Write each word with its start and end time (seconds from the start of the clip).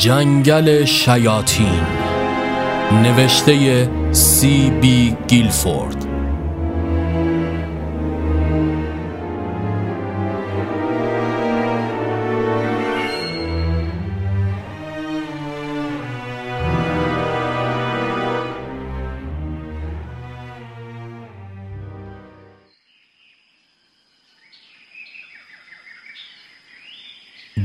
جنگل 0.00 0.84
شیاطین 0.84 1.80
نوشته 3.02 3.88
سی 4.12 4.70
بی 4.70 5.16
گیلفورد. 5.28 5.99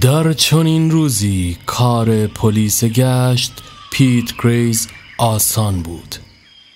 در 0.05 0.33
چنین 0.33 0.91
روزی 0.91 1.57
کار 1.65 2.27
پلیس 2.27 2.83
گشت 2.83 3.51
پیت 3.91 4.33
گریز 4.43 4.87
آسان 5.17 5.81
بود. 5.81 6.15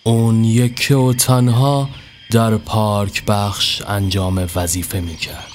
اون 0.03 0.43
یکی 0.43 0.93
و 0.93 1.13
تنها 1.13 1.89
در 2.31 2.57
پارک 2.57 3.25
بخش 3.25 3.81
انجام 3.87 4.47
وظیفه 4.55 4.99
می 4.99 5.15
کرد 5.15 5.53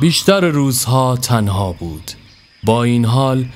بیشتر 0.00 0.40
روزها 0.40 1.16
تنها 1.16 1.72
بود. 1.72 2.10
با 2.64 2.84
این 2.84 3.04
حال 3.04 3.48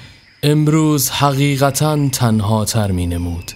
امروز 0.43 1.11
حقیقتا 1.11 2.09
تنها 2.09 2.65
تر 2.65 2.91
می 2.91 3.07
نمود 3.07 3.52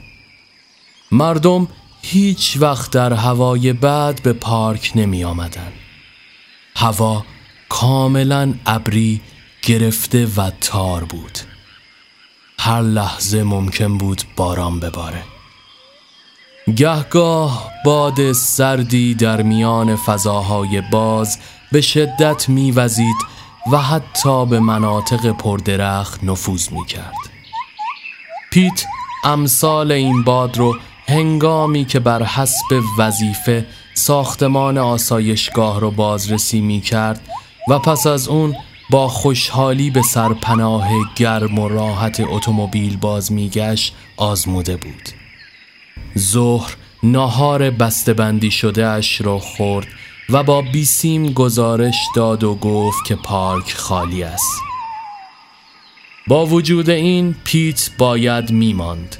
مردم 1.12 1.68
هیچ 2.02 2.56
وقت 2.60 2.90
در 2.90 3.12
هوای 3.12 3.72
بد 3.72 4.22
به 4.22 4.32
پارک 4.32 4.92
نمی 4.94 5.24
آمدن. 5.24 5.72
هوا 6.76 7.24
کاملا 7.70 8.54
ابری 8.66 9.20
گرفته 9.62 10.26
و 10.36 10.50
تار 10.60 11.04
بود. 11.04 11.38
هر 12.58 12.82
لحظه 12.82 13.42
ممکن 13.42 13.98
بود 13.98 14.22
باران 14.36 14.80
بباره. 14.80 15.22
گهگاه 16.76 17.70
باد 17.84 18.32
سردی 18.32 19.14
در 19.14 19.42
میان 19.42 19.96
فضاهای 19.96 20.80
باز 20.80 21.38
به 21.72 21.80
شدت 21.80 22.48
میوزید 22.48 23.16
و 23.72 23.78
حتی 23.78 24.46
به 24.46 24.60
مناطق 24.60 25.32
پردرخت 25.32 26.24
نفوذ 26.24 26.72
می‌کرد. 26.72 27.14
پیت 28.52 28.84
امثال 29.24 29.92
این 29.92 30.24
باد 30.24 30.58
رو 30.58 30.76
هنگامی 31.08 31.84
که 31.84 32.00
بر 32.00 32.22
حسب 32.22 32.82
وظیفه 32.98 33.66
ساختمان 33.94 34.78
آسایشگاه 34.78 35.80
رو 35.80 35.90
بازرسی 35.90 36.60
می 36.60 36.80
کرد 36.80 37.20
و 37.70 37.78
پس 37.78 38.06
از 38.06 38.28
اون 38.28 38.56
با 38.90 39.08
خوشحالی 39.08 39.90
به 39.90 40.02
سرپناه 40.02 40.88
گرم 41.16 41.58
و 41.58 41.68
راحت 41.68 42.20
اتومبیل 42.20 42.96
باز 42.96 43.32
میگشت 43.32 43.94
آزموده 44.16 44.76
بود. 44.76 45.08
ظهر 46.18 46.76
ناهار 47.02 47.70
بسته‌بندی 47.70 48.50
شده 48.50 48.86
اش 48.86 49.20
را 49.20 49.38
خورد 49.38 49.86
و 50.30 50.42
با 50.42 50.62
بیسیم 50.62 51.32
گزارش 51.32 51.96
داد 52.16 52.44
و 52.44 52.54
گفت 52.54 53.04
که 53.04 53.14
پارک 53.16 53.72
خالی 53.72 54.22
است. 54.22 54.62
با 56.26 56.46
وجود 56.46 56.90
این 56.90 57.36
پیت 57.44 57.90
باید 57.98 58.50
میماند. 58.50 59.16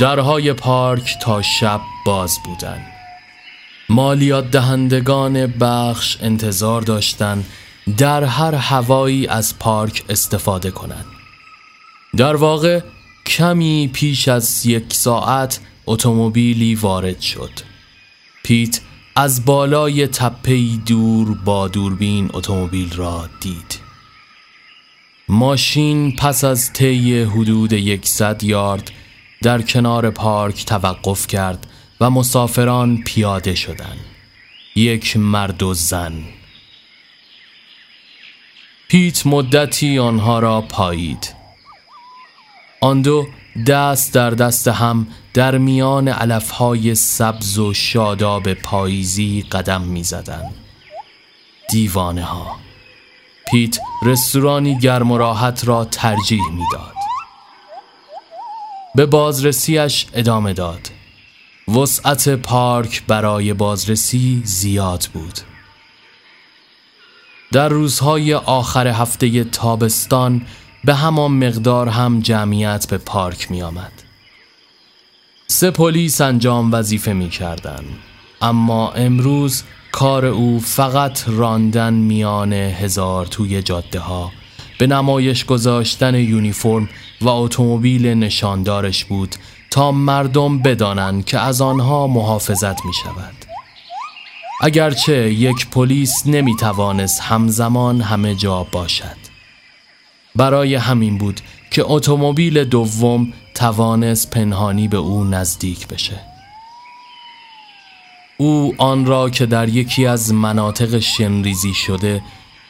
درهای 0.00 0.52
پارک 0.52 1.16
تا 1.22 1.42
شب 1.42 1.80
باز 2.06 2.38
بودند. 2.44 2.95
مالیات 3.88 4.50
دهندگان 4.50 5.46
بخش 5.46 6.16
انتظار 6.20 6.82
داشتند 6.82 7.46
در 7.98 8.24
هر 8.24 8.54
هوایی 8.54 9.26
از 9.26 9.58
پارک 9.58 10.04
استفاده 10.08 10.70
کنند. 10.70 11.04
در 12.16 12.36
واقع 12.36 12.80
کمی 13.26 13.90
پیش 13.92 14.28
از 14.28 14.66
یک 14.66 14.92
ساعت 14.92 15.60
اتومبیلی 15.86 16.74
وارد 16.74 17.20
شد. 17.20 17.50
پیت 18.44 18.80
از 19.16 19.44
بالای 19.44 20.06
تپهی 20.06 20.82
دور 20.86 21.38
با 21.44 21.68
دوربین 21.68 22.30
اتومبیل 22.32 22.96
را 22.96 23.28
دید. 23.40 23.78
ماشین 25.28 26.16
پس 26.16 26.44
از 26.44 26.72
طی 26.72 27.22
حدود 27.22 27.72
یکصد 27.72 28.44
یارد 28.44 28.90
در 29.42 29.62
کنار 29.62 30.10
پارک 30.10 30.64
توقف 30.64 31.26
کرد 31.26 31.66
و 32.00 32.10
مسافران 32.10 33.02
پیاده 33.02 33.54
شدند. 33.54 34.04
یک 34.76 35.16
مرد 35.16 35.62
و 35.62 35.74
زن 35.74 36.24
پیت 38.88 39.26
مدتی 39.26 39.98
آنها 39.98 40.38
را 40.38 40.60
پایید 40.60 41.34
آن 42.80 43.02
دو 43.02 43.26
دست 43.66 44.14
در 44.14 44.30
دست 44.30 44.68
هم 44.68 45.06
در 45.34 45.58
میان 45.58 46.08
علفهای 46.08 46.94
سبز 46.94 47.58
و 47.58 47.74
شاداب 47.74 48.54
پاییزی 48.54 49.42
قدم 49.52 49.82
می 49.82 50.02
زدن. 50.02 50.50
دیوانه 51.70 52.24
ها 52.24 52.56
پیت 53.50 53.78
رستورانی 54.02 54.78
گرم 54.78 55.10
و 55.10 55.18
راحت 55.18 55.68
را 55.68 55.84
ترجیح 55.84 56.50
می‌داد. 56.50 56.94
به 58.94 59.06
بازرسیش 59.06 60.06
ادامه 60.14 60.52
داد 60.52 60.90
وسعت 61.68 62.28
پارک 62.28 63.02
برای 63.06 63.54
بازرسی 63.54 64.42
زیاد 64.44 65.08
بود 65.12 65.40
در 67.52 67.68
روزهای 67.68 68.34
آخر 68.34 68.86
هفته 68.86 69.44
تابستان 69.44 70.46
به 70.84 70.94
همان 70.94 71.30
مقدار 71.30 71.88
هم 71.88 72.20
جمعیت 72.20 72.86
به 72.90 72.98
پارک 72.98 73.50
می 73.50 73.62
آمد. 73.62 73.92
سه 75.46 75.70
پلیس 75.70 76.20
انجام 76.20 76.72
وظیفه 76.72 77.12
می 77.12 77.28
کردن. 77.28 77.84
اما 78.42 78.92
امروز 78.92 79.62
کار 79.92 80.26
او 80.26 80.60
فقط 80.60 81.24
راندن 81.26 81.94
میان 81.94 82.52
هزار 82.52 83.26
توی 83.26 83.62
جاده 83.62 83.98
ها 83.98 84.32
به 84.78 84.86
نمایش 84.86 85.44
گذاشتن 85.44 86.14
یونیفرم 86.14 86.88
و 87.20 87.28
اتومبیل 87.28 88.06
نشاندارش 88.06 89.04
بود 89.04 89.36
تا 89.70 89.92
مردم 89.92 90.58
بدانند 90.58 91.24
که 91.24 91.38
از 91.38 91.60
آنها 91.60 92.06
محافظت 92.06 92.84
می 92.84 92.92
شود 92.94 93.34
اگرچه 94.60 95.32
یک 95.32 95.70
پلیس 95.70 96.22
نمی 96.26 96.56
توانست 96.56 97.20
همزمان 97.20 98.00
همه 98.00 98.34
جا 98.34 98.62
باشد. 98.72 99.16
برای 100.36 100.74
همین 100.74 101.18
بود 101.18 101.40
که 101.70 101.82
اتومبیل 101.86 102.64
دوم 102.64 103.32
توانست 103.54 104.30
پنهانی 104.30 104.88
به 104.88 104.96
او 104.96 105.24
نزدیک 105.24 105.88
بشه. 105.88 106.20
او 108.36 108.74
آن 108.78 109.06
را 109.06 109.30
که 109.30 109.46
در 109.46 109.68
یکی 109.68 110.06
از 110.06 110.34
مناطق 110.34 110.98
شنریزی 110.98 111.74
شده 111.74 112.22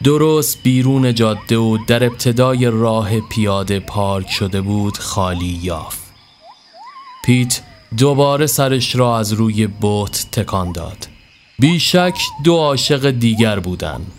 درست 0.04 0.62
بیرون 0.62 1.14
جاده 1.14 1.56
و 1.56 1.78
در 1.86 2.04
ابتدای 2.04 2.66
راه 2.66 3.20
پیاده 3.20 3.80
پارک 3.80 4.30
شده 4.30 4.60
بود 4.60 4.98
خالی 4.98 5.60
یافت. 5.62 6.05
پیت 7.26 7.60
دوباره 7.98 8.46
سرش 8.46 8.96
را 8.96 9.18
از 9.18 9.32
روی 9.32 9.66
بوت 9.66 10.26
تکان 10.32 10.72
داد. 10.72 11.08
بیشک 11.58 12.18
دو 12.44 12.56
عاشق 12.56 13.10
دیگر 13.10 13.60
بودند 13.60 14.12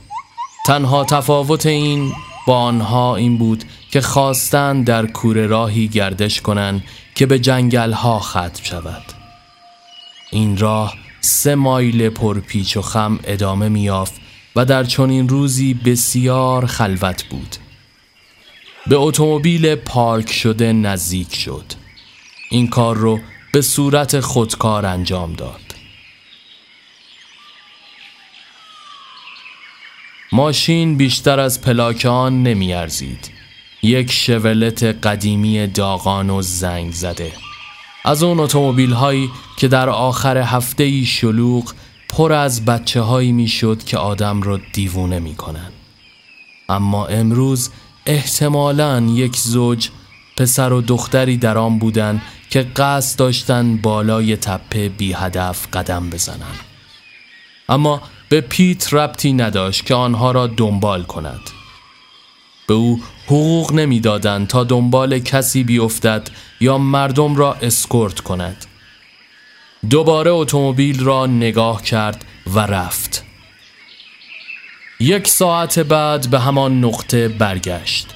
تنها 0.66 1.04
تفاوت 1.04 1.66
این 1.66 2.14
با 2.48 2.58
آنها 2.58 3.16
این 3.16 3.38
بود 3.38 3.64
که 3.92 4.02
خواستند 4.02 4.86
در 4.86 5.06
کوره 5.06 5.48
راهی 5.48 5.88
گردش 5.88 6.42
کنند 6.42 6.84
که 7.16 7.26
به 7.26 7.40
جنگل 7.40 7.92
ها 7.92 8.20
ختم 8.20 8.64
شود. 8.64 9.04
این 10.32 10.58
راه 10.58 10.94
سه 11.22 11.56
مایل 11.56 12.10
پرپیچ 12.10 12.78
و 12.78 12.82
خم 12.82 13.20
ادامه 13.24 13.70
میافت 13.70 14.14
و 14.56 14.66
در 14.66 14.84
چنین 14.84 15.30
روزی 15.30 15.74
بسیار 15.74 16.66
خلوت 16.66 17.24
بود. 17.24 17.56
به 18.88 18.96
اتومبیل 18.96 19.76
پارک 19.76 20.32
شده 20.32 20.74
نزدیک 20.74 21.36
شد. 21.36 21.87
این 22.50 22.68
کار 22.68 22.98
رو 22.98 23.20
به 23.54 23.62
صورت 23.62 24.20
خودکار 24.20 24.86
انجام 24.86 25.34
داد. 25.34 25.62
ماشین 30.32 30.98
بیشتر 30.98 31.40
از 31.40 31.62
پلاکان 31.62 32.44
نمیارزید. 32.44 33.32
یک 33.84 34.12
شولت 34.12 34.84
قدیمی 34.84 35.68
داغان 35.68 36.30
و 36.30 36.42
زنگ 36.42 36.92
زده. 36.92 37.32
از 38.06 38.24
اون 38.24 38.40
اتومبیل 38.40 38.94
هایی 38.94 39.30
که 39.58 39.68
در 39.68 39.90
آخر 39.90 40.38
هفته 40.38 40.84
ای 40.84 41.06
شلوغ 41.06 41.74
پر 42.10 42.34
از 42.34 42.66
بچه 42.66 43.02
هایی 43.02 43.32
می 43.32 43.48
شد 43.48 43.84
که 43.84 43.98
آدم 43.98 44.42
رو 44.42 44.60
دیوونه 44.74 45.20
می 45.20 45.36
کنن. 45.36 45.72
اما 46.70 47.06
امروز 47.06 47.70
احتمالا 48.06 49.02
یک 49.02 49.38
زوج 49.38 49.90
پسر 50.38 50.74
و 50.74 50.82
دختری 50.82 51.38
در 51.38 51.58
آن 51.58 51.80
بودند 51.80 52.22
که 52.50 52.62
قصد 52.64 53.20
داشتن 53.20 53.78
بالای 53.78 54.38
تپه 54.38 54.90
بی 54.90 55.14
هدف 55.14 55.68
قدم 55.74 56.10
بزنن. 56.10 56.56
اما 57.70 58.02
به 58.30 58.42
پیت 58.42 58.94
ربطی 58.94 59.34
نداشت 59.34 59.86
که 59.86 59.96
آنها 59.96 60.32
را 60.32 60.48
دنبال 60.48 61.04
کند. 61.04 61.42
به 62.68 62.74
او 62.74 63.04
حقوق 63.26 63.74
نمی‌دادند 63.74 64.48
تا 64.48 64.64
دنبال 64.64 65.20
کسی 65.20 65.64
بیفتد 65.64 66.30
یا 66.60 66.78
مردم 66.78 67.36
را 67.36 67.54
اسکورت 67.54 68.20
کند. 68.20 68.66
دوباره 69.90 70.32
اتومبیل 70.32 71.04
را 71.04 71.26
نگاه 71.26 71.84
کرد 71.84 72.26
و 72.48 72.60
رفت. 72.60 73.24
یک 75.00 75.28
ساعت 75.28 75.80
بعد 75.80 76.30
به 76.30 76.40
همان 76.40 76.86
نقطه 76.86 77.28
برگشت. 77.28 78.08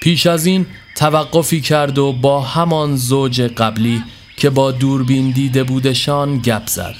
پیش 0.00 0.26
از 0.26 0.46
این 0.46 0.66
توقفی 0.98 1.60
کرد 1.60 1.98
و 1.98 2.12
با 2.12 2.40
همان 2.40 2.96
زوج 2.96 3.40
قبلی 3.42 4.02
که 4.36 4.50
با 4.50 4.70
دوربین 4.70 5.30
دیده 5.30 5.64
بودشان 5.64 6.38
گپ 6.38 6.66
زد 6.66 6.94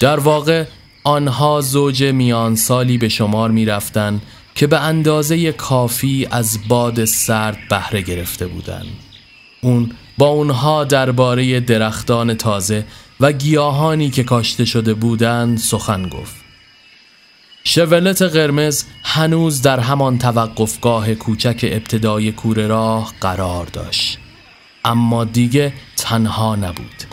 در 0.00 0.18
واقع 0.18 0.64
آنها 1.04 1.60
زوج 1.60 2.04
میان 2.04 2.56
سالی 2.56 2.98
به 2.98 3.08
شمار 3.08 3.50
می 3.50 3.64
رفتن 3.64 4.20
که 4.54 4.66
به 4.66 4.80
اندازه 4.80 5.52
کافی 5.52 6.28
از 6.30 6.58
باد 6.68 7.04
سرد 7.04 7.58
بهره 7.70 8.02
گرفته 8.02 8.46
بودند. 8.46 8.96
اون 9.60 9.90
با 10.18 10.26
اونها 10.26 10.84
درباره 10.84 11.60
درختان 11.60 12.34
تازه 12.34 12.84
و 13.20 13.32
گیاهانی 13.32 14.10
که 14.10 14.24
کاشته 14.24 14.64
شده 14.64 14.94
بودند 14.94 15.58
سخن 15.58 16.08
گفت. 16.08 16.39
شولت 17.64 18.22
قرمز 18.22 18.84
هنوز 19.04 19.62
در 19.62 19.80
همان 19.80 20.18
توقفگاه 20.18 21.14
کوچک 21.14 21.60
ابتدای 21.62 22.32
کوره 22.32 22.66
راه 22.66 23.12
قرار 23.20 23.66
داشت 23.66 24.18
اما 24.84 25.24
دیگه 25.24 25.72
تنها 25.96 26.56
نبود 26.56 27.04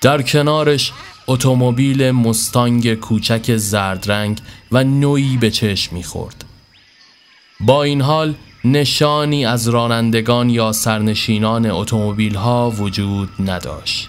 در 0.00 0.22
کنارش 0.22 0.92
اتومبیل 1.26 2.10
مستانگ 2.10 2.94
کوچک 2.94 3.56
زرد 3.56 4.10
رنگ 4.10 4.38
و 4.72 4.84
نوعی 4.84 5.36
به 5.36 5.50
چشم 5.50 5.96
می‌خورد. 5.96 6.44
با 7.60 7.82
این 7.82 8.00
حال 8.00 8.34
نشانی 8.64 9.46
از 9.46 9.68
رانندگان 9.68 10.50
یا 10.50 10.72
سرنشینان 10.72 11.70
اتومبیل 11.70 12.34
ها 12.34 12.70
وجود 12.70 13.28
نداشت. 13.38 14.08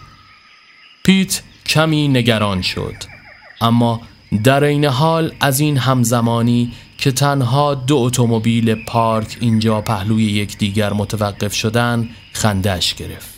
پیت 1.03 1.41
کمی 1.65 2.07
نگران 2.07 2.61
شد 2.61 2.95
اما 3.61 4.01
در 4.37 4.63
این 4.63 4.85
حال 4.85 5.33
از 5.39 5.59
این 5.59 5.77
همزمانی 5.77 6.71
که 6.97 7.11
تنها 7.11 7.75
دو 7.75 7.97
اتومبیل 7.97 8.75
پارک 8.75 9.37
اینجا 9.39 9.81
پهلوی 9.81 10.23
یکدیگر 10.23 10.93
متوقف 10.93 11.53
شدن 11.53 12.09
خندش 12.33 12.95
گرفت. 12.95 13.33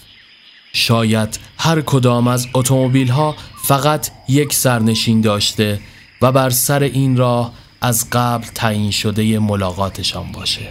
شاید 0.74 1.40
هر 1.58 1.82
کدام 1.82 2.28
از 2.28 2.48
اتومبیل 2.54 3.08
ها 3.08 3.36
فقط 3.64 4.12
یک 4.28 4.54
سرنشین 4.54 5.22
داشته 5.22 5.80
و 6.22 6.32
بر 6.32 6.50
سر 6.50 6.84
این 6.84 7.18
راه 7.18 7.54
از 7.82 8.10
قبل 8.12 8.48
تعیین 8.56 8.92
شده 8.92 9.40
ملاقاتشان 9.40 10.32
باشه. 10.32 10.70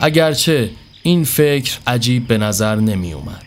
اگرچه 0.00 0.70
این 1.02 1.24
فکر 1.24 1.78
عجیب 1.86 2.26
به 2.26 2.38
نظر 2.38 2.76
نمی 2.76 3.12
اومد 3.12 3.44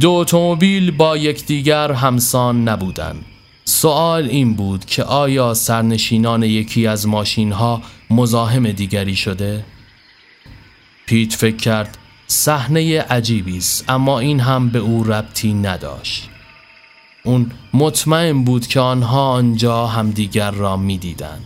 دو 0.00 0.10
اتومبیل 0.10 0.90
با 0.90 1.16
یکدیگر 1.16 1.92
همسان 1.92 2.68
نبودند. 2.68 3.24
سوال 3.80 4.28
این 4.28 4.54
بود 4.54 4.84
که 4.84 5.04
آیا 5.04 5.54
سرنشینان 5.54 6.42
یکی 6.42 6.86
از 6.86 7.06
ماشین 7.06 7.52
ها 7.52 7.82
مزاحم 8.10 8.72
دیگری 8.72 9.16
شده؟ 9.16 9.64
پیت 11.06 11.32
فکر 11.34 11.56
کرد 11.56 11.98
صحنه 12.26 13.00
عجیبی 13.00 13.56
است 13.56 13.84
اما 13.88 14.18
این 14.18 14.40
هم 14.40 14.68
به 14.68 14.78
او 14.78 15.04
ربطی 15.04 15.54
نداشت 15.54 16.28
اون 17.24 17.50
مطمئن 17.74 18.44
بود 18.44 18.66
که 18.66 18.80
آنها 18.80 19.22
آنجا 19.22 19.86
همدیگر 19.86 20.50
را 20.50 20.76
می‌دیدند. 20.76 21.44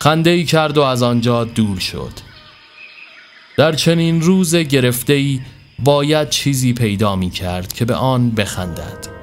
خنده 0.00 0.30
ای 0.30 0.44
کرد 0.44 0.78
و 0.78 0.82
از 0.82 1.02
آنجا 1.02 1.44
دور 1.44 1.78
شد 1.78 2.12
در 3.56 3.72
چنین 3.72 4.20
روز 4.20 4.56
گرفته 4.56 5.12
ای 5.12 5.40
باید 5.78 6.28
چیزی 6.28 6.72
پیدا 6.72 7.16
می 7.16 7.30
کرد 7.30 7.72
که 7.72 7.84
به 7.84 7.94
آن 7.94 8.30
بخندد 8.30 9.13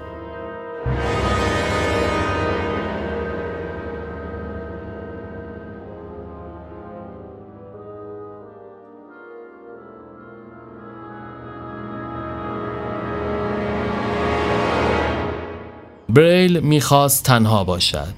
بریل 16.14 16.60
می‌خواست 16.60 17.24
تنها 17.24 17.64
باشد 17.64 18.14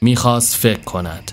می‌خواست 0.00 0.56
فکر 0.56 0.80
کند. 0.80 1.32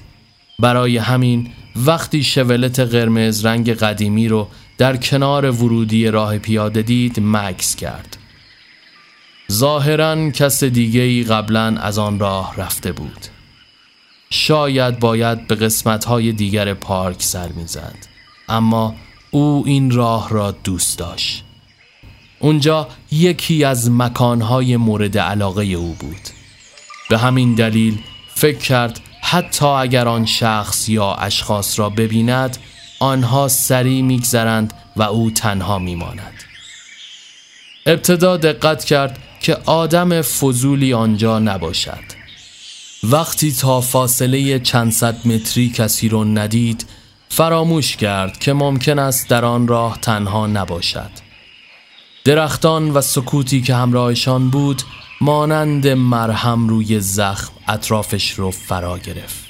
برای 0.60 0.98
همین 0.98 1.52
وقتی 1.76 2.24
شولت 2.24 2.80
قرمز 2.80 3.46
رنگ 3.46 3.74
قدیمی 3.74 4.28
رو 4.28 4.48
در 4.78 4.98
کنار 4.98 5.52
ورودی 5.52 6.08
راه 6.08 6.38
پیاده 6.38 6.82
دید 6.82 7.20
مکس 7.20 7.76
کرد. 7.76 8.18
ظاهرا 9.52 10.30
کس 10.30 10.64
دیگه 10.64 11.02
ای 11.02 11.24
قبلا 11.24 11.78
از 11.78 12.00
آن 12.00 12.20
راه 12.20 12.56
رفته 12.58 12.92
بود. 12.92 13.26
شاید 14.30 15.00
باید 15.00 15.48
به 15.48 15.56
قسمت 15.56 16.06
های 16.06 16.32
دیگر 16.32 16.74
پارک 16.74 17.22
سر 17.24 17.48
می‌زد 17.48 17.98
اما 18.50 18.96
او 19.32 19.64
این 19.66 19.92
راه 19.92 20.30
را 20.30 20.52
دوست 20.52 21.00
داشت. 21.00 21.45
اونجا 22.46 22.88
یکی 23.12 23.64
از 23.64 23.92
مکانهای 23.92 24.78
مورد 24.78 25.18
علاقه 25.18 25.64
او 25.64 25.96
بود. 26.00 26.22
به 27.10 27.18
همین 27.18 27.56
دلیل 27.56 28.00
فکر 28.36 28.58
کرد 28.58 29.00
حتی 29.22 29.66
اگر 29.66 30.08
آن 30.08 30.26
شخص 30.26 30.90
یا 30.90 31.14
اشخاص 31.14 31.80
را 31.80 31.90
ببیند 31.90 32.58
آنها 33.00 33.48
سریع 33.48 34.02
میگذرند 34.02 34.74
و 34.96 35.04
او 35.04 35.32
تنها 35.32 35.80
میماند. 35.80 36.34
ابتدا 37.86 38.38
دقت 38.38 38.84
کرد 38.84 39.20
که 39.42 39.58
آدم 39.66 40.22
فضولی 40.22 40.94
آنجا 40.94 41.40
نباشد. 41.40 42.04
وقتی 43.04 43.52
تا 43.52 43.82
فاصله 43.82 44.60
چند 44.60 44.92
صد 44.92 45.28
متری 45.28 45.70
کسی 45.70 46.10
را 46.10 46.24
ندید 46.24 46.86
فراموش 47.30 47.96
کرد 47.96 48.40
که 48.40 48.54
ممکن 48.54 49.00
است 49.00 49.30
در 49.30 49.46
آن 49.46 49.68
راه 49.68 50.00
تنها 50.02 50.48
نباشد. 50.48 51.25
درختان 52.26 52.92
و 52.92 53.02
سکوتی 53.02 53.62
که 53.62 53.76
همراهشان 53.76 54.50
بود 54.50 54.82
مانند 55.22 55.88
مرهم 55.88 56.70
روی 56.70 57.00
زخم 57.00 57.54
اطرافش 57.68 58.32
رو 58.32 58.52
فرا 58.52 58.98
گرفت. 58.98 59.46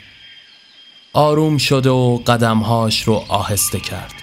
آروم 1.14 1.58
شده 1.58 1.90
و 1.90 2.18
قدمهاش 2.18 3.04
رو 3.04 3.24
آهسته 3.28 3.80
کرد. 3.80 4.14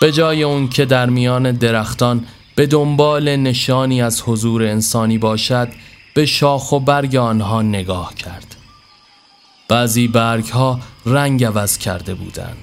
به 0.00 0.12
جای 0.12 0.42
اون 0.42 0.68
که 0.68 0.84
در 0.84 1.06
میان 1.06 1.52
درختان 1.52 2.26
به 2.54 2.66
دنبال 2.66 3.36
نشانی 3.36 4.02
از 4.02 4.22
حضور 4.26 4.62
انسانی 4.62 5.18
باشد 5.18 5.68
به 6.14 6.26
شاخ 6.26 6.72
و 6.72 6.80
برگ 6.80 7.16
آنها 7.16 7.62
نگاه 7.62 8.14
کرد. 8.14 8.56
بعضی 9.68 10.08
برگ 10.08 10.48
ها 10.48 10.80
رنگ 11.06 11.44
عوض 11.44 11.78
کرده 11.78 12.14
بودند. 12.14 12.56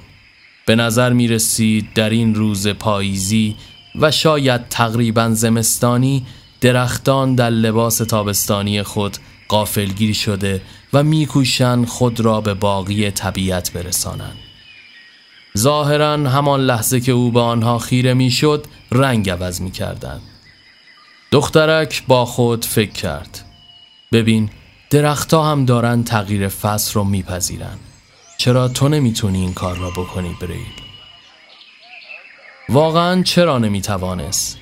به 0.65 0.75
نظر 0.75 1.13
می 1.13 1.27
رسید 1.27 1.93
در 1.93 2.09
این 2.09 2.35
روز 2.35 2.67
پاییزی 2.67 3.55
و 3.99 4.11
شاید 4.11 4.69
تقریبا 4.69 5.29
زمستانی 5.33 6.25
درختان 6.61 7.35
در 7.35 7.49
لباس 7.49 7.97
تابستانی 7.97 8.83
خود 8.83 9.17
قافلگیر 9.47 10.13
شده 10.13 10.61
و 10.93 11.03
میکوشند 11.03 11.87
خود 11.87 12.19
را 12.19 12.41
به 12.41 12.53
باقی 12.53 13.11
طبیعت 13.11 13.73
برسانند. 13.73 14.37
ظاهرا 15.57 16.13
همان 16.13 16.61
لحظه 16.61 16.99
که 16.99 17.11
او 17.11 17.31
به 17.31 17.39
آنها 17.39 17.79
خیره 17.79 18.13
می‌شد 18.13 18.65
رنگ 18.91 19.29
عوض 19.29 19.61
می‌کردند. 19.61 20.21
دخترک 21.31 22.03
با 22.07 22.25
خود 22.25 22.65
فکر 22.65 22.91
کرد. 22.91 23.45
ببین 24.11 24.49
درختها 24.89 25.51
هم 25.51 25.65
دارن 25.65 26.03
تغییر 26.03 26.47
فصل 26.47 26.93
رو 26.93 27.03
میپذیرن. 27.03 27.77
چرا 28.37 28.67
تو 28.67 28.89
نمی‌تونی 28.89 29.39
این 29.39 29.53
کار 29.53 29.77
را 29.77 29.89
بکنی 29.89 30.35
بریل؟ 30.41 30.84
واقعا 32.69 33.23
چرا 33.23 33.57
نمی‌توانست؟ 33.57 34.57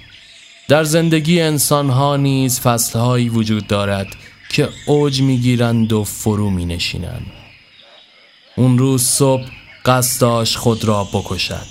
در 0.67 0.83
زندگی 0.83 1.41
انسانها 1.41 2.17
نیز 2.17 2.59
فصلهایی 2.59 3.29
وجود 3.29 3.67
دارد 3.67 4.07
که 4.49 4.69
اوج 4.85 5.21
می‌گیرند 5.21 5.93
و 5.93 6.03
فرو 6.03 6.49
می 6.49 6.65
نشینند. 6.65 7.31
اون 8.55 8.77
روز 8.77 9.03
صبح 9.03 9.45
قصد 9.85 10.21
داشت 10.21 10.55
خود 10.57 10.85
را 10.85 11.03
بکشد. 11.03 11.67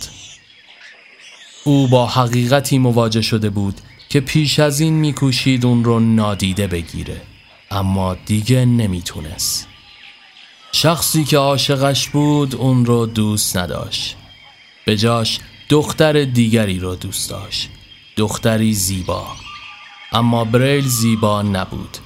او 1.64 1.88
با 1.88 2.06
حقیقتی 2.06 2.78
مواجه 2.78 3.22
شده 3.22 3.50
بود 3.50 3.80
که 4.08 4.20
پیش 4.20 4.58
از 4.58 4.80
این 4.80 4.94
میکوشید 4.94 5.66
اون 5.66 5.84
رو 5.84 6.00
نادیده 6.00 6.66
بگیره 6.66 7.20
اما 7.70 8.14
دیگه 8.14 8.64
نمی‌تونست. 8.64 9.68
شخصی 10.72 11.24
که 11.24 11.38
عاشقش 11.38 12.08
بود 12.08 12.54
اون 12.54 12.86
رو 12.86 13.06
دوست 13.06 13.56
نداشت. 13.56 14.16
به 14.84 14.96
جاش 14.96 15.38
دختر 15.72 16.24
دیگری 16.24 16.78
را 16.78 16.94
دوست 16.94 17.30
داشت. 17.30 17.70
دختری 18.16 18.72
زیبا. 18.72 19.26
اما 20.12 20.44
بریل 20.44 20.86
زیبا 20.86 21.42
نبود. 21.42 21.98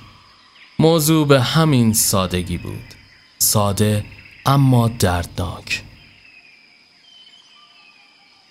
موضوع 0.79 1.27
به 1.27 1.43
همین 1.43 1.93
سادگی 1.93 2.59
بود. 2.59 2.95
ساده 3.39 4.05
اما 4.47 4.89
دردناک. 4.89 5.83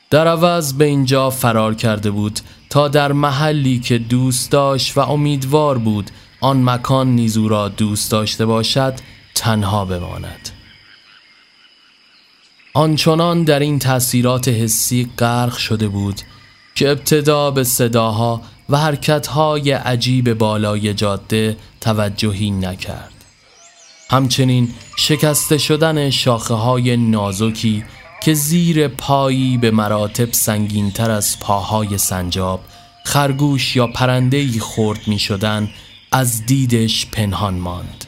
در 0.10 0.27
عوض 0.27 0.74
به 0.74 0.86
اینجا 0.86 1.29
فرار 1.29 1.75
کرده 1.75 2.12
بود 2.12 2.39
تا 2.69 2.88
در 2.88 3.12
محلی 3.12 3.79
که 3.79 3.98
دوست 3.98 4.51
داشت 4.51 4.98
و 4.98 5.00
امیدوار 5.00 5.77
بود 5.77 6.12
آن 6.41 6.69
مکان 6.69 7.07
نیزو 7.07 7.48
را 7.48 7.69
دوست 7.69 8.12
داشته 8.12 8.45
باشد 8.45 8.93
تنها 9.36 9.86
بماند. 9.86 10.54
آنچنان 12.75 13.44
در 13.44 13.60
این 13.60 13.79
تاثیرات 13.79 14.48
حسی 14.48 15.10
غرق 15.17 15.58
شده 15.58 15.88
بود 15.88 16.22
که 16.75 16.89
ابتدا 16.89 17.51
به 17.51 17.63
صداها 17.63 18.41
و 18.70 18.77
حرکتهای 18.77 19.72
عجیب 19.72 20.34
بالای 20.34 20.94
جاده 20.94 21.58
توجهی 21.82 22.51
نکرد. 22.51 23.13
همچنین 24.10 24.70
شکسته 24.98 25.58
شدن 25.58 26.10
شاخه 26.10 26.53
های 26.53 26.98
نازکی 26.98 27.84
که 28.24 28.34
زیر 28.34 28.88
پایی 28.88 29.58
به 29.58 29.72
مراتب 29.72 30.34
سنگینتر 30.34 31.12
از 31.12 31.39
پاهای 31.39 31.98
سنجاب 31.98 32.60
خرگوش 33.05 33.75
یا 33.75 33.88
پرندهی 33.88 34.60
خورد 34.60 35.08
می 35.08 35.20
از 36.12 36.46
دیدش 36.46 37.05
پنهان 37.05 37.53
ماند. 37.53 38.05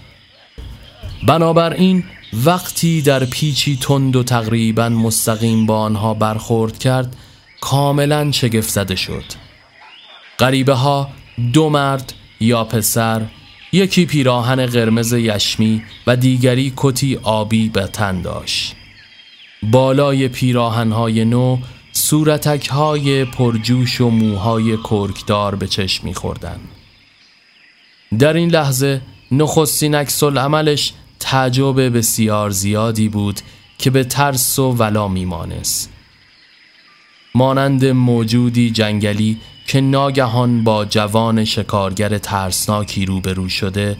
بنابراین 1.27 2.03
وقتی 2.33 3.01
در 3.01 3.25
پیچی 3.25 3.77
تند 3.81 4.15
و 4.15 4.23
تقریبا 4.23 4.89
مستقیم 4.89 5.65
با 5.65 5.79
آنها 5.79 6.13
برخورد 6.13 6.77
کرد 6.77 7.15
کاملا 7.61 8.31
شگفت 8.31 8.69
زده 8.69 8.95
شد. 8.95 9.23
غریبه 10.39 10.73
ها 10.73 11.09
دو 11.53 11.69
مرد 11.69 12.13
یا 12.39 12.63
پسر 12.63 13.21
یکی 13.71 14.05
پیراهن 14.05 14.65
قرمز 14.65 15.13
یشمی 15.13 15.83
و 16.07 16.15
دیگری 16.15 16.73
کتی 16.77 17.19
آبی 17.23 17.69
به 17.69 17.87
تن 17.87 18.21
داشت. 18.21 18.75
بالای 19.63 20.27
پیراهنهای 20.27 21.25
نو 21.25 21.57
صورتک 21.91 22.67
های 22.67 23.25
پرجوش 23.25 24.01
و 24.01 24.09
موهای 24.09 24.77
کرکدار 24.77 25.55
به 25.55 25.67
چشم 25.67 26.07
میخوردن 26.07 26.59
در 28.19 28.33
این 28.33 28.49
لحظه 28.49 29.01
نخستین 29.31 29.95
عکس 29.95 30.23
عملش 30.23 30.93
تعجب 31.19 31.97
بسیار 31.97 32.49
زیادی 32.49 33.09
بود 33.09 33.39
که 33.77 33.89
به 33.89 34.03
ترس 34.03 34.59
و 34.59 34.71
ولا 34.71 35.07
میمانست. 35.07 35.89
مانند 37.35 37.85
موجودی 37.85 38.71
جنگلی 38.71 39.37
که 39.67 39.81
ناگهان 39.81 40.63
با 40.63 40.85
جوان 40.85 41.45
شکارگر 41.45 42.17
ترسناکی 42.17 43.05
روبرو 43.05 43.49
شده 43.49 43.97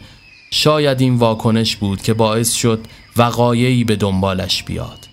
شاید 0.52 1.02
این 1.02 1.16
واکنش 1.16 1.76
بود 1.76 2.02
که 2.02 2.14
باعث 2.14 2.54
شد 2.54 2.80
وقایعی 3.18 3.84
به 3.84 3.96
دنبالش 3.96 4.64
بیاد. 4.64 5.08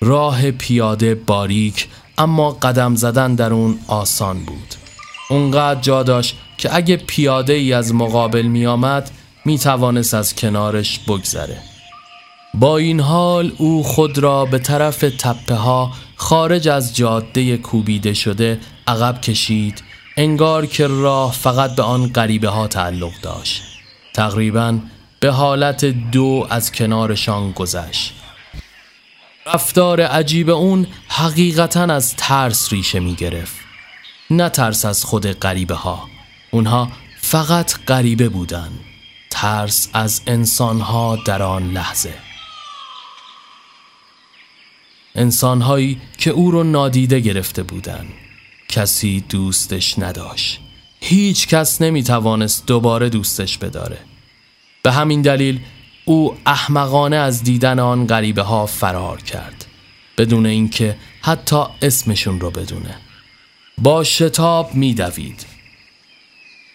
راه 0.00 0.50
پیاده 0.50 1.14
باریک 1.14 1.88
اما 2.18 2.50
قدم 2.50 2.94
زدن 2.94 3.34
در 3.34 3.52
اون 3.52 3.78
آسان 3.88 4.44
بود. 4.44 4.74
اونقدر 5.30 5.80
جا 5.80 6.02
داشت 6.02 6.36
که 6.58 6.76
اگه 6.76 6.96
پیاده 6.96 7.52
ای 7.52 7.72
از 7.72 7.94
مقابل 7.94 8.42
می 8.42 8.66
آمد 8.66 9.10
می 9.44 9.58
توانست 9.58 10.14
از 10.14 10.34
کنارش 10.34 10.98
بگذره. 10.98 11.58
با 12.54 12.76
این 12.76 13.00
حال 13.00 13.52
او 13.58 13.82
خود 13.82 14.18
را 14.18 14.44
به 14.44 14.58
طرف 14.58 14.98
تپه 15.18 15.54
ها 15.54 15.92
خارج 16.16 16.68
از 16.68 16.96
جاده 16.96 17.56
کوبیده 17.56 18.14
شده 18.14 18.60
عقب 18.86 19.20
کشید 19.20 19.82
انگار 20.16 20.66
که 20.66 20.86
راه 20.86 21.32
فقط 21.32 21.76
به 21.76 21.82
آن 21.82 22.08
غریبه 22.12 22.48
ها 22.48 22.68
تعلق 22.68 23.12
داشت. 23.22 23.62
تقریبا 24.14 24.78
به 25.20 25.30
حالت 25.30 25.84
دو 25.84 26.46
از 26.50 26.72
کنارشان 26.72 27.52
گذشت. 27.52 28.14
رفتار 29.46 30.00
عجیب 30.00 30.50
اون 30.50 30.86
حقیقتا 31.08 31.82
از 31.82 32.16
ترس 32.16 32.72
ریشه 32.72 33.00
می 33.00 33.14
گرفت 33.14 33.56
نه 34.30 34.48
ترس 34.48 34.84
از 34.84 35.04
خود 35.04 35.26
غریبه 35.26 35.74
ها 35.74 36.08
اونها 36.50 36.88
فقط 37.20 37.84
غریبه 37.86 38.28
بودن 38.28 38.70
ترس 39.34 39.88
از 39.92 40.20
انسانها 40.26 41.16
در 41.16 41.42
آن 41.42 41.70
لحظه. 41.70 42.14
انسانهایی 45.14 46.00
که 46.18 46.30
او 46.30 46.50
رو 46.50 46.64
نادیده 46.64 47.20
گرفته 47.20 47.62
بودند 47.62 48.12
کسی 48.68 49.24
دوستش 49.28 49.98
نداشت. 49.98 50.60
هیچ 51.00 51.48
کس 51.48 51.82
نمی 51.82 52.02
توانست 52.02 52.66
دوباره 52.66 53.08
دوستش 53.08 53.58
بداره. 53.58 53.98
به 54.82 54.92
همین 54.92 55.22
دلیل 55.22 55.60
او 56.04 56.36
احمقانه 56.46 57.16
از 57.16 57.42
دیدن 57.42 57.78
آن 57.78 58.06
غریبه 58.06 58.42
ها 58.42 58.66
فرار 58.66 59.22
کرد 59.22 59.66
بدون 60.18 60.46
اینکه 60.46 60.96
حتی 61.20 61.64
اسمشون 61.82 62.40
رو 62.40 62.50
بدونه. 62.50 62.96
با 63.78 64.04
شتاب 64.04 64.74
میدوید. 64.74 65.53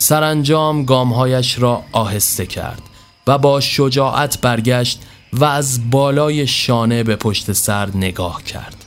سرانجام 0.01 0.85
گامهایش 0.85 1.59
را 1.59 1.83
آهسته 1.91 2.45
کرد 2.45 2.81
و 3.27 3.37
با 3.37 3.59
شجاعت 3.59 4.41
برگشت 4.41 5.01
و 5.33 5.45
از 5.45 5.89
بالای 5.89 6.47
شانه 6.47 7.03
به 7.03 7.15
پشت 7.15 7.51
سر 7.51 7.89
نگاه 7.95 8.43
کرد. 8.43 8.85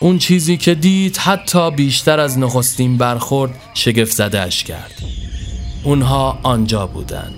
اون 0.00 0.18
چیزی 0.18 0.56
که 0.56 0.74
دید 0.74 1.16
حتی 1.16 1.70
بیشتر 1.70 2.20
از 2.20 2.38
نخستین 2.38 2.96
برخورد 2.96 3.60
شگفت 3.74 4.12
زدهش 4.12 4.64
کرد. 4.64 5.02
اونها 5.84 6.38
آنجا 6.42 6.86
بودند. 6.86 7.34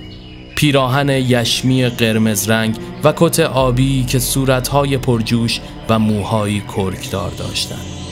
پیراهن 0.56 1.08
یشمی 1.08 1.88
قرمز 1.88 2.50
رنگ 2.50 2.76
و 3.04 3.12
کت 3.16 3.40
آبی 3.40 4.04
که 4.04 4.18
صورتهای 4.18 4.98
پرجوش 4.98 5.60
و 5.88 5.98
موهایی 5.98 6.60
کرکدار 6.60 7.30
داشتند. 7.30 8.03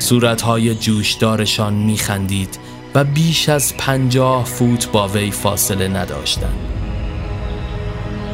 صورتهای 0.00 0.74
جوشدارشان 0.74 1.74
میخندید 1.74 2.58
و 2.94 3.04
بیش 3.04 3.48
از 3.48 3.76
پنجاه 3.76 4.44
فوت 4.44 4.92
با 4.92 5.08
وی 5.08 5.30
فاصله 5.30 5.88
نداشتند. 5.88 6.58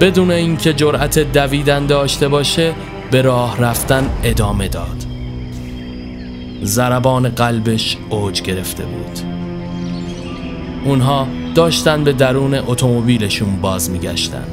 بدون 0.01 0.31
اینکه 0.31 0.73
جرأت 0.73 1.19
دویدن 1.19 1.87
داشته 1.87 2.29
باشه 2.29 2.75
به 3.11 3.23
راه 3.23 3.61
رفتن 3.61 4.11
ادامه 4.25 4.69
داد. 4.69 5.07
زربان 6.63 7.29
قلبش 7.29 7.97
اوج 8.11 8.43
گرفته 8.43 8.85
بود. 8.85 9.21
اونها 10.85 11.27
داشتن 11.55 12.05
به 12.05 12.13
درون 12.13 12.55
اتومبیلشون 12.55 13.61
باز 13.61 13.91
میگشتن 13.91 14.45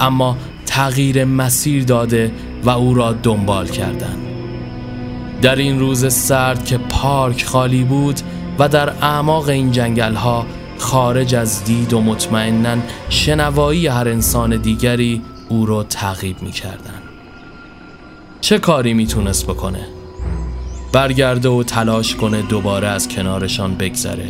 اما 0.00 0.36
تغییر 0.66 1.24
مسیر 1.24 1.84
داده 1.84 2.32
و 2.64 2.70
او 2.70 2.94
را 2.94 3.12
دنبال 3.12 3.66
کردن 3.66 4.29
در 5.42 5.56
این 5.56 5.78
روز 5.78 6.14
سرد 6.14 6.64
که 6.64 6.78
پارک 6.78 7.44
خالی 7.44 7.84
بود 7.84 8.20
و 8.58 8.68
در 8.68 8.88
اعماق 8.88 9.48
این 9.48 9.72
جنگل 9.72 10.14
ها 10.14 10.46
خارج 10.78 11.34
از 11.34 11.64
دید 11.64 11.92
و 11.92 12.00
مطمئنا 12.00 12.76
شنوایی 13.08 13.86
هر 13.86 14.08
انسان 14.08 14.56
دیگری 14.56 15.22
او 15.48 15.66
را 15.66 15.82
تعقیب 15.82 16.42
می‌کردن 16.42 17.02
چه 18.40 18.58
کاری 18.58 18.94
می‌تونست 18.94 19.46
بکنه؟ 19.46 19.86
برگرده 20.92 21.48
و 21.48 21.62
تلاش 21.62 22.14
کنه 22.14 22.42
دوباره 22.42 22.88
از 22.88 23.08
کنارشان 23.08 23.74
بگذره 23.74 24.28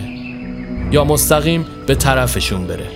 یا 0.92 1.04
مستقیم 1.04 1.66
به 1.86 1.94
طرفشون 1.94 2.66
بره؟ 2.66 2.90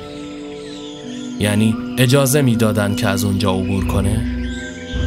یعنی 1.40 1.76
اجازه 1.98 2.42
می‌دادن 2.42 2.94
که 2.94 3.08
از 3.08 3.24
اونجا 3.24 3.50
عبور 3.50 3.86
کنه؟ 3.86 4.26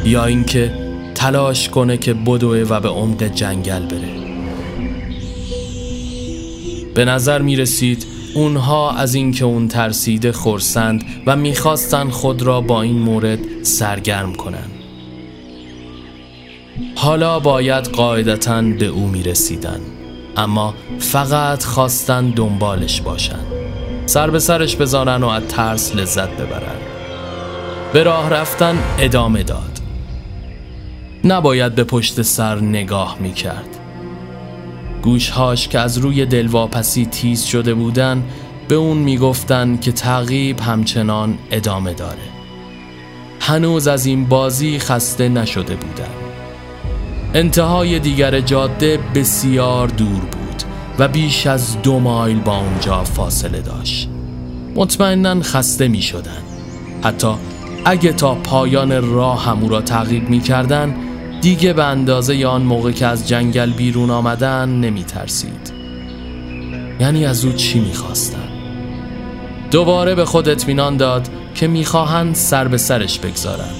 یا 0.04 0.24
اینکه 0.24 0.87
تلاش 1.18 1.68
کنه 1.68 1.96
که 1.96 2.14
بدوه 2.14 2.58
و 2.58 2.80
به 2.80 2.88
عمق 2.88 3.22
جنگل 3.22 3.86
بره 3.86 4.08
به 6.94 7.04
نظر 7.04 7.42
می 7.42 7.56
رسید 7.56 8.06
اونها 8.34 8.90
از 8.90 9.14
اینکه 9.14 9.44
اون 9.44 9.68
ترسیده 9.68 10.32
خورسند 10.32 11.04
و 11.26 11.36
می‌خواستن 11.36 12.10
خود 12.10 12.42
را 12.42 12.60
با 12.60 12.82
این 12.82 12.98
مورد 12.98 13.38
سرگرم 13.62 14.34
کنند. 14.34 14.70
حالا 16.96 17.38
باید 17.38 17.84
قاعدتا 17.84 18.62
به 18.62 18.86
او 18.86 19.06
می 19.06 19.22
رسیدن. 19.22 19.80
اما 20.36 20.74
فقط 20.98 21.64
خواستن 21.64 22.30
دنبالش 22.30 23.00
باشن 23.00 23.40
سر 24.06 24.30
به 24.30 24.38
سرش 24.38 24.76
بزنن 24.76 25.22
و 25.22 25.28
از 25.28 25.42
ترس 25.42 25.96
لذت 25.96 26.30
ببرن 26.30 26.78
به 27.92 28.02
راه 28.02 28.30
رفتن 28.30 28.78
ادامه 28.98 29.42
داد 29.42 29.67
نباید 31.24 31.74
به 31.74 31.84
پشت 31.84 32.22
سر 32.22 32.60
نگاه 32.60 33.16
می 33.20 33.32
کرد 33.32 33.78
گوشهاش 35.02 35.68
که 35.68 35.78
از 35.78 35.98
روی 35.98 36.26
دلواپسی 36.26 37.06
تیز 37.06 37.44
شده 37.44 37.74
بودن 37.74 38.24
به 38.68 38.74
اون 38.74 38.96
می‌گفتن 38.96 39.76
که 39.76 39.92
تعقیب 39.92 40.60
همچنان 40.60 41.38
ادامه 41.50 41.94
داره. 41.94 42.28
هنوز 43.40 43.88
از 43.88 44.06
این 44.06 44.24
بازی 44.24 44.78
خسته 44.78 45.28
نشده 45.28 45.74
بودن. 45.74 46.10
انتهای 47.34 47.98
دیگر 47.98 48.40
جاده 48.40 48.98
بسیار 49.14 49.88
دور 49.88 50.20
بود 50.20 50.62
و 50.98 51.08
بیش 51.08 51.46
از 51.46 51.82
دو 51.82 51.98
مایل 51.98 52.40
با 52.40 52.56
اونجا 52.56 53.04
فاصله 53.04 53.60
داشت. 53.60 54.08
مطمئنا 54.74 55.42
خسته 55.42 55.88
می 55.88 56.02
شدن 56.02 56.42
حتی 57.04 57.34
اگه 57.84 58.12
تا 58.12 58.34
پایان 58.34 59.12
راه 59.12 59.44
همو 59.44 59.68
را 59.68 59.80
تعقیب 59.80 60.28
می 60.30 60.40
کردن 60.40 60.94
دیگه 61.40 61.72
به 61.72 61.84
اندازه 61.84 62.46
آن 62.46 62.62
موقع 62.62 62.92
که 62.92 63.06
از 63.06 63.28
جنگل 63.28 63.70
بیرون 63.70 64.10
آمدن 64.10 64.68
نمی 64.68 65.04
ترسید 65.04 65.72
یعنی 67.00 67.26
از 67.26 67.44
او 67.44 67.52
چی 67.52 67.80
می 67.80 67.92
خواستن؟ 67.92 68.48
دوباره 69.70 70.14
به 70.14 70.24
خود 70.24 70.48
اطمینان 70.48 70.96
داد 70.96 71.28
که 71.54 71.68
می‌خواهند 71.68 72.34
سر 72.34 72.68
به 72.68 72.78
سرش 72.78 73.18
بگذارن. 73.18 73.70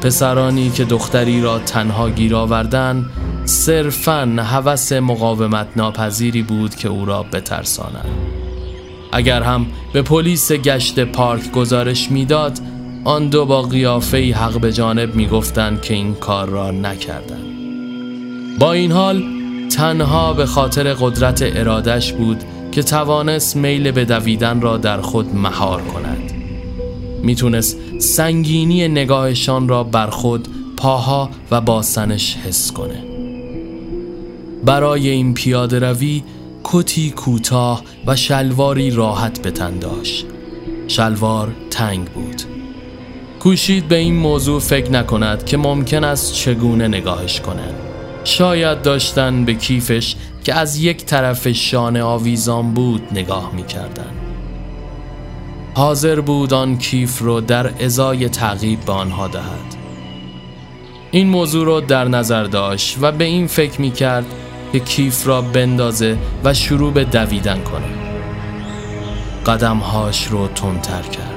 پسرانی 0.00 0.70
که 0.70 0.84
دختری 0.84 1.42
را 1.42 1.58
تنها 1.58 2.10
گیر 2.10 2.34
آوردن 2.34 3.06
صرفا 3.44 4.36
هوس 4.38 4.92
مقاومت 4.92 5.66
ناپذیری 5.76 6.42
بود 6.42 6.74
که 6.74 6.88
او 6.88 7.04
را 7.04 7.22
بترسانند. 7.22 8.10
اگر 9.12 9.42
هم 9.42 9.66
به 9.92 10.02
پلیس 10.02 10.52
گشت 10.52 11.00
پارک 11.00 11.52
گزارش 11.52 12.10
می‌داد 12.10 12.58
آن 13.06 13.28
دو 13.28 13.44
با 13.44 13.62
قیافه 13.62 14.34
حق 14.34 14.60
به 14.60 14.72
جانب 14.72 15.14
می‌گفتند 15.14 15.82
که 15.82 15.94
این 15.94 16.14
کار 16.14 16.48
را 16.48 16.70
نکردند. 16.70 18.58
با 18.58 18.72
این 18.72 18.92
حال 18.92 19.22
تنها 19.68 20.32
به 20.32 20.46
خاطر 20.46 20.94
قدرت 20.94 21.42
ارادش 21.42 22.12
بود 22.12 22.44
که 22.72 22.82
توانست 22.82 23.56
میل 23.56 23.90
به 23.90 24.04
دویدن 24.04 24.60
را 24.60 24.76
در 24.76 25.00
خود 25.00 25.34
مهار 25.34 25.82
کند. 25.82 26.32
می‌تونست 27.22 27.78
سنگینی 27.98 28.88
نگاهشان 28.88 29.68
را 29.68 29.84
بر 29.84 30.10
خود 30.10 30.48
پاها 30.76 31.30
و 31.50 31.60
باسنش 31.60 32.36
حس 32.36 32.72
کنه. 32.72 33.04
برای 34.64 35.08
این 35.08 35.34
پیاده 35.34 35.78
روی 35.78 36.22
کتی 36.64 37.10
کوتاه 37.10 37.82
و 38.06 38.16
شلواری 38.16 38.90
راحت 38.90 39.42
به 39.42 39.50
تن 39.50 39.78
داشت. 39.78 40.26
شلوار 40.88 41.48
تنگ 41.70 42.04
بود. 42.04 42.55
کوشید 43.46 43.88
به 43.88 43.96
این 43.96 44.16
موضوع 44.16 44.60
فکر 44.60 44.90
نکند 44.90 45.44
که 45.44 45.56
ممکن 45.56 46.04
است 46.04 46.34
چگونه 46.34 46.88
نگاهش 46.88 47.40
کنند 47.40 47.74
شاید 48.24 48.82
داشتن 48.82 49.44
به 49.44 49.54
کیفش 49.54 50.16
که 50.44 50.54
از 50.54 50.78
یک 50.78 51.04
طرف 51.04 51.48
شانه 51.48 52.02
آویزان 52.02 52.74
بود 52.74 53.02
نگاه 53.12 53.52
می 53.54 53.66
کردن. 53.66 54.10
حاضر 55.74 56.20
بود 56.20 56.54
آن 56.54 56.78
کیف 56.78 57.18
رو 57.18 57.40
در 57.40 57.84
ازای 57.84 58.28
تعقیب 58.28 58.80
به 58.80 58.92
آنها 58.92 59.28
دهد. 59.28 59.76
این 61.10 61.28
موضوع 61.28 61.64
رو 61.64 61.80
در 61.80 62.08
نظر 62.08 62.44
داشت 62.44 62.98
و 63.00 63.12
به 63.12 63.24
این 63.24 63.46
فکر 63.46 63.80
می 63.80 63.90
کرد 63.90 64.26
که 64.72 64.80
کیف 64.80 65.26
را 65.26 65.42
بندازه 65.42 66.18
و 66.44 66.54
شروع 66.54 66.92
به 66.92 67.04
دویدن 67.04 67.60
کنه. 67.60 67.88
قدمهاش 69.46 70.26
رو 70.26 70.48
تندتر 70.48 71.02
کرد. 71.02 71.35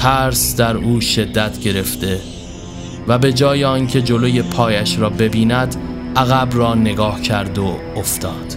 ترس 0.00 0.56
در 0.56 0.76
او 0.76 1.00
شدت 1.00 1.60
گرفته 1.60 2.20
و 3.08 3.18
به 3.18 3.32
جای 3.32 3.64
آنکه 3.64 4.02
جلوی 4.02 4.42
پایش 4.42 4.98
را 4.98 5.10
ببیند 5.10 5.76
عقب 6.16 6.48
را 6.52 6.74
نگاه 6.74 7.20
کرد 7.20 7.58
و 7.58 7.76
افتاد. 7.96 8.56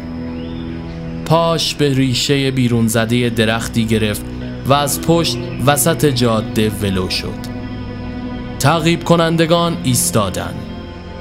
پاش 1.26 1.76
به 1.76 1.94
ریشه 1.94 2.52
بیرون 2.52 2.88
زده 2.88 3.30
درختی 3.30 3.86
گرفت 3.86 4.26
و 4.66 4.74
از 4.74 5.02
پشت 5.02 5.38
وسط 5.66 6.06
جاده 6.06 6.70
ولو 6.70 7.10
شد. 7.10 7.54
تعقیب 8.60 9.04
کنندگان 9.04 9.78
ایستادند 9.84 10.60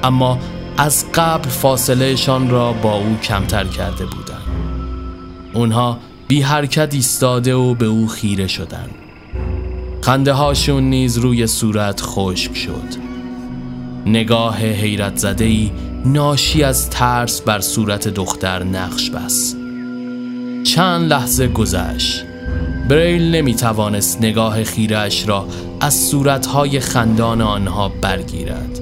اما 0.03 0.39
از 0.77 1.05
قبل 1.13 1.49
فاصلهشان 1.49 2.49
را 2.49 2.73
با 2.73 2.93
او 2.93 3.17
کمتر 3.23 3.63
کرده 3.63 4.05
بودند. 4.05 4.43
اونها 5.53 5.99
بی 6.27 6.41
حرکت 6.41 6.93
ایستاده 6.93 7.55
و 7.55 7.73
به 7.73 7.85
او 7.85 8.07
خیره 8.07 8.47
شدند. 8.47 9.02
خنده 10.03 10.33
هاشون 10.33 10.83
نیز 10.83 11.17
روی 11.17 11.47
صورت 11.47 12.01
خشک 12.01 12.55
شد. 12.55 13.03
نگاه 14.05 14.57
حیرت 14.57 15.17
زده 15.17 15.45
ای 15.45 15.71
ناشی 16.05 16.63
از 16.63 16.89
ترس 16.89 17.41
بر 17.41 17.59
صورت 17.59 18.07
دختر 18.07 18.63
نقش 18.63 19.09
بس. 19.09 19.55
چند 20.63 21.09
لحظه 21.09 21.47
گذشت. 21.47 22.23
بریل 22.89 23.35
نمی 23.35 23.55
توانست 23.55 24.21
نگاه 24.21 24.63
خیرش 24.63 25.27
را 25.27 25.47
از 25.79 25.93
صورتهای 25.93 26.79
خندان 26.79 27.41
آنها 27.41 27.91
برگیرد. 28.01 28.79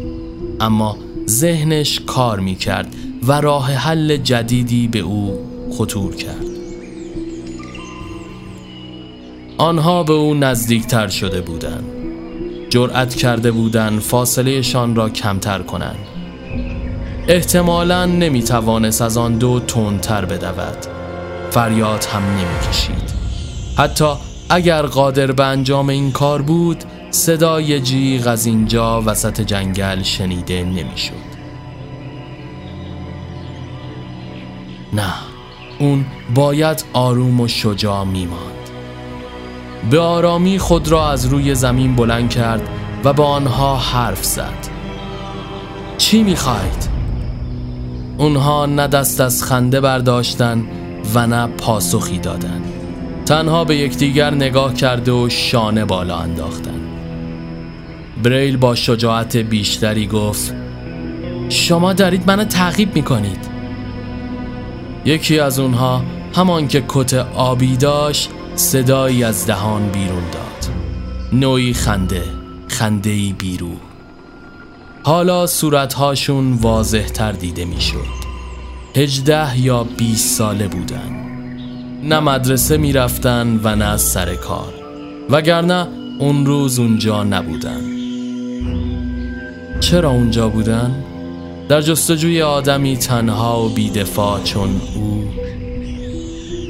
اما 0.60 0.98
ذهنش 1.28 2.00
کار 2.00 2.40
می 2.40 2.56
کرد 2.56 2.96
و 3.28 3.42
راه 3.42 3.74
حل 3.74 4.18
جدیدی 4.18 4.88
به 4.88 5.00
او 5.00 5.40
خطور 5.72 6.16
کرد. 6.16 6.51
آنها 9.62 10.04
به 10.04 10.14
او 10.14 10.34
نزدیکتر 10.34 11.08
شده 11.08 11.42
بودند. 11.42 11.84
جرأت 12.70 13.16
کرده 13.16 13.52
بودند 13.52 14.00
فاصلهشان 14.00 14.96
را 14.96 15.10
کمتر 15.10 15.60
کنند. 15.62 16.00
احتمالا 17.28 18.06
نمی 18.06 18.44
توانست 18.44 19.02
از 19.02 19.18
آن 19.18 19.38
دو 19.38 19.60
تندتر 19.60 20.26
بدود. 20.26 20.78
فریاد 21.52 22.06
هم 22.14 22.22
نمی 22.24 22.70
کشید 22.70 23.14
حتی 23.78 24.14
اگر 24.50 24.82
قادر 24.82 25.32
به 25.32 25.46
انجام 25.46 25.90
این 25.90 26.12
کار 26.12 26.42
بود 26.42 26.84
صدای 27.12 27.80
جیغ 27.80 28.28
از 28.28 28.46
اینجا 28.46 29.04
وسط 29.06 29.42
جنگل 29.42 30.04
شنیده 30.04 30.64
نمی‌شد. 30.64 31.32
نه 34.94 35.14
اون 35.80 36.06
باید 36.36 36.86
آروم 36.94 37.40
و 37.40 37.48
شجاع 37.48 38.04
میماند. 38.04 38.61
به 39.90 40.00
آرامی 40.00 40.60
خود 40.60 40.88
را 40.88 41.12
از 41.12 41.26
روی 41.26 41.56
زمین 41.56 41.96
بلند 41.96 42.30
کرد 42.30 42.70
و 43.04 43.14
با 43.14 43.26
آنها 43.26 43.76
حرف 43.76 44.24
زد. 44.26 44.68
چی 45.98 46.24
می‌خواید؟ 46.24 46.90
اونها 48.18 48.66
نه 48.66 48.88
دست 48.88 49.22
از 49.22 49.44
خنده 49.44 49.82
برداشتن 49.82 50.64
و 51.14 51.28
نه 51.28 51.48
پاسخی 51.48 52.18
دادن. 52.18 52.62
تنها 53.26 53.64
به 53.64 53.76
یکدیگر 53.76 54.34
نگاه 54.34 54.74
کرده 54.74 55.12
و 55.12 55.30
شانه 55.30 55.86
بالا 55.86 56.18
انداختن. 56.18 56.82
بریل 58.24 58.58
با 58.58 58.76
شجاعت 58.76 59.38
بیشتری 59.38 60.08
گفت 60.08 60.54
شما 61.50 61.94
دارید 61.94 62.24
منو 62.28 62.44
تعقیب 62.44 62.96
می‌کنید. 62.96 63.50
یکی 65.06 65.40
از 65.40 65.60
اونها 65.60 66.04
همان 66.36 66.68
که 66.68 66.84
کت 66.88 67.14
آبی 67.36 67.78
داشت 67.78 68.30
صدایی 68.62 69.24
از 69.24 69.48
دهان 69.48 69.90
بیرون 69.90 70.24
داد. 70.32 70.74
نوعی 71.34 71.74
خنده 71.74 72.24
خنده 72.68 73.34
بیرو. 73.38 73.72
حالا 75.04 75.48
صورتهاشون 75.48 76.54
واضح 76.54 77.08
تر 77.08 77.32
دیده 77.32 77.66
می‌شد. 77.66 78.22
هجده 78.96 79.60
یا 79.60 79.84
20 79.84 80.38
ساله 80.38 80.68
بودن. 80.68 81.12
نه 82.04 82.20
مدرسه 82.20 82.78
می‌رفتن 82.78 83.60
و 83.64 83.76
نه 83.76 83.98
سر 83.98 84.36
کار. 84.36 84.74
وگرنه 85.30 85.88
اون 86.20 86.46
روز 86.46 86.80
اونجا 86.80 87.24
نبودن. 87.24 87.82
چرا 89.80 90.10
اونجا 90.10 90.50
بودن؟ 90.50 91.04
در 91.70 91.82
جستجوی 91.82 92.42
آدمی 92.42 92.98
تنها 92.98 93.66
و 93.66 93.70
بیدفاع 93.70 94.44
چون 94.44 94.82
او 94.96 95.24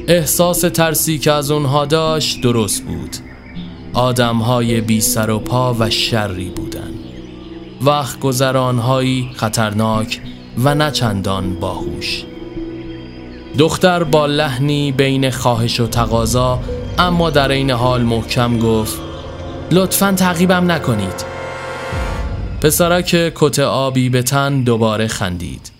احساس 0.08 0.60
ترسی 0.60 1.18
که 1.18 1.32
از 1.32 1.50
اونها 1.50 1.84
داشت 1.84 2.40
درست 2.40 2.84
بود. 2.84 3.16
آدمهای 3.92 4.80
بی 4.80 5.00
سر 5.00 5.30
و 5.30 5.38
پا 5.38 5.76
و 5.78 5.90
شری 5.90 6.48
بودن. 6.48 6.90
وقت 7.82 8.20
گذرانهایی 8.20 9.30
خطرناک 9.34 10.20
و 10.58 10.74
نچندان 10.74 11.54
باهوش. 11.54 12.24
دختر 13.58 14.04
با 14.04 14.26
لحنی 14.26 14.92
بین 14.92 15.30
خواهش 15.30 15.80
و 15.80 15.86
تقاضا 15.86 16.60
اما 16.98 17.30
در 17.30 17.50
این 17.50 17.70
حال 17.70 18.02
محکم 18.02 18.58
گفت 18.58 19.00
لطفا 19.70 20.12
تعقیبم 20.12 20.70
نکنید. 20.70 21.24
پسرک 22.60 23.32
کت 23.34 23.58
آبی 23.58 24.08
به 24.08 24.22
تن 24.22 24.62
دوباره 24.62 25.06
خندید. 25.06 25.72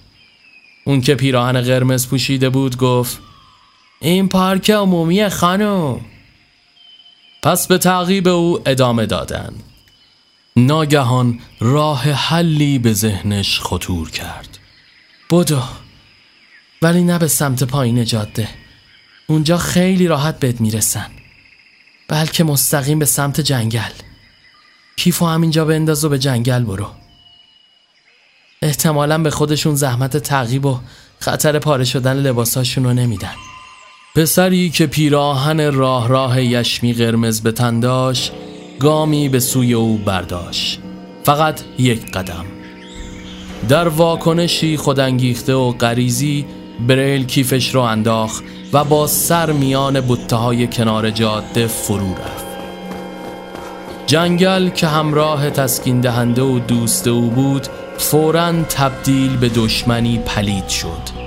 اون 0.85 1.01
که 1.01 1.15
پیراهن 1.15 1.61
قرمز 1.61 2.09
پوشیده 2.09 2.51
بود 2.51 2.77
گفت 2.77 3.21
این 4.03 4.29
پارک 4.29 4.71
عمومی 4.71 5.29
خانم. 5.29 6.01
پس 7.43 7.67
به 7.67 7.79
تعقیب 7.79 8.29
او 8.29 8.61
ادامه 8.67 9.07
دادن. 9.07 9.55
ناگهان 10.57 11.41
راه 11.61 12.03
حلی 12.03 12.79
به 12.79 12.93
ذهنش 12.93 13.61
خطور 13.61 14.11
کرد. 14.11 14.59
بدو 15.31 15.63
ولی 16.83 17.05
نه 17.05 17.19
به 17.19 17.29
سمت 17.29 17.65
پایین 17.65 18.05
جاده. 18.05 18.49
اونجا 19.27 19.59
خیلی 19.59 20.07
راحت 20.07 20.39
بهت 20.39 20.61
می‌رسن. 20.61 21.11
بلکه 22.09 22.45
مستقیم 22.45 22.99
به 22.99 23.05
سمت 23.05 23.41
جنگل. 23.41 23.93
کیفو 24.97 25.27
همینجا 25.27 25.65
بنداز 25.65 26.05
و 26.05 26.09
به 26.09 26.19
جنگل 26.19 26.65
برو. 26.65 26.91
احتمالا 28.63 29.19
به 29.19 29.31
خودشون 29.31 29.75
زحمت 29.75 30.17
تعقیب 30.17 30.67
و 30.67 30.81
خطر 31.19 31.59
پاره 31.59 31.85
شدن 31.85 32.17
لباساشون 32.17 32.85
رو 32.85 32.93
نمیدن. 32.93 33.35
پسری 34.17 34.71
که 34.71 34.87
پیراهن 34.87 35.73
راه 35.73 36.09
راه 36.09 36.43
یشمی 36.43 36.93
قرمز 36.93 37.41
به 37.41 37.53
تن 37.53 37.81
داشت 37.81 38.33
گامی 38.81 39.29
به 39.29 39.41
سوی 39.41 39.75
او 39.75 39.99
برداشت. 39.99 40.81
فقط 41.23 41.61
یک 41.79 42.11
قدم. 42.11 42.45
در 43.69 43.89
واکنشی 43.89 44.77
خودانگیخته 44.77 45.55
و 45.55 45.73
غریزی 45.73 46.45
بریل 46.89 47.25
کیفش 47.25 47.75
رو 47.75 47.81
انداخت 47.81 48.45
و 48.73 48.85
با 48.85 49.07
سر 49.07 49.53
میان 49.53 50.01
بوته 50.01 50.37
های 50.37 50.67
کنار 50.67 51.11
جاده 51.11 51.67
فرو 51.67 52.13
رفت. 52.13 52.47
جنگل 54.07 54.69
که 54.69 54.87
همراه 54.87 55.51
تسکین 55.51 56.01
دهنده 56.01 56.43
و 56.43 56.59
دوست 56.59 57.09
او 57.09 57.31
بود 57.31 57.67
فورا 57.99 58.53
تبدیل 58.63 59.37
به 59.37 59.49
دشمنی 59.49 60.19
پلید 60.19 60.69
شد. 60.69 61.23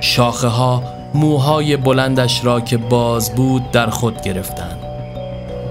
شاخه 0.00 0.48
ها 0.48 1.01
موهای 1.14 1.76
بلندش 1.76 2.44
را 2.44 2.60
که 2.60 2.76
باز 2.76 3.34
بود 3.34 3.70
در 3.70 3.90
خود 3.90 4.22
گرفتند. 4.22 4.78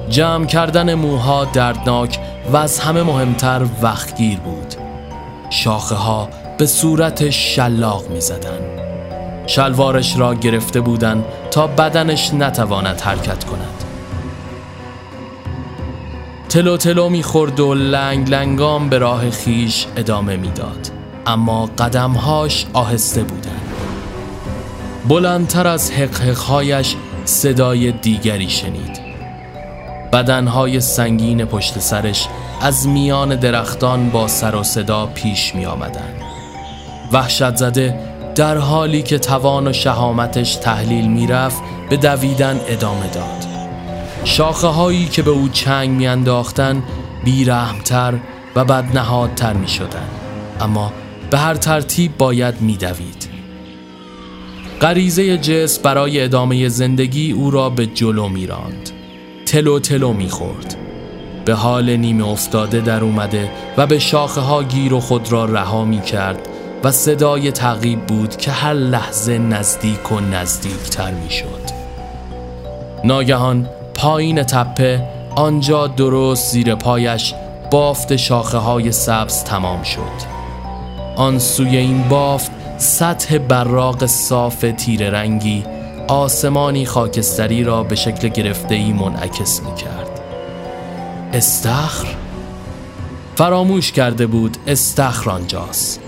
جمع 0.09 0.45
کردن 0.45 0.93
موها 0.93 1.45
دردناک 1.45 2.19
و 2.51 2.57
از 2.57 2.79
همه 2.79 3.03
مهمتر 3.03 3.65
وقتگیر 3.81 4.39
بود. 4.39 4.75
شاخه 5.49 5.95
ها 5.95 6.29
به 6.57 6.65
صورت 6.65 7.29
شلاق 7.29 8.09
می 8.09 8.21
زدن. 8.21 8.59
شلوارش 9.47 10.19
را 10.19 10.35
گرفته 10.35 10.81
بودن 10.81 11.23
تا 11.51 11.67
بدنش 11.67 12.33
نتواند 12.33 13.01
حرکت 13.01 13.43
کند. 13.43 13.83
تلو 16.49 16.77
تلو 16.77 17.09
می‌خورد 17.09 17.59
و 17.59 17.73
لنگ 17.73 18.29
لنگام 18.29 18.89
به 18.89 18.97
راه 18.97 19.29
خیش 19.29 19.87
ادامه 19.97 20.37
می‌داد. 20.37 20.91
اما 21.27 21.65
قدمهاش 21.65 22.65
آهسته 22.73 23.23
بودند. 23.23 23.61
بلندتر 25.07 25.67
از 25.67 25.91
حقحقهایش 25.91 26.95
صدای 27.25 27.91
دیگری 27.91 28.49
شنید 28.49 29.01
بدنهای 30.13 30.79
سنگین 30.79 31.45
پشت 31.45 31.79
سرش 31.79 32.27
از 32.61 32.87
میان 32.87 33.35
درختان 33.35 34.09
با 34.09 34.27
سر 34.27 34.55
و 34.55 34.63
صدا 34.63 35.05
پیش 35.05 35.55
می 35.55 35.65
آمدن. 35.65 36.13
وحشت 37.11 37.55
زده 37.55 37.99
در 38.35 38.57
حالی 38.57 39.01
که 39.01 39.19
توان 39.19 39.67
و 39.67 39.73
شهامتش 39.73 40.55
تحلیل 40.55 41.07
می 41.07 41.27
رفت 41.27 41.61
به 41.89 41.97
دویدن 41.97 42.59
ادامه 42.67 43.07
داد 43.07 43.45
شاخه 44.23 44.67
هایی 44.67 45.05
که 45.05 45.21
به 45.21 45.31
او 45.31 45.49
چنگ 45.49 45.89
می 45.89 46.07
انداختن 46.07 46.83
بیرحمتر 47.23 48.13
و 48.55 48.65
بدنهادتر 48.65 49.53
می 49.53 49.67
شدن. 49.67 50.09
اما 50.59 50.93
به 51.29 51.37
هر 51.37 51.55
ترتیب 51.55 52.17
باید 52.17 52.61
می 52.61 52.77
دوید. 52.77 53.30
غریزه 54.81 55.37
جس 55.37 55.79
برای 55.79 56.23
ادامه 56.23 56.69
زندگی 56.69 57.31
او 57.31 57.51
را 57.51 57.69
به 57.69 57.85
جلو 57.85 58.29
می 58.29 58.47
راند. 58.47 58.89
تلو 59.45 59.79
تلو 59.79 60.13
می 60.13 60.29
خورد. 60.29 60.75
به 61.45 61.53
حال 61.53 61.95
نیمه 61.95 62.27
افتاده 62.27 62.79
در 62.81 63.03
اومده 63.03 63.51
و 63.77 63.87
به 63.87 63.99
شاخه 63.99 64.41
ها 64.41 64.63
گیر 64.63 64.93
و 64.93 64.99
خود 64.99 65.31
را 65.31 65.45
رها 65.45 65.85
می 65.85 66.01
کرد 66.01 66.47
و 66.83 66.91
صدای 66.91 67.51
تعقیب 67.51 68.05
بود 68.05 68.37
که 68.37 68.51
هر 68.51 68.73
لحظه 68.73 69.37
نزدیک 69.37 70.11
و 70.11 70.19
نزدیکتر 70.19 71.11
می 71.11 71.29
شد. 71.29 71.71
ناگهان 73.03 73.69
پایین 73.95 74.43
تپه 74.43 75.03
آنجا 75.35 75.87
درست 75.87 76.51
زیر 76.51 76.75
پایش 76.75 77.33
بافت 77.71 78.15
شاخه 78.15 78.57
های 78.57 78.91
سبز 78.91 79.43
تمام 79.43 79.83
شد 79.83 80.31
آن 81.15 81.39
سوی 81.39 81.77
این 81.77 82.03
بافت 82.09 82.60
سطح 82.81 83.37
براق 83.37 84.05
صاف 84.05 84.65
تیر 84.77 85.09
رنگی 85.09 85.63
آسمانی 86.07 86.85
خاکستری 86.85 87.63
را 87.63 87.83
به 87.83 87.95
شکل 87.95 88.27
گرفته 88.27 88.75
ای 88.75 88.93
منعکس 88.93 89.61
می 89.61 89.75
کرد 89.75 90.21
استخر 91.33 92.07
فراموش 93.35 93.91
کرده 93.91 94.27
بود 94.27 94.57
استخر 94.67 95.29
آنجاست. 95.29 96.01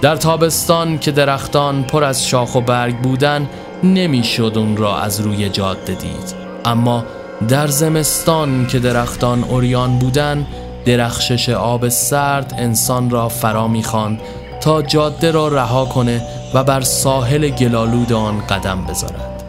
در 0.00 0.16
تابستان 0.16 0.98
که 0.98 1.10
درختان 1.10 1.82
پر 1.82 2.04
از 2.04 2.26
شاخ 2.26 2.54
و 2.54 2.60
برگ 2.60 2.96
بودن 2.96 3.48
نمی‌شد 3.82 4.52
اون 4.56 4.76
را 4.76 4.98
از 4.98 5.20
روی 5.20 5.48
جاده 5.48 5.94
دید. 5.94 6.34
اما 6.64 7.04
در 7.48 7.66
زمستان 7.66 8.66
که 8.66 8.78
درختان 8.78 9.44
اوریان 9.44 9.98
بودن 9.98 10.46
درخشش 10.84 11.48
آب 11.48 11.88
سرد 11.88 12.54
انسان 12.58 13.10
را 13.10 13.28
فرا 13.28 13.68
می‌خواند 13.68 14.20
تا 14.62 14.82
جاده 14.82 15.30
را 15.30 15.48
رها 15.48 15.84
کنه 15.84 16.22
و 16.54 16.64
بر 16.64 16.80
ساحل 16.80 17.48
گلالود 17.48 18.12
آن 18.12 18.46
قدم 18.46 18.84
بذارد. 18.84 19.42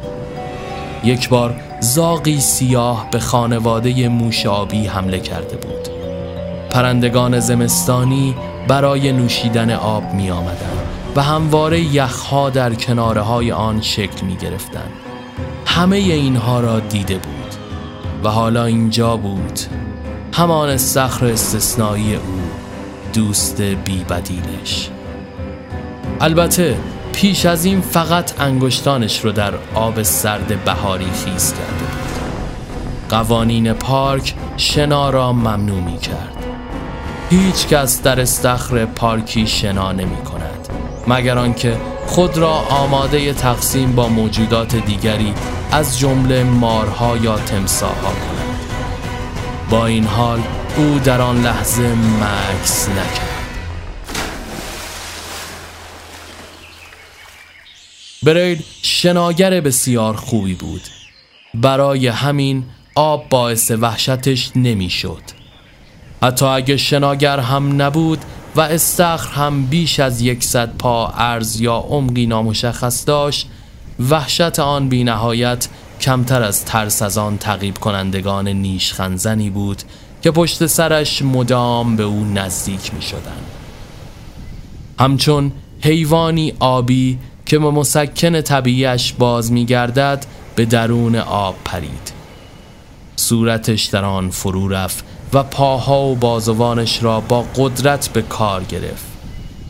یک 1.04 1.30
بار 1.30 1.56
زاقی 1.80 2.40
سیاه 2.40 3.08
به 3.12 3.20
خانواده 3.20 4.08
موش 4.08 4.46
آبی 4.46 4.88
حمله 4.88 5.20
کرده 5.20 5.56
بود. 5.56 5.88
پرندگان 6.70 7.40
زمستانی 7.40 8.36
برای 8.68 9.12
نوشیدن 9.12 9.72
آب 9.72 10.14
می 10.14 10.32
آمدن 10.32 10.78
و 11.16 11.22
همواره 11.22 11.80
یخها 11.80 12.50
در 12.50 12.74
کناره 12.74 13.22
های 13.22 13.52
آن 13.52 13.82
شکل 13.82 14.26
می 14.26 14.36
گرفتن. 14.36 14.90
همه 15.66 15.96
اینها 15.96 16.60
را 16.60 16.80
دیده 16.80 17.16
بود 17.16 17.56
و 18.24 18.30
حالا 18.30 18.66
اینجا 18.66 19.18
بود. 19.18 19.60
همان 20.34 20.78
سخر 20.78 21.26
استثنایی 21.26 22.16
او 22.16 22.42
دوست 23.14 23.62
بی 23.62 24.04
بدیلش 24.04 24.90
البته 26.22 26.78
پیش 27.14 27.46
از 27.46 27.66
این 27.66 27.82
فقط 27.82 28.42
انگشتانش 28.42 29.26
رو 29.26 29.32
در 29.32 29.54
آب 29.76 30.04
سرد 30.04 30.66
بهاری 30.66 31.06
خیز 31.06 31.54
کرده 31.54 31.86
بود. 31.86 32.04
قوانین 33.10 33.74
پارک 33.74 34.34
شنا 34.58 35.10
را 35.10 35.34
ممنوع 35.34 35.82
می 35.82 35.98
کرد. 35.98 36.46
هیچ 37.30 37.68
کس 37.68 38.02
در 38.02 38.22
استخر 38.22 38.86
پارکی 38.86 39.48
شنا 39.48 39.92
نمی 39.92 40.18
کند 40.18 40.68
مگر 41.08 41.38
آنکه 41.38 41.78
خود 42.08 42.38
را 42.38 42.54
آماده 42.54 43.34
تقسیم 43.34 43.92
با 43.92 44.08
موجودات 44.08 44.76
دیگری 44.76 45.34
از 45.72 46.00
جمله 46.00 46.44
مارها 46.44 47.18
یا 47.18 47.36
تمساها 47.38 47.94
کند. 47.94 48.60
با 49.70 49.86
این 49.86 50.06
حال 50.06 50.40
او 50.78 51.00
در 51.04 51.22
آن 51.22 51.42
لحظه 51.42 51.82
مکس 51.96 52.90
نکرد. 52.90 53.23
بریل 58.24 58.64
شناگر 58.82 59.62
بسیار 59.62 60.16
خوبی 60.16 60.54
بود 60.54 60.82
برای 61.54 62.08
همین 62.08 62.64
آب 62.96 63.30
باعث 63.30 63.72
وحشتش 63.72 64.52
نمی‌شد. 64.56 65.22
حتی 66.24 66.46
اگه 66.46 66.78
شناگر 66.78 67.40
هم 67.40 67.82
نبود 67.82 68.20
و 68.56 68.62
استخر 68.62 69.34
هم 69.34 69.66
بیش 69.66 70.00
از 70.00 70.22
یکصد 70.22 70.78
پا 70.78 71.08
عرض 71.08 71.62
یا 71.62 71.76
عمقی 71.76 72.26
نامشخص 72.26 73.08
داشت 73.08 73.48
وحشت 74.10 74.60
آن 74.60 74.90
بی 74.90 75.04
نهایت 75.04 75.68
کمتر 76.02 76.44
از 76.44 76.66
ترس 76.66 77.02
از 77.02 77.18
آن 77.18 77.38
تقیب 77.38 77.78
کنندگان 77.78 78.48
نیشخنزنی 78.48 79.50
بود 79.50 79.84
که 80.22 80.32
پشت 80.32 80.66
سرش 80.66 81.22
مدام 81.22 81.96
به 81.96 82.04
او 82.04 82.26
نزدیک 82.26 82.94
می 82.94 83.02
شدن. 83.02 83.42
همچون 85.00 85.52
حیوانی 85.82 86.54
آبی 86.60 87.20
که 87.54 87.60
به 87.60 87.72
مسکن 87.72 88.42
طبیعش 88.42 89.14
باز 89.14 89.52
می 89.52 89.66
گردد 89.66 90.26
به 90.56 90.66
درون 90.66 91.16
آب 91.16 91.56
پرید. 91.66 92.12
صورتش 93.16 93.86
در 93.86 94.06
آن 94.06 94.30
فرو 94.30 94.68
رفت 94.68 95.06
و 95.34 95.44
پاها 95.44 96.06
و 96.06 96.16
بازوانش 96.16 97.04
را 97.04 97.20
با 97.22 97.46
قدرت 97.56 98.10
به 98.10 98.22
کار 98.22 98.64
گرفت. 98.64 99.06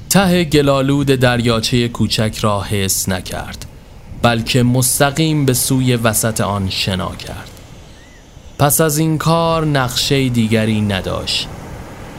ته 0.09 0.43
گلالود 0.43 1.07
دریاچه 1.07 1.87
کوچک 1.87 2.37
را 2.41 2.61
حس 2.61 3.09
نکرد 3.09 3.65
بلکه 4.21 4.63
مستقیم 4.63 5.45
به 5.45 5.53
سوی 5.53 5.95
وسط 5.95 6.41
آن 6.41 6.69
شنا 6.69 7.15
کرد. 7.15 7.49
پس 8.59 8.81
از 8.81 8.97
این 8.97 9.17
کار 9.17 9.65
نقشه 9.65 10.29
دیگری 10.29 10.81
نداشت. 10.81 11.47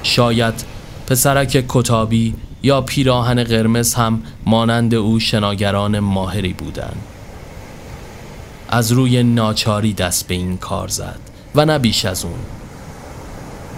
شاید 0.03 0.65
پسرک 1.07 1.65
کتابی 1.69 2.35
یا 2.65 2.81
پیراهن 2.81 3.45
قرمز 3.45 3.95
هم 3.95 4.23
مانند 4.47 4.95
او 4.95 5.21
شناگران 5.21 5.99
ماهری 5.99 6.53
بودند. 6.53 7.03
از 8.69 8.93
روی 8.93 9.23
ناچاری 9.23 9.93
دست 9.93 10.29
به 10.29 10.35
این 10.35 10.57
کار 10.57 10.89
زد 10.89 11.19
و 11.55 11.65
نه 11.65 11.79
بیش 11.79 12.05
از 12.05 12.25
اون 12.25 12.39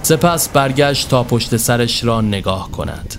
سپس 0.03 0.49
برگشت 0.49 1.09
تا 1.09 1.23
پشت 1.23 1.57
سرش 1.57 2.05
را 2.05 2.21
نگاه 2.21 2.71
کند 2.71 3.15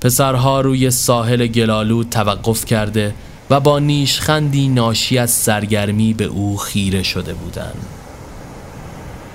پسرها 0.00 0.60
روی 0.60 0.90
ساحل 0.90 1.46
گلالود 1.46 2.10
توقف 2.10 2.64
کرده 2.64 3.14
و 3.50 3.60
با 3.60 3.78
نیشخندی 3.78 4.68
ناشی 4.68 5.18
از 5.18 5.30
سرگرمی 5.30 6.14
به 6.14 6.24
او 6.24 6.56
خیره 6.56 7.02
شده 7.02 7.34
بودند. 7.34 7.86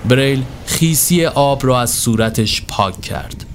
بریل 0.08 0.44
خیسی 0.66 1.26
آب 1.26 1.66
را 1.66 1.80
از 1.80 1.90
صورتش 1.90 2.62
پاک 2.68 3.00
کرد 3.00 3.46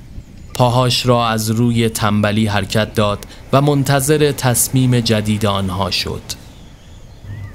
پاهاش 0.55 1.05
را 1.05 1.29
از 1.29 1.49
روی 1.49 1.89
تنبلی 1.89 2.47
حرکت 2.47 2.93
داد 2.93 3.25
و 3.53 3.61
منتظر 3.61 4.31
تصمیم 4.31 4.99
جدید 4.99 5.45
آنها 5.45 5.91
شد. 5.91 6.21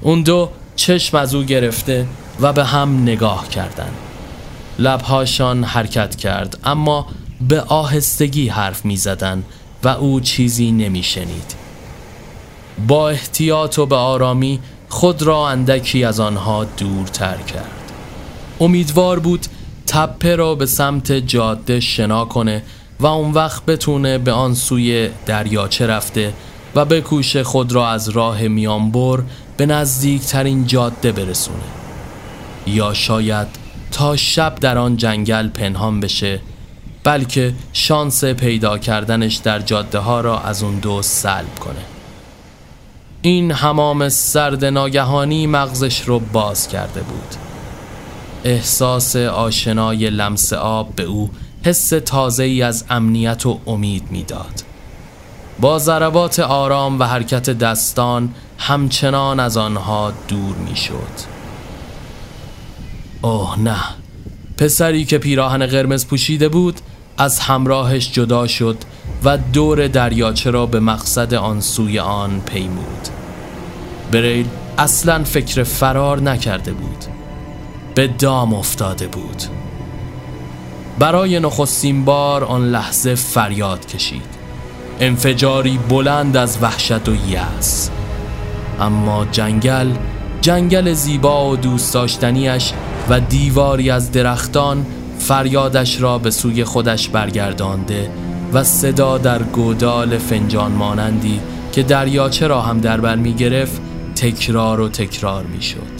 اون 0.01 0.21
دو 0.21 0.49
چشم 0.75 1.17
از 1.17 1.35
او 1.35 1.43
گرفته 1.43 2.07
و 2.41 2.53
به 2.53 2.65
هم 2.65 3.01
نگاه 3.01 3.49
کردند. 3.49 3.95
لبهاشان 4.79 5.63
حرکت 5.63 6.15
کرد 6.15 6.57
اما 6.63 7.07
به 7.47 7.61
آهستگی 7.61 8.47
حرف 8.47 8.85
می 8.85 8.97
زدن 8.97 9.43
و 9.83 9.87
او 9.87 10.19
چیزی 10.19 10.71
نمی 10.71 11.03
شنید. 11.03 11.55
با 12.87 13.09
احتیاط 13.09 13.79
و 13.79 13.85
به 13.85 13.95
آرامی 13.95 14.59
خود 14.89 15.21
را 15.21 15.49
اندکی 15.49 16.03
از 16.03 16.19
آنها 16.19 16.63
دورتر 16.63 17.37
کرد. 17.37 17.91
امیدوار 18.59 19.19
بود 19.19 19.45
تپه 19.87 20.35
را 20.35 20.55
به 20.55 20.65
سمت 20.65 21.11
جاده 21.11 21.79
شنا 21.79 22.25
کنه 22.25 22.63
و 23.01 23.05
اون 23.05 23.31
وقت 23.31 23.65
بتونه 23.65 24.17
به 24.17 24.31
آن 24.31 24.53
سوی 24.53 25.09
دریاچه 25.25 25.87
رفته 25.87 26.33
و 26.75 26.85
بکوش 26.85 27.37
خود 27.37 27.71
را 27.71 27.89
از 27.89 28.09
راه 28.09 28.41
میانبر 28.41 29.23
به 29.57 29.65
نزدیکترین 29.65 30.67
جاده 30.67 31.11
برسونه. 31.11 31.63
یا 32.67 32.93
شاید 32.93 33.47
تا 33.91 34.15
شب 34.15 34.55
در 34.55 34.77
آن 34.77 34.97
جنگل 34.97 35.47
پنهان 35.47 35.99
بشه 35.99 36.39
بلکه 37.03 37.53
شانس 37.73 38.23
پیدا 38.23 38.77
کردنش 38.77 39.35
در 39.35 39.59
جاده 39.59 39.99
ها 39.99 40.21
را 40.21 40.39
از 40.39 40.63
اون 40.63 40.79
دو 40.79 41.01
سلب 41.01 41.59
کنه. 41.59 41.85
این 43.21 43.51
حمام 43.51 44.09
سرد 44.09 44.65
ناگهانی 44.65 45.47
مغزش 45.47 46.01
رو 46.01 46.19
باز 46.19 46.67
کرده 46.67 47.01
بود. 47.01 47.35
احساس 48.43 49.15
آشنای 49.15 50.09
لمس 50.09 50.53
آب 50.53 50.95
به 50.95 51.03
او 51.03 51.29
حس 51.63 51.89
تازه 51.89 52.43
ای 52.43 52.61
از 52.61 52.85
امنیت 52.89 53.45
و 53.45 53.59
امید 53.67 54.03
می‌داد. 54.11 54.63
با 55.59 55.79
ضربات 55.79 56.39
آرام 56.39 56.99
و 56.99 57.03
حرکت 57.03 57.49
دستان 57.49 58.33
همچنان 58.57 59.39
از 59.39 59.57
آنها 59.57 60.13
دور 60.27 60.55
می‌شد. 60.55 61.41
اوه 63.21 63.59
نه 63.59 63.79
پسری 64.57 65.05
که 65.05 65.17
پیراهن 65.17 65.65
قرمز 65.65 66.05
پوشیده 66.05 66.49
بود 66.49 66.79
از 67.17 67.39
همراهش 67.39 68.11
جدا 68.11 68.47
شد 68.47 68.77
و 69.23 69.37
دور 69.37 69.87
دریاچه 69.87 70.51
را 70.51 70.65
به 70.65 70.79
مقصد 70.79 71.33
آن 71.33 71.61
سوی 71.61 71.99
آن 71.99 72.41
پیمود 72.41 73.07
بریل 74.11 74.47
اصلا 74.77 75.23
فکر 75.23 75.63
فرار 75.63 76.21
نکرده 76.21 76.73
بود 76.73 77.05
به 77.95 78.07
دام 78.07 78.53
افتاده 78.53 79.07
بود 79.07 79.43
برای 81.01 81.39
نخستین 81.39 82.05
بار 82.05 82.43
آن 82.43 82.65
لحظه 82.65 83.15
فریاد 83.15 83.85
کشید. 83.85 84.25
انفجاری 84.99 85.79
بلند 85.89 86.37
از 86.37 86.57
وحشت 86.61 87.09
و 87.09 87.15
یأس. 87.29 87.89
اما 88.79 89.25
جنگل 89.31 89.87
جنگل 90.41 90.93
زیبا 90.93 91.49
و 91.49 91.55
دوست 91.55 91.93
داشتنیش 91.93 92.73
و 93.09 93.19
دیواری 93.19 93.89
از 93.89 94.11
درختان 94.11 94.85
فریادش 95.19 96.01
را 96.01 96.17
به 96.17 96.31
سوی 96.31 96.63
خودش 96.63 97.09
برگردانده 97.09 98.11
و 98.53 98.63
صدا 98.63 99.17
در 99.17 99.43
گودال 99.43 100.17
فنجان 100.17 100.71
مانندی 100.71 101.39
که 101.71 101.83
دریاچه 101.83 102.47
را 102.47 102.61
هم 102.61 102.79
در 102.79 103.01
بر 103.01 103.15
می 103.15 103.33
گرفت 103.33 103.81
تکرار 104.15 104.79
و 104.79 104.89
تکرار 104.89 105.43
می 105.43 105.61
شد. 105.61 105.91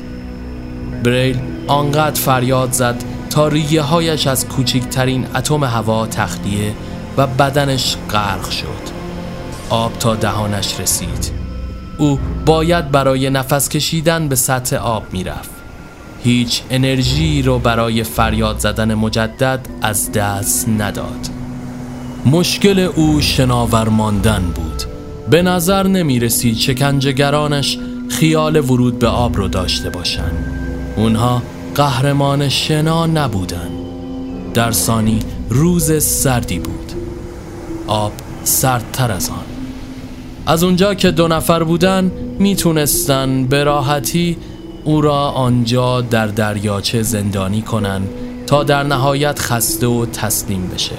بریل 1.03 1.39
آنقدر 1.67 2.21
فریاد 2.21 2.71
زد 2.71 3.03
تا 3.31 3.47
ریه 3.47 3.81
هایش 3.81 4.27
از 4.27 4.47
کوچکترین 4.47 5.25
اتم 5.35 5.63
هوا 5.63 6.07
تخلیه 6.07 6.73
و 7.17 7.27
بدنش 7.27 7.95
غرق 8.09 8.49
شد. 8.49 8.91
آب 9.69 9.93
تا 9.93 10.15
دهانش 10.15 10.79
رسید. 10.79 11.31
او 11.97 12.19
باید 12.45 12.91
برای 12.91 13.29
نفس 13.29 13.69
کشیدن 13.69 14.27
به 14.27 14.35
سطح 14.35 14.75
آب 14.75 15.03
می‌رفت. 15.11 15.49
هیچ 16.23 16.61
انرژی 16.69 17.41
رو 17.41 17.59
برای 17.59 18.03
فریاد 18.03 18.59
زدن 18.59 18.93
مجدد 18.93 19.59
از 19.81 20.11
دست 20.11 20.69
نداد. 20.69 21.29
مشکل 22.25 22.79
او 22.79 23.21
شناور 23.21 23.89
ماندن 23.89 24.41
بود. 24.55 24.83
به 25.29 25.41
نظر 25.41 25.87
نمی 25.87 26.19
رسید 26.19 26.57
شکنجهگرانش 26.57 27.77
خیال 28.09 28.55
ورود 28.55 28.99
به 28.99 29.07
آب 29.07 29.37
رو 29.37 29.47
داشته 29.47 29.89
باشند. 29.89 30.45
اونها 30.95 31.41
قهرمان 31.75 32.49
شنا 32.49 33.05
نبودن. 33.05 33.69
در 34.53 34.71
ثانی 34.71 35.19
روز 35.49 36.03
سردی 36.03 36.59
بود. 36.59 36.91
آب 37.87 38.11
سردتر 38.43 39.11
از 39.11 39.29
آن. 39.29 39.45
از 40.45 40.63
اونجا 40.63 40.93
که 40.93 41.11
دو 41.11 41.27
نفر 41.27 41.63
بودن 41.63 42.11
می‌تونستن 42.39 43.45
به 43.45 43.63
راحتی 43.63 44.37
او 44.83 45.01
را 45.01 45.29
آنجا 45.29 46.01
در 46.01 46.27
دریاچه 46.27 47.03
زندانی 47.03 47.61
کنن 47.61 48.01
تا 48.47 48.63
در 48.63 48.83
نهایت 48.83 49.39
خسته 49.39 49.87
و 49.87 50.05
تسلیم 50.05 50.67
بشه. 50.73 50.95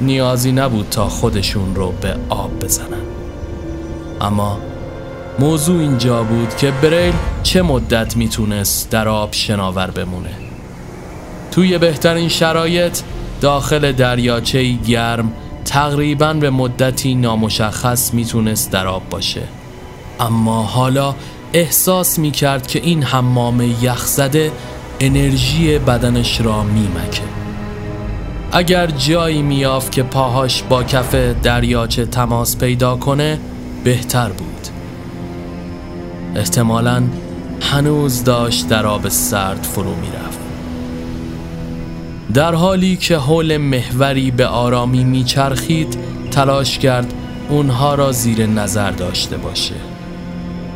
نیازی 0.00 0.52
نبود 0.52 0.86
تا 0.90 1.08
خودشون 1.08 1.74
رو 1.74 1.92
به 2.00 2.16
آب 2.28 2.64
بزنن. 2.64 3.06
اما 4.20 4.58
موضوع 5.38 5.80
اینجا 5.80 6.22
بود 6.22 6.56
که 6.56 6.70
بریل 6.70 7.14
چه 7.42 7.62
مدت 7.62 8.16
می‌تونست 8.16 8.90
در 8.90 9.08
آب 9.08 9.32
شناور 9.32 9.90
بمونه. 9.90 10.30
توی 11.50 11.78
بهترین 11.78 12.28
شرایط 12.28 12.98
داخل 13.40 13.92
دریاچه 13.92 14.72
گرم 14.72 15.32
تقریبا 15.64 16.32
به 16.32 16.50
مدتی 16.50 17.14
نامشخص 17.14 18.14
می‌تونست 18.14 18.70
در 18.70 18.86
آب 18.86 19.08
باشه. 19.10 19.42
اما 20.20 20.62
حالا 20.62 21.14
احساس 21.52 22.18
می‌کرد 22.18 22.66
که 22.66 22.80
این 22.82 23.02
حمام 23.02 23.74
یخزده 23.82 24.52
انرژی 25.00 25.78
بدنش 25.78 26.40
را 26.40 26.62
میمکه. 26.62 27.22
اگر 28.52 28.86
جایی 28.86 29.42
میافت 29.42 29.92
که 29.92 30.02
پاهاش 30.02 30.62
با 30.62 30.84
کف 30.84 31.14
دریاچه 31.42 32.06
تماس 32.06 32.56
پیدا 32.56 32.96
کنه 32.96 33.38
بهتر 33.84 34.28
بود. 34.28 34.55
احتمالا 36.36 37.02
هنوز 37.60 38.24
داشت 38.24 38.68
در 38.68 38.86
آب 38.86 39.08
سرد 39.08 39.62
فرو 39.62 39.94
می‌رفت. 39.94 40.38
در 42.34 42.54
حالی 42.54 42.96
که 42.96 43.16
حول 43.16 43.56
محوری 43.56 44.30
به 44.30 44.46
آرامی 44.46 45.04
میچرخید 45.04 45.98
تلاش 46.30 46.78
کرد 46.78 47.12
اونها 47.48 47.94
را 47.94 48.12
زیر 48.12 48.46
نظر 48.46 48.90
داشته 48.90 49.36
باشه. 49.36 49.74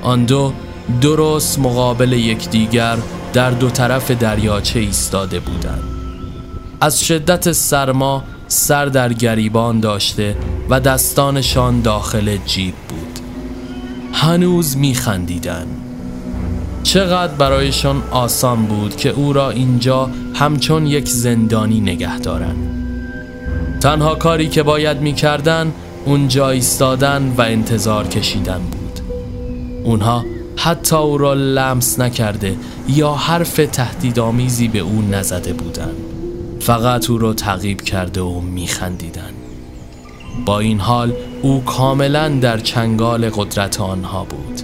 آن 0.02 0.24
دو 0.24 0.52
درست 1.00 1.58
مقابل 1.58 2.12
یکدیگر 2.12 2.96
در 3.32 3.50
دو 3.50 3.70
طرف 3.70 4.10
دریاچه 4.10 4.80
ایستاده 4.80 5.40
بودند. 5.40 5.82
از 6.80 7.04
شدت 7.04 7.52
سرما 7.52 8.24
سر 8.48 8.86
در 8.86 9.12
گریبان 9.12 9.80
داشته 9.80 10.36
و 10.70 10.80
دستانشان 10.80 11.80
داخل 11.80 12.36
جیب 12.46 12.74
بود. 12.88 13.19
هنوز 14.12 14.76
میخندیدن. 14.76 15.66
چقدر 16.82 17.34
برایشان 17.34 18.02
آسان 18.10 18.66
بود 18.66 18.96
که 18.96 19.08
او 19.08 19.32
را 19.32 19.50
اینجا 19.50 20.10
همچون 20.34 20.86
یک 20.86 21.08
زندانی 21.08 21.80
نگه 21.80 22.18
دارن. 22.18 22.56
تنها 23.80 24.14
کاری 24.14 24.48
که 24.48 24.62
باید 24.62 25.00
می‌کردن 25.00 25.72
اونجا 26.04 26.50
ایستادن 26.50 27.34
و 27.38 27.42
انتظار 27.42 28.06
کشیدن 28.06 28.58
بود. 28.58 29.00
اونها 29.84 30.24
حتی 30.56 30.96
او 30.96 31.18
را 31.18 31.34
لمس 31.34 31.98
نکرده 31.98 32.56
یا 32.88 33.12
حرف 33.12 33.60
تهدیدآمیزی 33.72 34.68
به 34.68 34.78
او 34.78 35.02
نزده 35.10 35.52
بودند 35.52 35.96
فقط 36.60 37.10
او 37.10 37.18
را 37.18 37.34
تعقیب 37.34 37.80
کرده 37.80 38.20
و 38.20 38.40
میخندیدند 38.40 39.34
با 40.46 40.60
این 40.60 40.80
حال 40.80 41.12
او 41.42 41.64
کاملا 41.64 42.28
در 42.28 42.58
چنگال 42.58 43.30
قدرت 43.30 43.80
آنها 43.80 44.24
بود. 44.24 44.60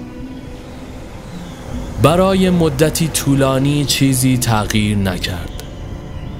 برای 2.03 2.51
مدتی 2.51 3.09
طولانی 3.09 3.85
چیزی 3.85 4.39
تغییر 4.39 4.99
نکرد. 4.99 5.62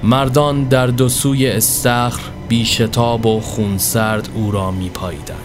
مردان 0.03 0.63
در 0.63 0.87
دو 0.87 1.09
سوی 1.09 1.47
استخر 1.47 2.21
بیشتاب 2.47 3.25
و 3.25 3.39
خونسرد 3.39 4.29
او 4.35 4.51
را 4.51 4.71
می 4.71 4.89
پایدن. 4.89 5.35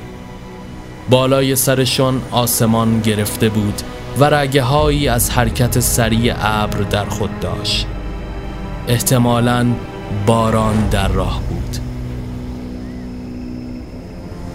بالای 1.11 1.57
سرشان 1.57 2.23
آسمان 2.31 3.01
گرفته 3.01 3.49
بود 3.49 3.83
و 4.19 4.25
رگه 4.25 4.63
هایی 4.63 5.09
از 5.09 5.31
حرکت 5.31 5.81
سریع 5.81 6.35
ابر 6.39 6.79
در 6.79 7.05
خود 7.05 7.41
داشت. 7.41 7.87
احتمالا 8.89 9.67
باران 10.27 10.89
در 10.89 11.09
راه 11.09 11.41
بود. 11.41 11.92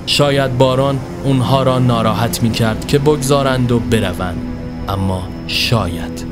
شاید 0.08 0.58
باران 0.58 1.00
اونها 1.24 1.64
را 1.64 1.80
ناراحت 1.80 2.44
می 2.44 2.52
کرد 2.52 2.88
که 2.88 3.00
بگذارند 3.00 3.72
و 3.72 3.80
بروند 3.80 4.42
اما 4.90 5.28
شاید 5.48 6.26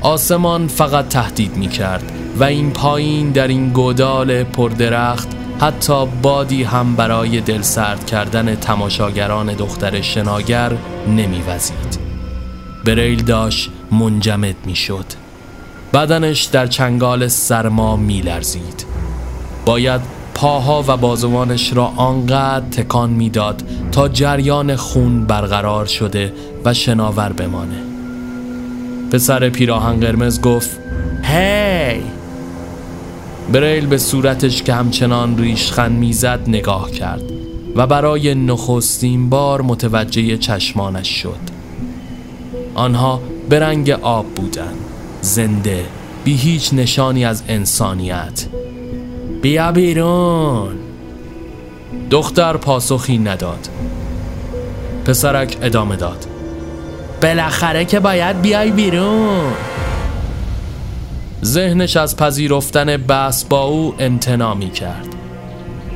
آسمان 0.00 0.68
فقط 0.68 1.08
تهدید 1.08 1.56
می 1.56 1.68
کرد 1.68 2.12
و 2.36 2.44
این 2.44 2.70
پایین 2.70 3.30
در 3.30 3.48
این 3.48 3.68
گودال 3.68 4.44
پردرخت 4.44 5.28
حتی 5.60 6.06
بادی 6.22 6.62
هم 6.62 6.96
برای 6.96 7.40
دل 7.40 7.62
سرد 7.62 8.06
کردن 8.06 8.54
تماشاگران 8.54 9.46
دختر 9.46 10.00
شناگر 10.00 10.72
نمیوزید. 11.08 11.98
بریل 12.84 13.22
داشت 13.22 13.70
منجمد 13.92 14.56
می 14.66 14.76
شد. 14.76 15.04
بدنش 15.94 16.42
در 16.42 16.66
چنگال 16.66 17.28
سرما 17.28 17.96
میلرزید 17.96 18.84
باید 19.66 20.19
پاها 20.40 20.84
و 20.88 20.96
بازوانش 20.96 21.72
را 21.72 21.84
آنقدر 21.84 22.68
تکان 22.68 23.10
می‌داد 23.10 23.62
تا 23.92 24.08
جریان 24.08 24.76
خون 24.76 25.26
برقرار 25.26 25.86
شده 25.86 26.32
و 26.64 26.74
شناور 26.74 27.32
بمانه. 27.32 27.82
پسر 29.12 29.48
پیراهن 29.48 30.00
قرمز 30.00 30.40
گفت 30.40 30.70
هی! 31.22 32.02
بریل 33.52 33.86
به 33.86 33.98
صورتش 33.98 34.62
که 34.62 34.74
همچنان 34.74 35.38
ریشخند 35.38 35.98
می‌زد 35.98 36.40
نگاه 36.46 36.90
کرد 36.90 37.22
و 37.76 37.86
برای 37.86 38.34
نخستین 38.34 39.30
بار 39.30 39.62
متوجه 39.62 40.36
چشمانش 40.36 41.08
شد. 41.08 41.40
آنها 42.74 43.20
به 43.48 43.60
رنگ 43.60 43.90
آب 43.90 44.26
بودند 44.26 44.78
زنده 45.22 45.84
بی 46.24 46.34
هیچ 46.34 46.74
نشانی 46.74 47.24
از 47.24 47.42
انسانیت. 47.48 48.46
بیا 49.42 49.72
بیرون. 49.72 50.78
دختر 52.10 52.56
پاسخی 52.56 53.18
نداد. 53.18 53.68
پسرک 55.04 55.56
ادامه 55.62 55.96
داد. 55.96 56.26
بالاخره 57.22 57.84
که 57.84 58.00
باید 58.00 58.40
بیای 58.40 58.70
بیرون. 58.70 59.52
ذهنش 61.44 61.96
از 61.96 62.16
پذیرفتن 62.16 62.96
بحث 62.96 63.44
با 63.44 63.62
او 63.62 63.94
امتنا 63.98 64.54
می 64.54 64.70
کرد. 64.70 65.08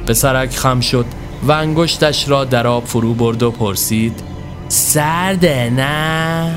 پسرک 0.07 0.57
خم 0.57 0.81
شد 0.81 1.07
و 1.43 1.53
انگشتش 1.53 2.29
را 2.29 2.45
در 2.45 2.67
آب 2.67 2.85
فرو 2.85 3.15
برد 3.15 3.43
و 3.43 3.51
پرسید 3.51 4.23
سرده 4.69 5.71
نه؟ 5.71 6.55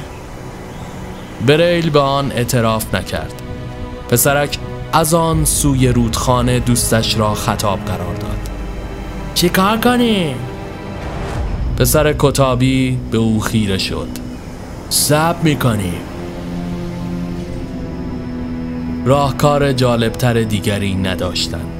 بریل 1.47 1.89
به 1.89 2.00
آن 2.00 2.32
اعتراف 2.32 2.95
نکرد. 2.95 3.41
پسرک 4.10 4.58
از 4.97 5.13
آن 5.13 5.45
سوی 5.45 5.88
رودخانه 5.88 6.60
دوستش 6.60 7.17
را 7.17 7.33
خطاب 7.33 7.86
قرار 7.86 8.15
داد. 8.15 8.49
چی 9.33 9.49
کار 9.49 9.77
کنی؟ 9.77 10.36
پسر 11.77 12.15
کتابی 12.19 12.99
به 13.12 13.17
او 13.17 13.39
خیره 13.39 13.77
شد. 13.77 14.07
سب 14.89 15.36
می‌کنی. 15.43 15.93
راهکار 19.05 19.73
جالبتر 19.73 20.43
دیگری 20.43 20.95
نداشتند. 20.95 21.71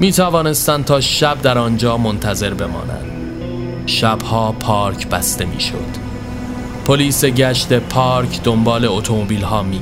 می 0.00 0.12
توانستند 0.12 0.84
تا 0.84 1.00
شب 1.00 1.42
در 1.42 1.58
آنجا 1.58 1.96
منتظر 1.96 2.54
بمانند. 2.54 3.12
شبها 3.86 4.52
پارک 4.52 5.08
بسته 5.08 5.44
می 5.44 5.60
شد 5.60 6.02
پلیس 6.84 7.24
گشت 7.24 7.72
پارک 7.72 8.42
دنبال 8.42 8.84
اتومبیل 8.84 9.42
ها 9.42 9.62
می 9.62 9.80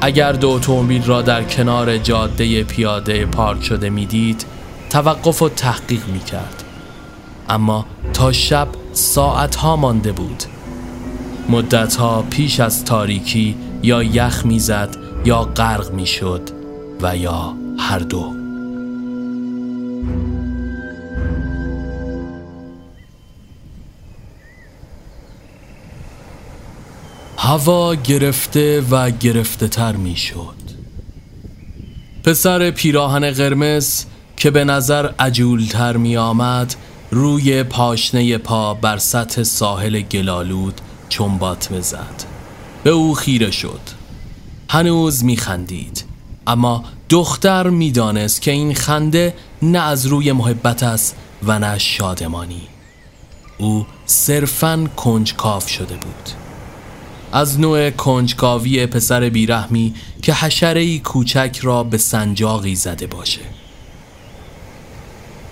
اگر 0.00 0.32
دو 0.32 0.48
اتومبیل 0.48 1.04
را 1.04 1.22
در 1.22 1.44
کنار 1.44 1.98
جاده 1.98 2.64
پیاده 2.64 3.26
پارک 3.26 3.64
شده 3.64 3.90
می‌دید 3.90 4.46
توقف 4.90 5.42
و 5.42 5.48
تحقیق 5.48 6.08
می 6.08 6.20
کرد 6.20 6.64
اما 7.48 7.86
تا 8.12 8.32
شب 8.32 8.68
ساعت 8.92 9.56
ها 9.56 9.76
مانده 9.76 10.12
بود. 10.12 10.42
مدت 11.48 11.96
ها 11.96 12.24
پیش 12.30 12.60
از 12.60 12.84
تاریکی 12.84 13.56
یا 13.82 14.02
یخ 14.02 14.46
می‌زد 14.46 14.96
یا 15.24 15.42
غرق 15.42 15.92
می‌شد 15.92 16.42
و 17.02 17.16
یا 17.16 17.54
هر 17.78 17.98
دو. 17.98 18.35
هوا 27.46 27.94
گرفته 27.94 28.80
و 28.90 29.10
گرفته 29.10 29.68
تر 29.68 29.96
می 29.96 30.16
شد 30.16 30.54
پسر 32.24 32.70
پیراهن 32.70 33.30
قرمز 33.30 34.04
که 34.36 34.50
به 34.50 34.64
نظر 34.64 35.10
عجولتر 35.18 35.96
می 35.96 36.16
آمد 36.16 36.74
روی 37.10 37.62
پاشنه 37.62 38.38
پا 38.38 38.74
بر 38.74 38.98
سطح 38.98 39.42
ساحل 39.42 40.00
گلالود 40.00 40.80
چنبات 41.08 41.80
زد 41.80 42.24
به 42.84 42.90
او 42.90 43.14
خیره 43.14 43.50
شد. 43.50 43.80
هنوز 44.70 45.24
می 45.24 45.36
خندید 45.36 46.04
اما 46.46 46.84
دختر 47.08 47.68
می‌دانست 47.68 48.42
که 48.42 48.50
این 48.50 48.74
خنده 48.74 49.34
نه 49.62 49.78
از 49.78 50.06
روی 50.06 50.32
محبت 50.32 50.82
است 50.82 51.16
و 51.42 51.58
نه 51.58 51.78
شادمانی. 51.78 52.68
او 53.58 53.86
صرفا 54.06 54.88
کنجکاف 54.96 55.68
شده 55.68 55.94
بود. 55.94 56.45
از 57.36 57.60
نوع 57.60 57.90
کنجکاوی 57.90 58.86
پسر 58.86 59.28
بیرحمی 59.28 59.94
که 60.22 60.34
حشره 60.34 60.98
کوچک 60.98 61.58
را 61.62 61.84
به 61.84 61.98
سنجاقی 61.98 62.74
زده 62.74 63.06
باشه. 63.06 63.40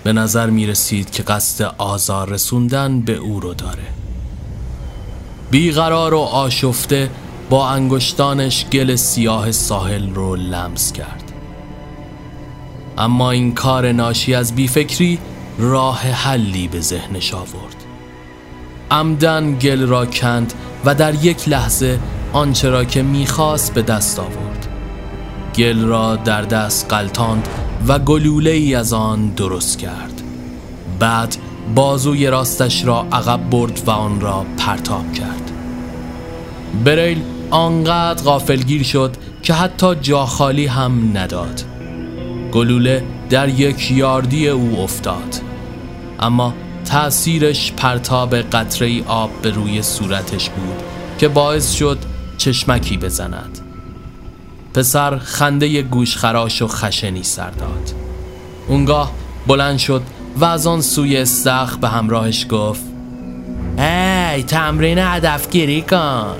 به 0.03 0.13
نظر 0.13 0.49
می 0.49 0.67
رسید 0.67 1.11
که 1.11 1.23
قصد 1.23 1.73
آزار 1.77 2.29
رسوندن 2.29 3.01
به 3.01 3.15
او 3.15 3.39
رو 3.39 3.53
داره. 3.53 3.83
بیقرار 5.51 6.13
و 6.13 6.19
آشفته 6.19 7.09
با 7.49 7.69
انگشتانش 7.69 8.65
گل 8.65 8.95
سیاه 8.95 9.51
ساحل 9.51 10.09
رو 10.09 10.35
لمس 10.35 10.93
کرد. 10.93 11.31
اما 12.97 13.31
این 13.31 13.53
کار 13.53 13.91
ناشی 13.91 14.33
از 14.33 14.55
بیفکری 14.55 15.19
راه 15.57 15.99
حلی 15.99 16.67
به 16.67 16.79
ذهنش 16.79 17.33
آورد. 17.33 17.74
عمدن 18.91 19.57
گل 19.57 19.87
را 19.87 20.05
کند 20.05 20.53
و 20.85 20.95
در 20.95 21.25
یک 21.25 21.49
لحظه 21.49 21.99
آنچه 22.33 22.69
را 22.69 22.85
که 22.85 23.03
می‌خواست 23.03 23.73
به 23.73 23.81
دست 23.81 24.19
آورد. 24.19 24.67
گل 25.55 25.81
را 25.85 26.15
در 26.15 26.41
دست 26.41 26.85
قلتاند 26.89 27.47
و 27.87 27.99
گلوله 27.99 28.51
ای 28.51 28.75
از 28.75 28.93
آن 28.93 29.27
درست 29.27 29.79
کرد. 29.79 30.21
بعد 30.99 31.35
بازوی 31.75 32.27
راستش 32.27 32.85
را 32.85 33.05
عقب 33.11 33.49
برد 33.49 33.81
و 33.85 33.91
آن 33.91 34.21
را 34.21 34.45
پرتاب 34.57 35.13
کرد. 35.13 35.51
بریل 36.85 37.21
آنقدر 37.49 38.23
غافلگیر 38.23 38.83
شد 38.83 39.15
که 39.43 39.53
حتی 39.53 39.95
جا 39.95 40.25
خالی 40.25 40.65
هم 40.65 41.17
نداد. 41.17 41.61
گلوله 42.51 43.03
در 43.29 43.49
یک 43.49 43.91
یاردی 43.91 44.49
او 44.49 44.79
افتاد. 44.79 45.41
اما 46.19 46.53
تأثیرش 46.85 47.71
پرتاب 47.71 48.35
قطره 48.35 49.03
آب 49.07 49.31
به 49.41 49.49
روی 49.49 49.81
صورتش 49.81 50.49
بود 50.49 50.83
که 51.17 51.27
باعث 51.27 51.73
شد 51.73 51.97
چشمکی 52.37 52.97
بزند. 52.97 53.59
پسر 54.73 55.17
خنده 55.17 55.81
گوشخراش 55.81 56.61
و 56.61 56.67
خشنی 56.67 57.23
سر 57.23 57.49
داد. 57.49 57.93
اونگاه 58.67 59.11
بلند 59.47 59.77
شد 59.77 60.01
و 60.37 60.45
از 60.45 60.67
آن 60.67 60.81
سوی 60.81 61.17
استخ 61.17 61.77
به 61.77 61.87
همراهش 61.87 62.45
گفت 62.49 62.83
ای 63.77 64.43
تمرین 64.43 64.97
هدفگیری 64.99 65.81
کن. 65.81 66.35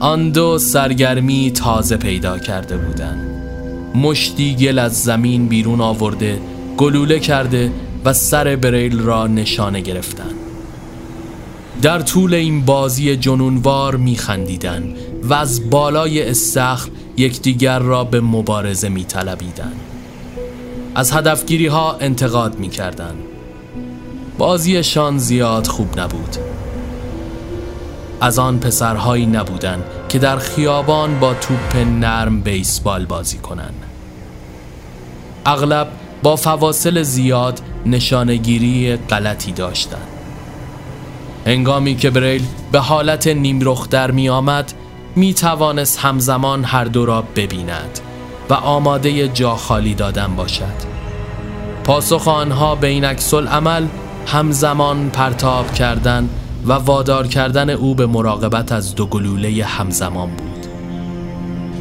آن 0.00 0.30
دو 0.30 0.58
سرگرمی 0.58 1.50
تازه 1.50 1.96
پیدا 1.96 2.38
کرده 2.38 2.76
بودند. 2.76 3.30
مشتی 3.94 4.54
گل 4.54 4.78
از 4.78 5.04
زمین 5.04 5.48
بیرون 5.48 5.80
آورده 5.80 6.40
گلوله 6.76 7.18
کرده 7.18 7.72
و 8.04 8.12
سر 8.12 8.56
بریل 8.56 8.98
را 8.98 9.26
نشانه 9.26 9.80
گرفتند 9.80 10.34
در 11.82 12.00
طول 12.00 12.34
این 12.34 12.64
بازی 12.64 13.16
جنونوار 13.16 13.96
میخندیدن 13.96 14.94
و 15.22 15.34
از 15.34 15.70
بالای 15.70 16.28
استخر 16.30 16.88
یکدیگر 17.16 17.78
را 17.78 18.04
به 18.04 18.20
مبارزه 18.20 18.88
میطلبیدند 18.88 19.80
از 20.94 21.12
هدفگیری 21.12 21.66
ها 21.66 21.96
انتقاد 22.00 22.58
می‌کردند 22.58 23.22
بازیشان 24.38 25.18
زیاد 25.18 25.66
خوب 25.66 26.00
نبود. 26.00 26.36
از 28.20 28.38
آن 28.38 28.58
پسرهایی 28.58 29.26
نبودند 29.26 29.84
که 30.08 30.18
در 30.18 30.38
خیابان 30.38 31.20
با 31.20 31.34
توپ 31.34 31.76
نرم 31.76 32.40
بیسبال 32.40 33.06
بازی 33.06 33.38
کنند 33.38 33.84
اغلب 35.46 35.88
با 36.22 36.36
فواصل 36.36 37.02
زیاد 37.02 37.60
نشانگیری 37.86 38.96
غلطی 38.96 39.52
داشتند 39.52 40.08
هنگامی 41.46 41.96
که 41.96 42.10
بریل 42.10 42.44
به 42.72 42.78
حالت 42.78 43.26
نیمرخ 43.26 43.88
در 43.88 44.10
می 44.10 44.28
آمد 44.28 44.72
می 45.16 45.34
توانست 45.34 45.98
همزمان 45.98 46.64
هر 46.64 46.84
دو 46.84 47.06
را 47.06 47.24
ببیند 47.36 48.00
و 48.50 48.54
آماده 48.54 49.28
جا 49.28 49.56
خالی 49.56 49.94
دادن 49.94 50.36
باشد. 50.36 50.90
پاسخ 51.84 52.28
آنها 52.28 52.74
به 52.74 52.86
این 52.86 53.04
عکس 53.04 53.34
عمل 53.34 53.86
همزمان 54.26 55.10
پرتاب 55.10 55.72
کردن 55.74 56.28
و 56.66 56.72
وادار 56.72 57.26
کردن 57.26 57.70
او 57.70 57.94
به 57.94 58.06
مراقبت 58.06 58.72
از 58.72 58.94
دو 58.94 59.06
گلوله 59.06 59.64
همزمان 59.64 60.30
بود. 60.30 60.66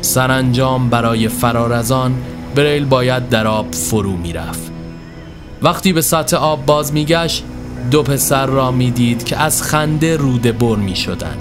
سرانجام 0.01 0.89
برای 0.89 1.27
فرار 1.27 1.73
از 1.73 1.91
آن 1.91 2.15
بریل 2.55 2.85
باید 2.85 3.29
در 3.29 3.47
آب 3.47 3.71
فرو 3.71 4.17
می‌رفت. 4.17 4.68
وقتی 5.61 5.93
به 5.93 6.01
سطح 6.01 6.37
آب 6.37 6.65
باز 6.65 6.93
میگشت 6.93 7.43
دو 7.91 8.03
پسر 8.03 8.45
را 8.45 8.71
می‌دید 8.71 9.23
که 9.23 9.37
از 9.37 9.63
خنده 9.63 10.17
روده 10.17 10.51
بر 10.51 10.75
می 10.75 10.95
شدن. 10.95 11.37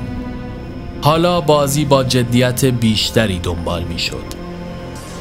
حالا 1.03 1.41
بازی 1.41 1.85
با 1.85 2.05
جدیت 2.05 2.65
بیشتری 2.65 3.39
دنبال 3.39 3.83
می 3.83 3.99
شد 3.99 4.25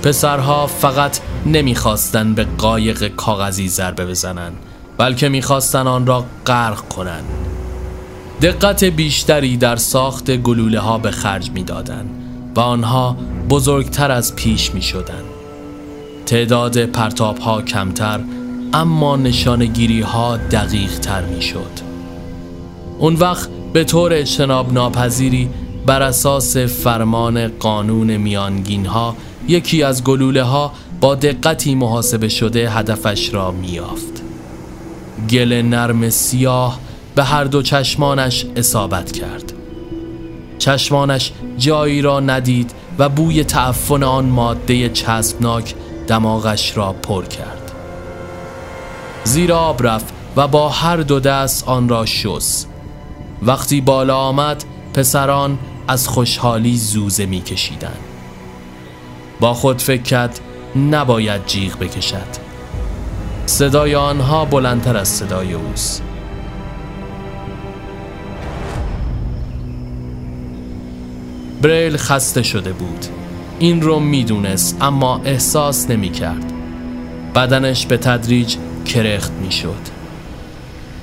پسرها 0.04 0.68
فقط 0.68 1.20
نمی‌خواستند 1.45 2.36
به 2.36 2.48
قایق 2.58 3.08
کاغذی 3.08 3.68
ضربه 3.68 4.06
بزنند 4.06 4.58
بلکه 4.98 5.30
می‌خواستند 5.30 5.88
آن 5.88 6.08
را 6.08 6.26
غرق 6.45 6.88
کنند 6.88 7.26
دقت 8.41 8.84
بیشتری 8.84 9.58
در 9.58 9.76
ساخت 9.76 10.32
گلوله 10.38 10.80
ها 10.80 10.98
به 10.98 11.12
خرج 11.12 11.52
می‌دادند 11.52 12.10
و 12.56 12.60
آنها 12.60 13.18
بزرگتر 13.50 14.12
از 14.12 14.36
پیش 14.36 14.74
می 14.74 14.82
شدن. 14.82 15.24
تعداد 16.26 16.86
پرتاب 16.86 17.38
ها 17.38 17.62
کمتر 17.62 18.20
اما 18.74 19.15
نشانگیری 19.15 20.01
ها 20.01 20.38
دقیق 20.38 20.99
تر 20.99 21.22
می 21.26 21.41
شد. 21.41 21.72
اون 22.99 23.15
وقت 23.15 23.49
به 23.74 23.84
طور 23.84 24.13
اجتناب 24.13 24.74
ناپذیری 24.74 25.49
بر 25.86 26.01
اساس 26.01 26.57
فرمان 26.57 27.47
قانون 27.47 28.18
میانگین 28.18 28.86
ها 28.86 29.15
یکی 29.47 29.84
از 29.84 30.03
گلوله 30.03 30.43
ها 30.43 30.72
با 31.01 31.15
دقتی 31.15 31.76
محاسبه 31.76 32.28
شده 32.28 32.70
هدفش 32.70 33.34
را 33.34 33.51
میافت. 33.51 34.22
گل 35.30 35.53
نرم 35.53 36.09
سیاه 36.09 36.80
به 37.15 37.24
هر 37.24 37.43
دو 37.43 37.61
چشمانش 37.61 38.45
اصابت 38.55 39.11
کرد. 39.11 39.53
چشمانش 40.59 41.32
جایی 41.57 42.01
را 42.01 42.20
ندید 42.20 42.72
و 42.99 43.09
بوی 43.09 43.43
تعفن 43.43 44.03
آن 44.03 44.26
ماده 44.26 44.89
چسبناک 44.89 45.76
دماغش 46.07 46.78
را 46.78 46.93
پر 46.93 47.26
کرد. 47.26 47.66
زیر 49.28 49.53
آب 49.53 49.88
رفت 49.88 50.13
و 50.36 50.47
با 50.47 50.69
هر 50.69 50.97
دو 50.97 51.19
دست 51.19 51.67
آن 51.67 51.89
را 51.89 52.05
شس. 52.05 52.65
وقتی 53.41 53.82
بالا 53.82 54.17
آمد 54.17 54.63
پسران 54.93 55.59
از 55.88 56.07
خوشحالی 56.07 56.78
زوزه 56.78 57.25
می 57.25 57.41
کشیدن. 57.41 57.97
با 59.39 59.53
خود 59.53 59.82
فکر 59.82 60.01
کرد 60.01 60.39
نباید 60.91 61.45
جیغ 61.45 61.78
بکشد 61.80 62.47
صدای 63.45 63.95
آنها 63.95 64.45
بلندتر 64.45 64.97
از 64.97 65.07
صدای 65.07 65.53
اوست 65.53 66.03
بریل 71.61 71.97
خسته 71.97 72.43
شده 72.43 72.73
بود 72.73 73.05
این 73.59 73.82
رو 73.82 73.99
می‌دونست 73.99 74.78
اما 74.82 75.21
احساس 75.25 75.89
نمی 75.89 76.09
کرد 76.09 76.53
بدنش 77.36 77.86
به 77.86 77.97
تدریج 77.97 78.57
کرخت 78.88 79.31
می 79.31 79.51
شد 79.51 79.97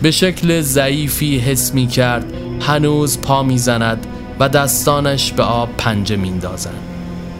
به 0.02 0.10
شکل 0.10 0.60
ضعیفی 0.60 1.38
حس 1.38 1.74
می 1.74 1.86
کرد 1.86 2.32
هنوز 2.60 3.20
پا 3.20 3.42
می 3.42 3.58
زند 3.58 4.06
و 4.40 4.48
دستانش 4.48 5.32
به 5.32 5.42
آب 5.42 5.68
پنجه 5.78 6.16
میندازند 6.16 6.82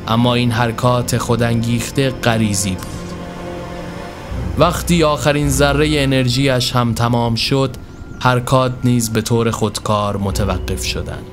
اما 0.08 0.34
این 0.34 0.50
حرکات 0.50 1.18
خودانگیخته 1.18 2.10
غریزی 2.10 2.70
بود. 2.70 2.86
وقتی 4.58 5.04
آخرین 5.04 5.50
ذره 5.50 6.02
انرژیش 6.02 6.72
هم 6.72 6.92
تمام 6.92 7.34
شد 7.34 7.76
حرکات 8.20 8.72
نیز 8.84 9.10
به 9.10 9.22
طور 9.22 9.50
خودکار 9.50 10.16
متوقف 10.16 10.84
شدند. 10.84 11.24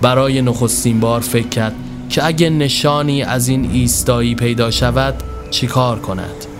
برای 0.00 0.42
نخستین 0.42 1.00
بار 1.00 1.20
فکر 1.20 1.48
کرد 1.48 1.74
که 2.10 2.26
اگه 2.26 2.50
نشانی 2.50 3.22
از 3.22 3.48
این 3.48 3.70
ایستایی 3.70 4.34
پیدا 4.34 4.70
شود 4.70 5.14
چیکار 5.50 5.98
کند؟ 5.98 6.53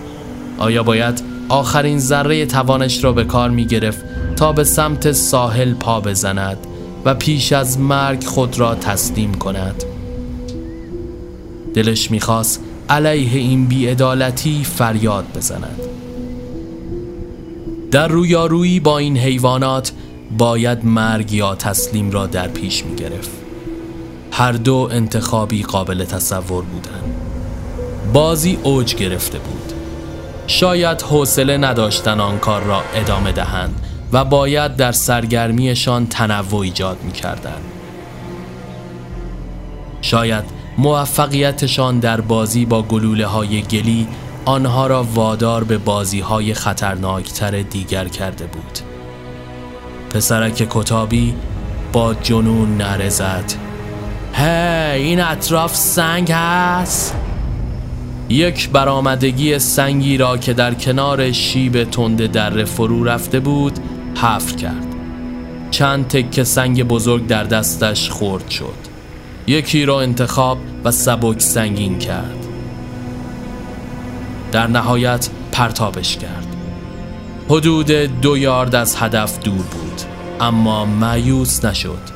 آیا 0.57 0.83
باید 0.83 1.21
آخرین 1.49 1.99
ذره 1.99 2.45
توانش 2.45 3.03
را 3.03 3.11
به 3.11 3.23
کار 3.23 3.49
می 3.49 3.65
گرفت 3.65 4.05
تا 4.35 4.53
به 4.53 4.63
سمت 4.63 5.11
ساحل 5.11 5.73
پا 5.73 6.01
بزند 6.01 6.57
و 7.05 7.13
پیش 7.13 7.53
از 7.53 7.79
مرگ 7.79 8.23
خود 8.23 8.59
را 8.59 8.75
تسلیم 8.75 9.33
کند 9.33 9.83
دلش 11.73 12.11
می‌خواست 12.11 12.61
علیه 12.89 13.39
این 13.39 13.65
بیعدالتی 13.65 14.63
فریاد 14.63 15.25
بزند 15.35 15.79
در 17.91 18.07
رویارویی 18.07 18.79
با 18.79 18.97
این 18.97 19.17
حیوانات 19.17 19.91
باید 20.37 20.85
مرگ 20.85 21.33
یا 21.33 21.55
تسلیم 21.55 22.11
را 22.11 22.27
در 22.27 22.47
پیش 22.47 22.85
می 22.85 22.95
گرفت. 22.95 23.29
هر 24.31 24.51
دو 24.51 24.89
انتخابی 24.91 25.63
قابل 25.63 26.05
تصور 26.05 26.63
بودند. 26.63 27.15
بازی 28.13 28.57
اوج 28.63 28.95
گرفته 28.95 29.37
بود 29.37 29.74
شاید 30.47 31.01
حوصله 31.01 31.57
نداشتن 31.57 32.19
آن 32.19 32.39
کار 32.39 32.63
را 32.63 32.81
ادامه 32.95 33.31
دهند 33.31 33.85
و 34.13 34.25
باید 34.25 34.75
در 34.75 34.91
سرگرمیشان 34.91 36.07
تنوع 36.07 36.59
ایجاد 36.59 36.97
می 37.03 37.11
کردن. 37.11 37.61
شاید 40.01 40.43
موفقیتشان 40.77 41.99
در 41.99 42.21
بازی 42.21 42.65
با 42.65 42.81
گلوله 42.81 43.25
های 43.25 43.61
گلی 43.61 44.07
آنها 44.45 44.87
را 44.87 45.03
وادار 45.03 45.63
به 45.63 45.77
بازی 45.77 46.19
های 46.19 46.53
خطرناکتر 46.53 47.61
دیگر 47.61 48.07
کرده 48.07 48.45
بود. 48.45 48.79
پسرک 50.09 50.67
کتابی 50.69 51.35
با 51.93 52.13
جنون 52.13 52.77
نرزد 52.77 53.53
هی 54.33 55.01
این 55.01 55.21
اطراف 55.21 55.75
سنگ 55.75 56.31
هست؟ 56.31 57.15
یک 58.29 58.69
برآمدگی 58.69 59.59
سنگی 59.59 60.17
را 60.17 60.37
که 60.37 60.53
در 60.53 60.73
کنار 60.73 61.31
شیب 61.31 61.83
تند 61.83 62.25
در 62.31 62.65
فرو 62.65 63.03
رفته 63.03 63.39
بود 63.39 63.79
حفر 64.15 64.55
کرد. 64.55 64.95
چند 65.71 66.07
تکه 66.07 66.43
سنگ 66.43 66.83
بزرگ 66.83 67.27
در 67.27 67.43
دستش 67.43 68.09
خورد 68.09 68.49
شد. 68.49 68.73
یکی 69.47 69.85
را 69.85 70.01
انتخاب 70.01 70.57
و 70.83 70.91
سبک 70.91 71.41
سنگین 71.41 71.99
کرد. 71.99 72.45
در 74.51 74.67
نهایت 74.67 75.29
پرتابش 75.51 76.17
کرد. 76.17 76.55
حدود 77.49 77.91
دو 77.91 78.37
یارد 78.37 78.75
از 78.75 78.95
هدف 78.95 79.39
دور 79.39 79.55
بود 79.55 80.01
اما 80.39 80.85
مایوس 80.85 81.65
نشد. 81.65 82.15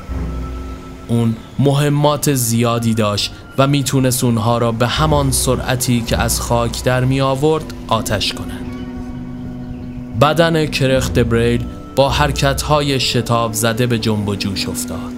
اون 1.08 1.36
مهمات 1.58 2.34
زیادی 2.34 2.94
داشت 2.94 3.32
و 3.60 3.66
می‌تونست 3.66 4.24
اونها 4.24 4.58
را 4.58 4.72
به 4.72 4.86
همان 4.86 5.30
سرعتی 5.30 6.00
که 6.00 6.16
از 6.16 6.40
خاک 6.40 6.84
در 6.84 7.04
می 7.04 7.20
آورد 7.20 7.74
آتش 7.88 8.32
کنند. 8.32 8.66
بدن 10.20 10.66
کرخت 10.66 11.18
بریل 11.18 11.64
با 11.96 12.08
حرکتهای 12.08 13.00
شتاب 13.00 13.52
زده 13.52 13.86
به 13.86 13.98
جنب 13.98 14.28
و 14.28 14.34
جوش 14.34 14.68
افتاد. 14.68 15.12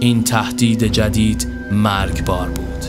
این 0.00 0.24
تهدید 0.24 0.84
جدید 0.84 1.48
مرگبار 1.72 2.48
بود. 2.48 2.84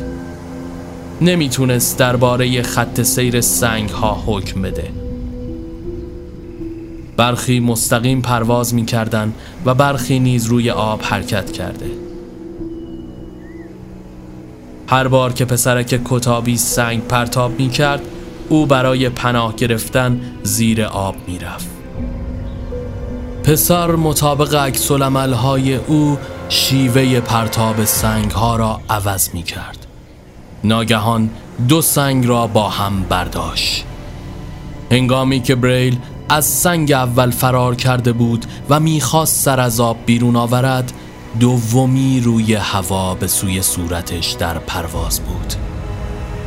نمی‌تونست 1.22 1.99
درباره 1.99 2.62
خط 2.62 3.01
سیر 3.01 3.41
سنگ 3.41 3.89
ها 3.89 4.24
حکم 4.26 4.62
بده. 4.62 4.91
برخی 7.18 7.60
مستقیم 7.60 8.22
پرواز 8.22 8.74
می‌کردن 8.74 9.34
و 9.66 9.74
برخی 9.74 10.20
نیز 10.20 10.45
روی 10.45 10.70
آب 10.70 11.01
حرکت 11.03 11.51
کرده. 11.51 12.09
هر 14.89 15.07
بار 15.07 15.33
که 15.33 15.45
پسرک 15.45 16.01
کتابی 16.05 16.57
سنگ 16.57 17.01
پرتاب 17.07 17.59
می‌کرد 17.59 18.01
او 18.49 18.65
برای 18.65 19.09
پناه 19.09 19.55
گرفتن 19.55 20.21
زیر 20.43 20.83
آب 20.83 21.15
می‌رفت. 21.27 21.67
پسر 23.43 23.91
مطابق 23.91 24.55
عکس 24.55 24.91
های 24.91 25.75
او 25.75 26.17
شیوه 26.49 27.19
پرتاب 27.19 27.85
سنگ 27.85 28.31
ها 28.31 28.55
را 28.55 28.81
عوض 28.89 29.29
می 29.33 29.43
کرد 29.43 29.85
ناگهان 30.63 31.29
دو 31.67 31.81
سنگ 31.81 32.27
را 32.27 32.47
با 32.47 32.69
هم 32.69 33.03
برداشت. 33.03 33.85
هنگامی 34.91 35.39
که 35.39 35.55
بریل 35.55 35.97
از 36.29 36.45
سنگ 36.45 36.91
اول 36.91 37.31
فرار 37.31 37.75
کرده 37.75 38.13
بود 38.13 38.45
و 38.69 38.79
می‌خواست 38.79 39.43
سر 39.43 39.59
از 39.59 39.79
آب 39.79 39.97
بیرون 40.05 40.35
آورد 40.35 40.93
دومی 41.39 42.19
روی 42.19 42.53
هوا 42.53 43.15
به 43.15 43.27
سوی 43.27 43.61
صورتش 43.61 44.32
در 44.32 44.57
پرواز 44.57 45.19
بود. 45.19 45.53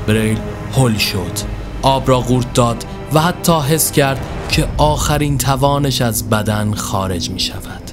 بریل 0.07 0.39
هل 0.77 0.97
شد 0.97 1.39
آب 1.83 2.09
را 2.09 2.21
قورت 2.21 2.55
داد 2.55 2.85
و 3.13 3.21
حتی 3.21 3.61
حس 3.61 3.93
کرد 3.93 4.21
که 4.49 4.69
آخرین 4.79 5.39
توانش 5.39 6.03
از 6.03 6.31
بدن 6.31 6.75
خارج 6.75 7.31
می 7.31 7.41
شود. 7.41 7.91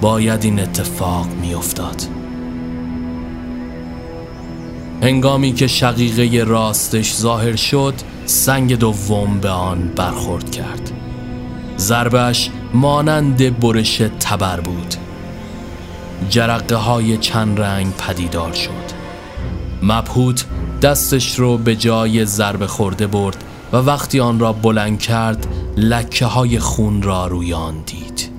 باید 0.00 0.44
این 0.44 0.60
اتفاق 0.60 1.26
می 1.40 1.54
افتاد. 1.54 2.02
هنگامی 5.02 5.52
که 5.52 5.66
شقیقه 5.66 6.44
راستش 6.44 7.14
ظاهر 7.14 7.56
شد 7.56 7.94
سنگ 8.26 8.78
دوم 8.78 9.40
به 9.40 9.48
آن 9.48 9.92
برخورد 9.96 10.50
کرد. 10.50 10.90
ضربش 11.78 12.50
مانند 12.74 13.60
برش 13.60 14.02
تبر 14.20 14.60
بود. 14.60 14.94
جرقه 16.28 16.76
های 16.76 17.18
چند 17.18 17.60
رنگ 17.60 17.92
پدیدار 17.96 18.52
شد. 18.52 19.00
مبهوت 19.82 20.44
دستش 20.82 21.38
رو 21.38 21.58
به 21.58 21.76
جای 21.76 22.24
ضربه 22.24 22.66
خورده 22.66 23.06
برد 23.06 23.44
و 23.72 23.76
وقتی 23.76 24.20
آن 24.20 24.38
را 24.38 24.52
بلند 24.52 24.98
کرد 24.98 25.46
لکه 25.76 26.26
های 26.26 26.58
خون 26.58 27.02
را 27.02 27.26
روی 27.26 27.52
آن 27.52 27.74
دید. 27.86 28.30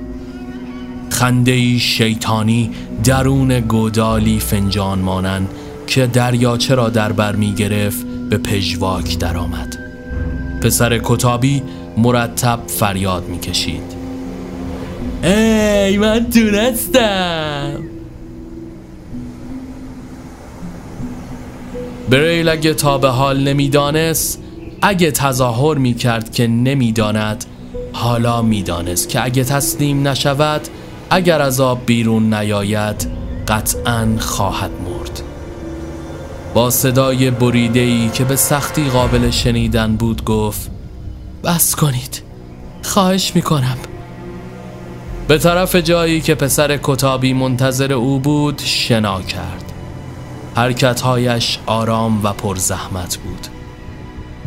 خنده 1.09 1.77
شیطانی 1.77 2.71
درون 3.03 3.59
گودالی 3.59 4.39
فنجان 4.39 4.99
مانند 4.99 5.49
که 5.87 6.07
دریاچه 6.07 6.75
را 6.75 6.89
در 6.89 7.11
بر 7.11 7.35
می 7.35 7.53
گرفت 7.53 8.05
به 8.29 8.37
پژواک 8.37 9.17
درآمد. 9.17 9.77
پسر 10.61 11.01
کتابی 11.03 11.63
مرتب 11.97 12.59
فریاد 12.67 13.27
می 13.29 13.39
کشید. 13.39 14.00
ای 15.23 15.97
من 15.97 16.29
تونستم 16.29 17.83
بریل 22.09 22.49
اگه 22.49 22.73
تا 22.73 22.97
به 22.97 23.09
حال 23.09 23.39
نمی‌دانست 23.39 24.41
اگه 24.81 25.11
تظاهر 25.11 25.77
می 25.77 25.93
کرد 25.93 26.31
که 26.31 26.47
نمی‌داند 26.47 27.45
حالا 27.93 28.41
می‌دانست 28.41 29.09
که 29.09 29.23
اگه 29.25 29.43
تسلیم 29.43 30.07
نشود 30.07 30.61
اگر 31.09 31.41
از 31.41 31.59
آب 31.59 31.85
بیرون 31.85 32.33
نیاید 32.33 33.07
قطعا 33.47 34.07
خواهد 34.19 34.71
مرد 34.71 35.21
با 36.53 36.69
صدای 36.69 37.31
بریده 37.31 37.79
ای 37.79 38.09
که 38.09 38.23
به 38.23 38.35
سختی 38.35 38.89
قابل 38.89 39.29
شنیدن 39.29 39.95
بود 39.95 40.25
گفت 40.25 40.71
بس 41.43 41.75
کنید 41.75 42.21
خواهش 42.83 43.35
می‌کنم 43.35 43.77
به 45.31 45.37
طرف 45.37 45.75
جایی 45.75 46.21
که 46.21 46.35
پسر 46.35 46.79
کتابی 46.83 47.33
منتظر 47.33 47.93
او 47.93 48.19
بود 48.19 48.61
شنا 48.65 49.21
کرد. 49.21 49.71
حرکتهایش 50.55 51.59
آرام 51.65 52.23
و 52.23 52.33
پر 52.33 52.55
زحمت 52.55 53.17
بود. 53.17 53.47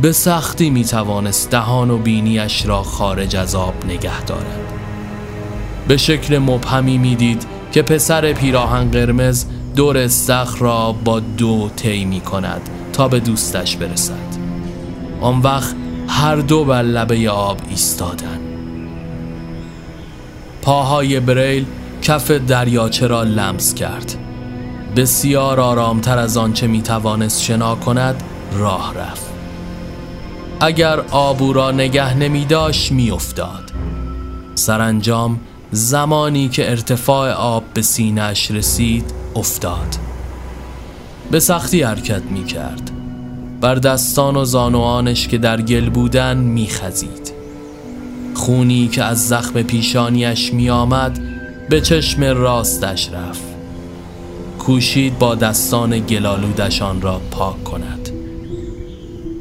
به 0.02 0.12
سختی 0.12 0.70
می 0.70 0.84
توانست 0.84 1.50
دهان 1.50 1.90
و 1.90 1.98
بینیش 1.98 2.66
را 2.66 2.82
خارج 2.82 3.36
از 3.36 3.54
آب 3.54 3.74
نگه 3.84 4.22
دارد. 4.22 4.72
به 5.88 5.96
شکل 5.96 6.38
مبهمی 6.38 6.98
می‌دید 6.98 7.46
که 7.72 7.82
پسر 7.82 8.32
پیراهن 8.32 8.90
قرمز 8.90 9.44
دور 9.76 9.98
استخر 9.98 10.58
را 10.58 10.92
با 10.92 11.20
دو 11.20 11.70
طی 11.76 12.04
می 12.04 12.20
کند 12.20 12.70
تا 12.92 13.08
به 13.08 13.20
دوستش 13.20 13.76
برسد. 13.76 14.34
آن 15.20 15.40
وقت 15.40 15.74
هر 16.08 16.36
دو 16.36 16.64
بر 16.64 16.82
لبه 16.82 17.30
آب 17.30 17.58
ایستادن 17.70 18.43
پاهای 20.64 21.20
بریل 21.20 21.66
کف 22.02 22.30
دریاچه 22.30 23.06
را 23.06 23.22
لمس 23.22 23.74
کرد. 23.74 24.14
بسیار 24.96 25.60
آرامتر 25.60 26.18
از 26.18 26.36
آنچه 26.36 26.66
می 26.66 26.82
توانست 26.82 27.42
شنا 27.42 27.74
کند 27.74 28.22
راه 28.52 28.94
رفت. 28.98 29.26
اگر 30.60 31.00
آبو 31.10 31.52
را 31.52 31.70
نگه 31.70 32.16
نمی 32.16 32.44
داشت 32.44 32.92
می 32.92 33.10
افتاد 33.10 33.72
سرانجام 34.54 35.40
زمانی 35.70 36.48
که 36.48 36.70
ارتفاع 36.70 37.32
آب 37.32 37.64
به 37.74 37.82
سینهش 37.82 38.50
رسید 38.50 39.14
افتاد. 39.36 39.96
به 41.30 41.40
سختی 41.40 41.82
حرکت 41.82 42.22
می 42.22 42.44
کرد 42.44 42.90
بر 43.60 43.74
دستان 43.74 44.36
و 44.36 44.44
زانوانش 44.44 45.28
که 45.28 45.38
در 45.38 45.60
گل 45.60 45.90
بودن 45.90 46.36
می 46.36 46.66
خزید. 46.66 47.33
خونی 48.34 48.88
که 48.88 49.04
از 49.04 49.28
زخم 49.28 49.62
پیشانیش 49.62 50.52
می 50.52 50.70
آمد 50.70 51.20
به 51.68 51.80
چشم 51.80 52.24
راستش 52.24 53.08
رفت. 53.08 53.54
کوشید 54.58 55.18
با 55.18 55.34
دستان 55.34 55.98
گلالودشان 55.98 57.00
را 57.00 57.20
پاک 57.30 57.64
کند. 57.64 58.08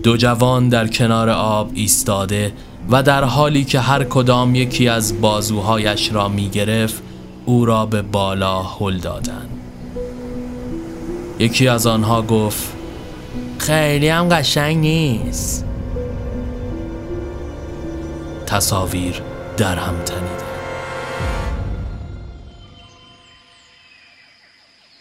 دو 0.04 0.18
جوان 0.18 0.70
در 0.70 0.88
کنار 0.88 1.30
آب 1.30 1.72
ایستاده 1.74 2.54
و 2.90 3.04
در 3.04 3.24
حالی 3.24 3.64
که 3.64 3.80
هر 3.80 4.04
کدام 4.04 4.56
یکی 4.56 4.88
از 4.88 5.22
بازوهایش 5.22 6.12
را 6.12 6.30
می 6.30 6.50
گرفت 6.50 7.04
او 7.46 7.66
را 7.66 7.86
به 7.86 8.02
بالا 8.02 8.64
هل 8.64 8.98
دادند. 8.98 9.50
یکی 11.40 11.68
از 11.68 11.88
آنها 11.88 12.22
گفت 12.22 12.64
خیلی 13.58 14.08
هم 14.08 14.30
قشنگ 14.30 14.78
نیست. 14.78 15.66
تصاویر 18.54 19.22
در 19.58 19.76
هم 19.76 20.04
تنیده 20.04 20.44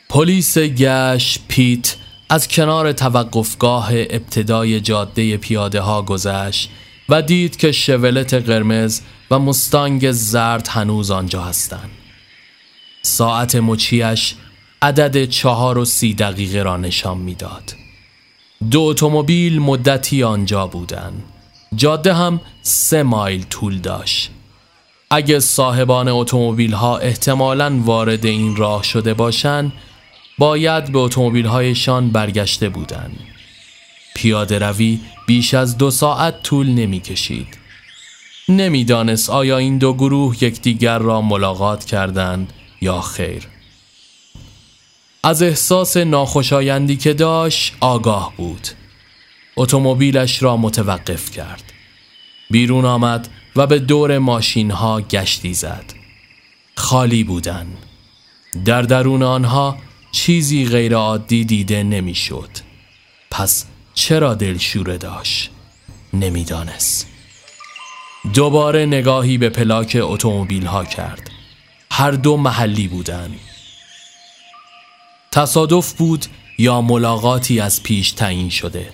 پلیس 0.09 0.59
گش 0.59 1.39
پیت 1.49 1.97
از 2.29 2.49
کنار 2.49 2.93
توقفگاه 2.93 3.91
ابتدای 3.93 4.81
جاده 4.81 5.37
پیاده 5.37 5.81
ها 5.81 6.03
گذشت 6.03 6.71
و 7.09 7.23
دید 7.23 7.57
که 7.57 7.73
شولت 7.73 8.35
قرمز 8.35 9.01
و 9.31 9.39
مستانگ 9.39 10.13
زرد 10.13 10.69
هنوز 10.69 11.11
آنجا 11.11 11.43
هستند. 11.43 11.91
ساعت 13.03 13.57
مچیش 13.57 14.35
عدد 14.83 15.25
چهار 15.25 15.79
و 15.79 15.85
سی 15.85 16.15
دقیقه 16.15 16.63
را 16.63 16.77
نشان 16.77 17.19
می‌داد. 17.19 17.75
دو 18.71 18.81
اتومبیل 18.81 19.59
مدتی 19.59 20.23
آنجا 20.23 20.67
بودند. 20.67 21.32
جاده 21.77 22.15
هم 22.15 22.41
سه 22.63 23.03
مایل 23.03 23.43
طول 23.43 23.79
داشت. 23.79 24.31
اگه 25.11 25.41
صاحبان 25.41 26.09
اتومبیل 26.09 26.73
ها 26.73 26.99
احتمالاً 26.99 27.81
وارد 27.85 28.27
این 28.27 28.57
راه 28.57 28.83
شده 28.83 29.15
باشند، 29.15 29.73
باید 30.39 30.93
به 30.93 30.99
اتومبیل 30.99 31.47
هایشان 31.47 32.11
برگشته 32.11 32.69
بودند. 32.69 33.19
پیاده 34.15 34.59
روی 34.59 35.01
بیش 35.27 35.55
از 35.55 35.79
دو 35.79 35.91
ساعت 35.91 36.43
طول 36.43 36.69
نمی 36.69 37.01
کشید. 37.01 37.59
نمی‌دانست 38.49 39.31
آیا 39.31 39.59
این 39.59 39.79
دو 39.79 39.95
گروه 39.95 40.45
یکدیگر 40.45 40.99
را 40.99 41.21
ملاقات 41.21 41.85
کردند 41.85 42.53
یا 42.81 43.01
خیر. 43.01 43.49
از 45.25 45.43
احساس 45.43 45.97
ناخوشایندی 45.97 46.97
که 46.97 47.15
داشت 47.15 47.75
آگاه 47.81 48.33
بود 48.37 48.69
اتومبیلش 49.57 50.43
را 50.43 50.57
متوقف 50.57 51.31
کرد. 51.31 51.73
بیرون 52.51 52.85
آمد 52.85 53.29
و 53.57 53.67
به 53.67 53.79
دور 53.79 54.19
ماشین 54.19 54.71
ها 54.71 55.01
گشتی 55.01 55.55
زد. 55.55 55.85
خالی 56.77 57.25
بودن. 57.25 57.67
در 58.65 58.83
درون 58.83 59.23
آنها 59.23 59.77
چیزی 60.13 60.67
غیرعادی 60.67 61.45
دیده 61.45 61.83
نمی‌شد. 61.83 62.51
پس 63.31 63.67
چرا 63.95 64.35
دلشوره 64.35 64.99
داشت؟ 64.99 65.51
نمی‌دانست. 66.13 67.09
دوباره 68.35 68.87
نگاهی 68.87 69.39
به 69.39 69.49
پلاک 69.49 69.99
اتومبیل 70.01 70.67
ها 70.67 70.85
کرد. 70.85 71.31
هر 71.91 72.11
دو 72.11 72.37
محلی 72.37 72.89
بودند 72.89 73.39
تصادف 75.33 75.93
بود 75.93 76.27
یا 76.59 76.81
ملاقاتی 76.81 77.61
از 77.61 77.83
پیش 77.83 78.13
تعیین 78.13 78.51
شده. 78.51 78.93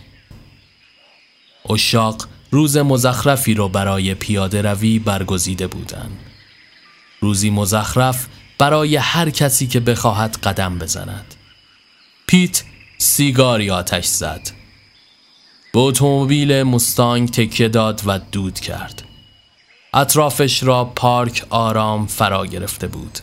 اشاق 1.70 2.28
روز 2.50 2.76
مزخرفی 2.76 3.54
رو 3.54 3.68
برای 3.68 4.14
پیاده 4.14 4.62
روی 4.62 4.98
برگزیده 4.98 5.66
بودند. 5.66 6.18
روزی 7.20 7.50
مزخرف 7.50 8.26
برای 8.58 8.96
هر 8.96 9.30
کسی 9.30 9.66
که 9.66 9.80
بخواهد 9.80 10.36
قدم 10.36 10.78
بزند. 10.78 11.34
پیت 12.26 12.62
سیگاری 12.98 13.70
آتش 13.70 14.06
زد. 14.06 14.50
به 15.72 15.80
اتومبیل 15.80 16.62
مستانگ 16.62 17.30
تکیه 17.30 17.68
داد 17.68 18.02
و 18.06 18.18
دود 18.18 18.60
کرد. 18.60 19.04
اطرافش 19.94 20.62
را 20.62 20.84
پارک 20.84 21.46
آرام 21.50 22.06
فرا 22.06 22.46
گرفته 22.46 22.86
بود. 22.86 23.18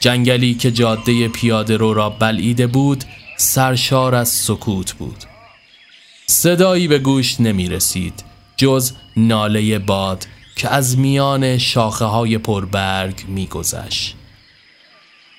جنگلی 0.00 0.54
که 0.54 0.70
جاده 0.70 1.28
پیاده 1.28 1.76
رو 1.76 1.94
را 1.94 2.10
بلعیده 2.10 2.66
بود 2.66 3.04
سرشار 3.36 4.14
از 4.14 4.28
سکوت 4.28 4.92
بود. 4.92 5.24
صدایی 6.28 6.88
به 6.88 6.98
گوش 6.98 7.40
نمی 7.40 7.68
رسید 7.68 8.24
جز 8.56 8.92
ناله 9.16 9.78
باد 9.78 10.26
که 10.56 10.68
از 10.68 10.98
میان 10.98 11.58
شاخه 11.58 12.04
های 12.04 12.38
پربرگ 12.38 13.24
می 13.28 13.46
گذشت. 13.46 14.14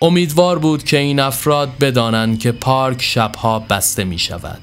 امیدوار 0.02 0.60
بود 0.60 0.84
که 0.84 0.98
این 0.98 1.20
افراد 1.20 1.78
بدانند 1.78 2.40
که 2.40 2.52
پارک 2.52 3.02
شبها 3.02 3.60
بسته 3.60 4.04
می 4.04 4.20
شود. 4.20 4.62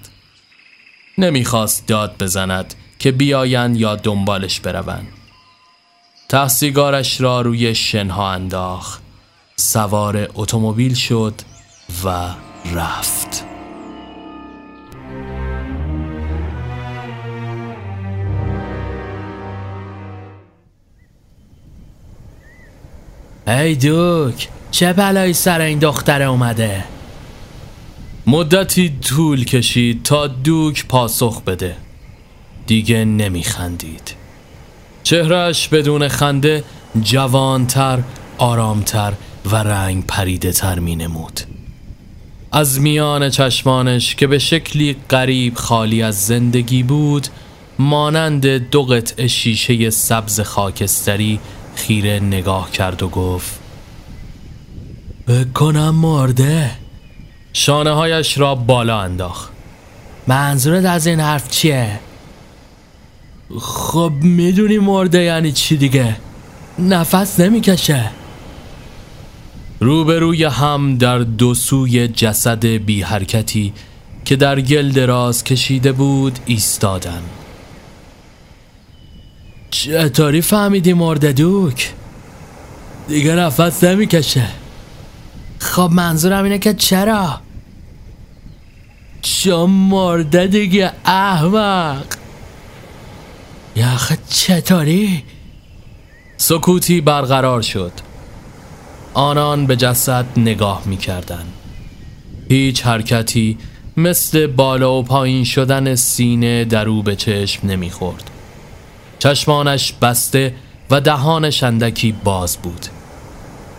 نمی‌خواست 1.18 1.86
داد 1.86 2.22
بزند 2.22 2.74
که 2.98 3.12
بیایند 3.12 3.76
یا 3.76 3.96
دنبالش 3.96 4.60
بروند. 4.60 5.08
تحصیگارش 6.28 7.20
را 7.20 7.40
روی 7.40 7.74
شنها 7.74 8.30
انداخت 8.30 9.02
سوار 9.56 10.28
اتومبیل 10.34 10.94
شد 10.94 11.34
و 12.04 12.34
رفت 12.74 13.43
ای 23.46 23.74
دوک 23.74 24.48
چه 24.70 24.92
بلایی 24.92 25.32
سر 25.32 25.60
این 25.60 25.78
دختره 25.78 26.24
اومده؟ 26.24 26.84
مدتی 28.26 28.98
طول 29.02 29.44
کشید 29.44 30.02
تا 30.02 30.26
دوک 30.26 30.86
پاسخ 30.86 31.42
بده. 31.42 31.76
دیگه 32.66 33.04
نمیخندید. 33.04 34.14
چهرش 35.02 35.68
بدون 35.68 36.08
خنده 36.08 36.64
جوانتر 37.02 38.02
آرامتر 38.38 39.12
و 39.52 39.56
رنگ 39.56 40.06
پریده 40.06 40.52
تر 40.52 40.78
می 40.78 40.96
نمود. 40.96 41.40
از 42.52 42.80
میان 42.80 43.30
چشمانش 43.30 44.14
که 44.14 44.26
به 44.26 44.38
شکلی 44.38 44.96
غریب 45.10 45.54
خالی 45.54 46.02
از 46.02 46.26
زندگی 46.26 46.82
بود 46.82 47.26
مانند 47.78 48.46
دو 48.46 48.82
قطع 48.82 49.26
شیشه 49.26 49.90
سبز 49.90 50.40
خاکستری 50.40 51.40
خیره 51.76 52.20
نگاه 52.20 52.70
کرد 52.70 53.02
و 53.02 53.08
گفت 53.08 53.58
بکنم 55.28 55.94
مرده. 55.94 56.70
شانه 57.52 57.90
هایش 57.90 58.38
را 58.38 58.54
بالا 58.54 59.00
انداخت. 59.00 59.50
منظورت 60.26 60.84
از 60.84 61.06
این 61.06 61.20
حرف 61.20 61.50
چیه؟ 61.50 62.00
خب 63.60 64.12
می‌دونی 64.22 64.78
مرده 64.78 65.22
یعنی 65.22 65.52
چی 65.52 65.76
دیگه؟ 65.76 66.16
نفس 66.78 67.40
نمی‌کشه. 67.40 68.10
روبروی 69.80 70.44
هم 70.44 70.98
در 70.98 71.18
دو 71.18 71.54
سوی 71.54 72.08
جسد 72.08 72.66
بی 72.66 73.02
حرکتی 73.02 73.72
که 74.24 74.36
در 74.36 74.60
گل 74.60 74.90
دراز 74.90 75.44
کشیده 75.44 75.92
بود 75.92 76.38
ایستادن 76.46 77.22
چطوری 79.74 80.40
فهمیدی 80.40 80.92
مرده 80.92 81.32
دوک؟ 81.32 81.92
دیگه 83.08 83.34
نفس 83.34 83.84
نمی‌کشه 83.84 84.46
خب 85.58 85.90
منظورم 85.92 86.44
اینه 86.44 86.58
که 86.58 86.74
چرا؟ 86.74 87.40
چون 89.22 89.70
مرده 89.70 90.46
دیگه 90.46 90.92
احمق 91.04 92.04
یخ 93.76 94.12
چطوری؟ 94.30 95.22
سکوتی 96.36 97.00
برقرار 97.00 97.62
شد 97.62 97.92
آنان 99.14 99.66
به 99.66 99.76
جسد 99.76 100.26
نگاه 100.36 100.82
می 100.86 100.96
کردن. 100.96 101.44
هیچ 102.48 102.86
حرکتی 102.86 103.58
مثل 103.96 104.46
بالا 104.46 104.94
و 104.94 105.02
پایین 105.02 105.44
شدن 105.44 105.94
سینه 105.94 106.64
در 106.64 106.88
او 106.88 107.02
به 107.02 107.16
چشم 107.16 107.68
نمی 107.68 107.90
خورد. 107.90 108.30
چشمانش 109.24 109.92
بسته 109.92 110.54
و 110.90 111.00
دهانش 111.00 111.62
اندکی 111.62 112.12
باز 112.12 112.56
بود. 112.56 112.86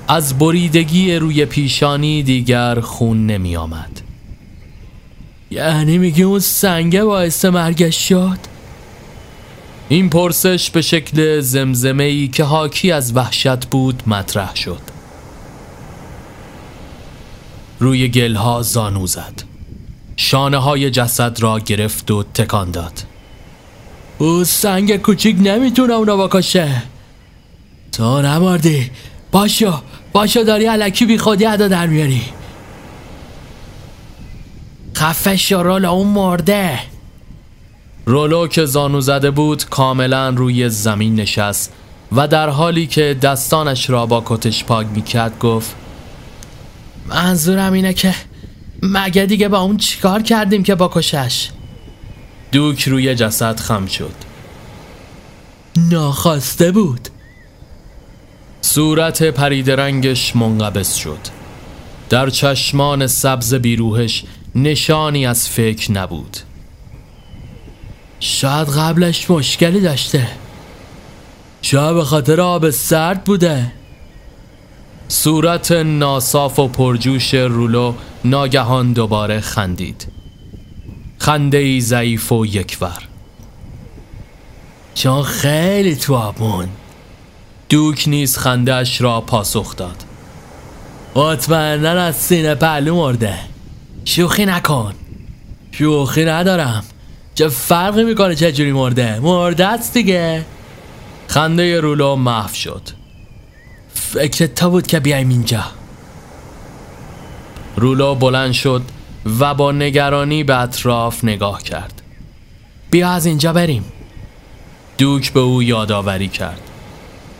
از 0.07 0.37
بریدگی 0.37 1.15
روی 1.15 1.45
پیشانی 1.45 2.23
دیگر 2.23 2.79
خون 2.79 3.27
نمی 3.27 3.55
آمد. 3.55 4.01
یعنی 5.51 5.97
میگی 5.97 6.23
اون 6.23 6.39
سنگه 6.39 7.03
باعث 7.03 7.45
مرگش 7.45 8.09
شد؟ 8.09 8.37
این 9.89 10.09
پرسش 10.09 10.69
به 10.69 10.81
شکل 10.81 11.39
زمزمه 11.39 12.27
که 12.27 12.43
حاکی 12.43 12.91
از 12.91 13.15
وحشت 13.15 13.65
بود 13.65 14.03
مطرح 14.07 14.55
شد. 14.55 14.81
روی 17.79 18.07
گلها 18.07 18.61
زانو 18.61 19.07
زد. 19.07 19.43
شانه 20.15 20.57
های 20.57 20.91
جسد 20.91 21.39
را 21.39 21.59
گرفت 21.59 22.11
و 22.11 22.23
تکان 22.23 22.71
داد. 22.71 23.14
او 24.17 24.43
سنگ 24.43 24.97
کوچیک 24.97 25.37
نمی‌تونه 25.39 25.93
اونو 25.93 26.27
بکشه. 26.27 26.83
تو 27.91 28.21
نماردی 28.21 28.91
باشو 29.31 29.73
باشو 30.11 30.43
داری 30.43 30.65
علکی 30.65 31.05
بی 31.05 31.17
خودی 31.17 31.45
ادا 31.45 31.67
در 31.67 31.87
میاری. 31.87 32.21
خفه 34.97 35.35
شو 35.35 35.63
رولو 35.63 35.91
اون 35.91 36.07
مرده. 36.07 36.79
رولو 38.05 38.47
که 38.47 38.65
زانو 38.65 39.01
زده 39.01 39.31
بود 39.31 39.65
کاملا 39.65 40.29
روی 40.29 40.69
زمین 40.69 41.15
نشست 41.15 41.73
و 42.11 42.27
در 42.27 42.49
حالی 42.49 42.87
که 42.87 43.17
دستانش 43.21 43.89
را 43.89 44.05
با 44.05 44.23
کتش 44.25 44.63
پاک 44.63 44.87
می‌کرد 44.95 45.39
گفت 45.39 45.75
منظورم 47.05 47.73
اینه 47.73 47.93
که 47.93 48.15
مگه 48.83 49.25
دیگه 49.25 49.47
با 49.47 49.59
اون 49.59 49.77
چیکار 49.77 50.21
کردیم 50.21 50.63
که 50.63 50.77
کشش؟ 50.79 51.49
دوک 52.51 52.87
روی 52.87 53.15
جسد 53.15 53.59
خم 53.59 53.85
شد. 53.85 54.13
ناخواسته 55.77 56.71
بود. 56.71 57.09
صورت 58.61 59.23
پریدرنگش 59.23 60.35
منقبض 60.35 60.93
شد. 60.93 61.19
در 62.09 62.29
چشمان 62.29 63.07
سبز 63.07 63.53
بیروهش 63.53 64.23
نشانی 64.55 65.25
از 65.25 65.49
فکر 65.49 65.91
نبود. 65.91 66.37
شاید 68.19 68.67
قبلش 68.67 69.31
مشکلی 69.31 69.81
داشته. 69.81 70.27
شاید 71.61 71.95
به 71.95 72.03
خاطر 72.03 72.41
آب 72.41 72.69
سرد 72.69 73.23
بوده. 73.23 73.71
صورت 75.07 75.71
ناصاف 75.71 76.59
و 76.59 76.67
پرجوش 76.67 77.33
رولو 77.33 77.93
ناگهان 78.25 78.93
دوباره 78.93 79.39
خندید. 79.39 80.14
خنده 81.25 81.57
ای 81.57 81.81
ضعیف 81.81 82.31
و 82.31 82.45
یکور 82.45 83.03
چون 84.95 85.23
خیلی 85.23 85.95
تو 85.95 86.33
دوک 87.69 88.03
نیز 88.07 88.37
خندهاش 88.37 89.01
را 89.01 89.21
پاسخ 89.21 89.75
داد. 89.75 90.03
مطمئنا 91.15 91.89
از 91.89 92.15
سینه 92.15 92.55
پهلو 92.55 92.95
مرده. 92.95 93.39
شوخی 94.05 94.45
نکن. 94.45 94.93
شوخی 95.71 96.25
ندارم. 96.25 96.83
چه 97.35 97.47
فرقی 97.47 98.03
می‌کنه 98.03 98.35
چه 98.35 98.51
جوری 98.51 98.71
مرده؟ 98.71 99.19
مرده 99.19 99.67
است 99.67 99.93
دیگه. 99.93 100.45
خنده 101.27 101.81
رولو 101.81 102.15
محو 102.15 102.53
شد. 102.53 102.81
فکر 103.93 104.47
تا 104.47 104.69
بود 104.69 104.87
که 104.87 104.99
بیایم 104.99 105.29
اینجا. 105.29 105.63
رولو 107.75 108.15
بلند 108.15 108.51
شد. 108.51 108.81
و 109.25 109.53
با 109.53 109.71
نگرانی 109.71 110.43
به 110.43 110.57
اطراف 110.57 111.23
نگاه 111.23 111.63
کرد 111.63 112.01
بیا 112.91 113.09
از 113.09 113.25
اینجا 113.25 113.53
بریم 113.53 113.85
دوک 114.97 115.33
به 115.33 115.39
او 115.39 115.63
یادآوری 115.63 116.27
کرد 116.27 116.61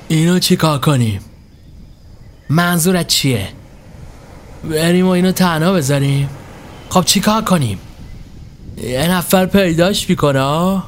اینو 0.08 0.40
چی 0.40 0.56
کار 0.56 0.80
کنیم؟ 0.80 1.22
منظورت 2.50 3.08
چیه؟ 3.08 3.48
بریم 4.64 5.08
و 5.08 5.10
اینو 5.10 5.32
تنها 5.32 5.74
بذاریم؟ 5.74 6.30
خب 6.90 7.06
چی 7.06 7.20
کار 7.20 7.42
کنیم؟ 7.42 7.80
یه 8.84 9.12
نفر 9.12 9.46
پیداش 9.46 10.10
می‌کنه 10.10 10.82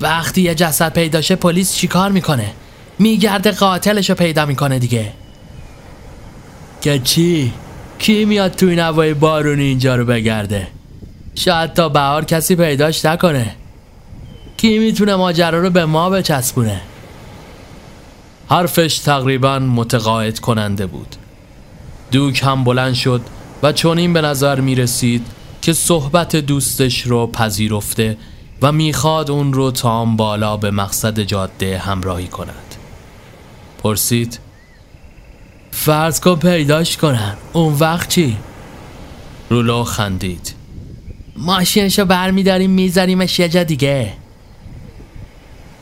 وقتی 0.00 0.42
یه 0.42 0.54
جسد 0.54 0.92
پیداشه 0.92 1.36
پلیس 1.36 1.74
چی 1.74 1.86
کار 1.86 2.12
می‌کنه؟ 2.12 2.52
میگرده 2.98 3.50
قاتلشو 3.50 4.14
پیدا 4.14 4.46
می‌کنه 4.46 4.78
دیگه 4.78 5.12
که 6.80 6.98
چی؟ 6.98 7.52
کی 7.98 8.24
میاد 8.24 8.50
تو 8.52 8.66
این 8.66 8.78
هوای 8.78 9.14
بارونی 9.14 9.62
اینجا 9.62 9.96
رو 9.96 10.04
بگرده؟ 10.04 10.68
شاید 11.34 11.72
تا 11.72 11.88
بهار 11.88 12.24
کسی 12.24 12.56
پیداش 12.56 13.04
نکنه. 13.04 13.54
کی 14.56 14.78
می‌تونه 14.78 15.16
ماجرا 15.16 15.62
رو 15.62 15.70
به 15.70 15.84
ما 15.84 16.10
بچسبونه؟ 16.10 16.80
حرفش 18.48 18.98
تقریبا 18.98 19.58
متقاعد 19.58 20.38
کننده 20.38 20.86
بود. 20.86 21.16
دوک 22.10 22.42
هم 22.42 22.64
بلند 22.64 22.94
شد 22.94 23.20
و 23.62 23.72
چون 23.72 23.98
این 23.98 24.12
به 24.12 24.20
نظر 24.20 24.60
می 24.60 24.74
رسید 24.74 25.26
که 25.62 25.72
صحبت 25.72 26.36
دوستش 26.36 27.02
رو 27.02 27.26
پذیرفته 27.26 28.16
و 28.62 28.72
می‌خواد 28.72 29.30
اون 29.30 29.52
رو 29.52 29.70
تا 29.70 30.04
بالا 30.04 30.56
به 30.56 30.70
مقصد 30.70 31.20
جاده 31.20 31.78
همراهی 31.78 32.26
کند. 32.26 32.74
پرسید 33.82 34.38
فرض 35.84 36.20
کن 36.20 36.36
پیداش 36.36 36.96
کنن 36.96 37.36
اون 37.52 37.74
وقت 37.74 38.08
چی؟ 38.08 38.36
رولو 39.50 39.84
خندید. 39.84 40.54
ماشینشو 41.36 42.04
برمیداریم 42.04 42.70
میذاریمش 42.70 43.38
یه 43.38 43.48
جا 43.48 43.62
دیگه. 43.62 44.12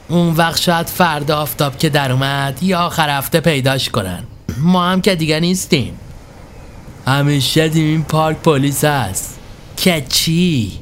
اون 0.09 0.35
وقت 0.35 0.61
شاید 0.61 0.87
فردا 0.87 1.39
آفتاب 1.39 1.79
که 1.79 1.89
در 1.89 2.13
اومد 2.13 2.63
یا 2.63 2.81
آخر 2.81 3.19
هفته 3.19 3.41
پیداش 3.41 3.89
کنن. 3.89 4.25
ما 4.59 4.91
هم 4.91 5.01
که 5.01 5.15
دیگه 5.15 5.41
نیستیم. 5.41 5.95
همیشه 7.07 7.71
این 7.75 8.03
پارک 8.03 8.37
پلیس 8.37 8.85
هست. 8.85 9.39
که 9.77 10.05
چی؟ 10.09 10.73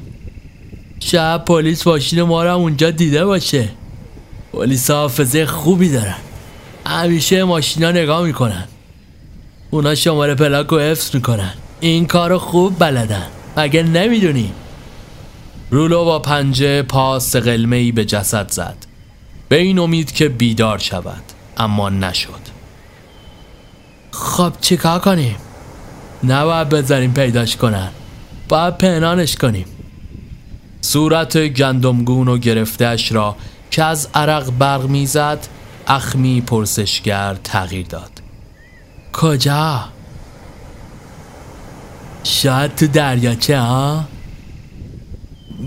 شاید 0.99 1.45
پلیس 1.45 1.87
ماشین 1.87 2.21
ما 2.21 2.43
رو 2.43 2.55
اونجا 2.55 2.91
دیده 2.91 3.25
باشه. 3.25 3.69
پلیس 4.53 4.91
حافظه 4.91 5.45
خوبی 5.45 5.89
دارن. 5.89 6.17
همیشه 6.85 7.43
ماشینا 7.43 7.91
نگاه 7.91 8.23
می‌کنن. 8.23 8.67
اونا 9.71 9.95
شماره 9.95 10.35
پلاک 10.35 10.67
رو 10.67 10.79
حفظ 10.79 11.15
می‌کنن. 11.15 11.53
این 11.79 12.07
کارو 12.07 12.39
خوب 12.39 12.79
بلدن. 12.79 13.27
مگه 13.57 13.83
نمی‌دونی؟ 13.83 14.53
رولو 15.69 16.05
با 16.05 16.19
پنجه 16.19 16.81
پا 16.81 17.19
سقلمه 17.19 17.91
به 17.91 18.05
جسد 18.05 18.51
زد. 18.51 18.77
به 19.49 19.55
این 19.55 19.79
امید 19.79 20.11
که 20.11 20.29
بیدار 20.29 20.77
شود 20.77 21.23
اما 21.57 21.89
نشد. 21.89 22.41
خب 24.11 24.53
چیکار 24.61 24.99
کنیم؟ 24.99 25.35
نباید 26.23 26.69
بذاریم 26.69 27.13
پیداش 27.13 27.55
کنن. 27.55 27.89
باید 28.49 28.77
پنهانش 28.77 29.35
کنیم. 29.35 29.65
صورت 30.81 31.37
گندمگون 31.37 32.27
و 32.27 32.37
گرفتهش 32.37 33.11
را 33.11 33.35
که 33.71 33.83
از 33.83 34.09
عرق 34.13 34.51
برق 34.59 34.85
می‌زد 34.85 35.47
اخمی 35.87 36.41
پرسشگر 36.41 37.37
تغییر 37.43 37.85
داد. 37.85 38.20
کجا؟ 39.13 39.89
شاید 42.23 42.75
تو 42.75 42.87
دریاچه 42.87 43.59
ها؟ 43.59 44.05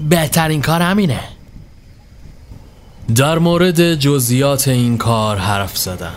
بهترین 0.08 0.62
کار 0.62 0.82
همینه 0.82 1.20
در 3.14 3.38
مورد 3.38 3.94
جزئیات 3.94 4.68
این 4.68 4.98
کار 4.98 5.36
حرف 5.36 5.78
زدن 5.78 6.14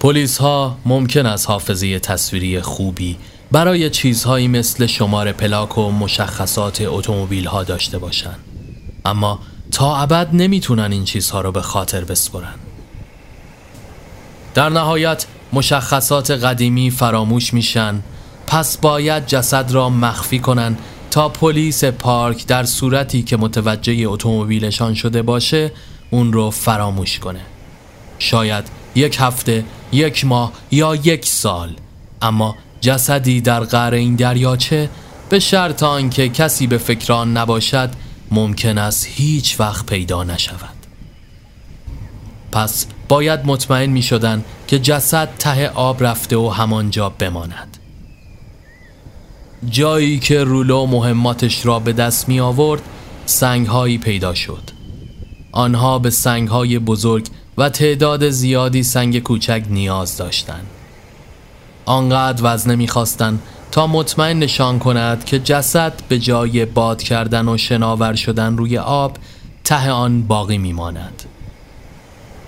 پلیس 0.00 0.38
ها 0.38 0.78
ممکن 0.84 1.26
است 1.26 1.48
حافظه 1.48 1.98
تصویری 1.98 2.60
خوبی 2.60 3.16
برای 3.52 3.90
چیزهایی 3.90 4.48
مثل 4.48 4.86
شماره 4.86 5.32
پلاک 5.32 5.78
و 5.78 5.90
مشخصات 5.90 6.80
اتومبیل 6.80 7.46
ها 7.46 7.64
داشته 7.64 7.98
باشند 7.98 8.38
اما 9.04 9.38
تا 9.72 9.96
ابد 9.96 10.28
نمی‌تونن 10.32 10.92
این 10.92 11.04
چیزها 11.04 11.40
رو 11.40 11.52
به 11.52 11.62
خاطر 11.62 12.04
بسپرن 12.04 12.54
در 14.54 14.68
نهایت 14.68 15.26
مشخصات 15.56 16.30
قدیمی 16.30 16.90
فراموش 16.90 17.54
میشن. 17.54 18.02
پس 18.46 18.76
باید 18.76 19.26
جسد 19.26 19.70
را 19.70 19.88
مخفی 19.90 20.38
کنن 20.38 20.76
تا 21.10 21.28
پلیس 21.28 21.84
پارک 21.84 22.46
در 22.46 22.64
صورتی 22.64 23.22
که 23.22 23.36
متوجه 23.36 24.04
اتومبیلشان 24.06 24.94
شده 24.94 25.22
باشه 25.22 25.72
اون 26.10 26.32
رو 26.32 26.50
فراموش 26.50 27.18
کنه. 27.18 27.40
شاید 28.18 28.64
یک 28.94 29.16
هفته، 29.20 29.64
یک 29.92 30.24
ماه 30.24 30.52
یا 30.70 30.94
یک 30.94 31.26
سال. 31.26 31.76
اما 32.22 32.56
جسدی 32.80 33.40
در 33.40 33.60
غر 33.60 33.94
این 33.94 34.16
دریاچه 34.16 34.90
به 35.28 35.38
شرط 35.38 35.82
آنکه 35.82 36.28
کسی 36.28 36.66
به 36.66 36.78
فکران 36.78 37.36
نباشد 37.36 37.90
ممکن 38.30 38.78
است 38.78 39.06
هیچ 39.10 39.60
وقت 39.60 39.86
پیدا 39.86 40.24
نشود. 40.24 40.75
پس 42.56 42.86
باید 43.08 43.40
مطمئن 43.44 43.90
می 43.90 44.02
شدن 44.02 44.44
که 44.66 44.78
جسد 44.78 45.28
ته 45.38 45.68
آب 45.68 46.04
رفته 46.04 46.36
و 46.36 46.48
همانجا 46.48 47.08
بماند. 47.08 47.76
جایی 49.70 50.18
که 50.18 50.44
رولو 50.44 50.86
مهماتش 50.86 51.66
را 51.66 51.78
به 51.78 51.92
دست 51.92 52.28
می 52.28 52.40
آورد 52.40 52.82
سنگ 53.26 53.66
هایی 53.66 53.98
پیدا 53.98 54.34
شد. 54.34 54.62
آنها 55.52 55.98
به 55.98 56.10
سنگ 56.10 56.48
های 56.48 56.78
بزرگ 56.78 57.26
و 57.58 57.68
تعداد 57.68 58.30
زیادی 58.30 58.82
سنگ 58.82 59.22
کوچک 59.22 59.64
نیاز 59.70 60.16
داشتند. 60.16 60.66
آنقدر 61.84 62.40
وزنه 62.44 62.76
می‌خواستند 62.76 63.42
تا 63.70 63.86
مطمئن 63.86 64.38
نشان 64.38 64.78
کند 64.78 65.24
که 65.24 65.38
جسد 65.38 65.92
به 66.08 66.18
جای 66.18 66.64
باد 66.64 67.02
کردن 67.02 67.48
و 67.48 67.56
شناور 67.56 68.14
شدن 68.14 68.56
روی 68.56 68.78
آب 68.78 69.16
ته 69.64 69.90
آن 69.90 70.22
باقی 70.22 70.58
میماند. 70.58 71.22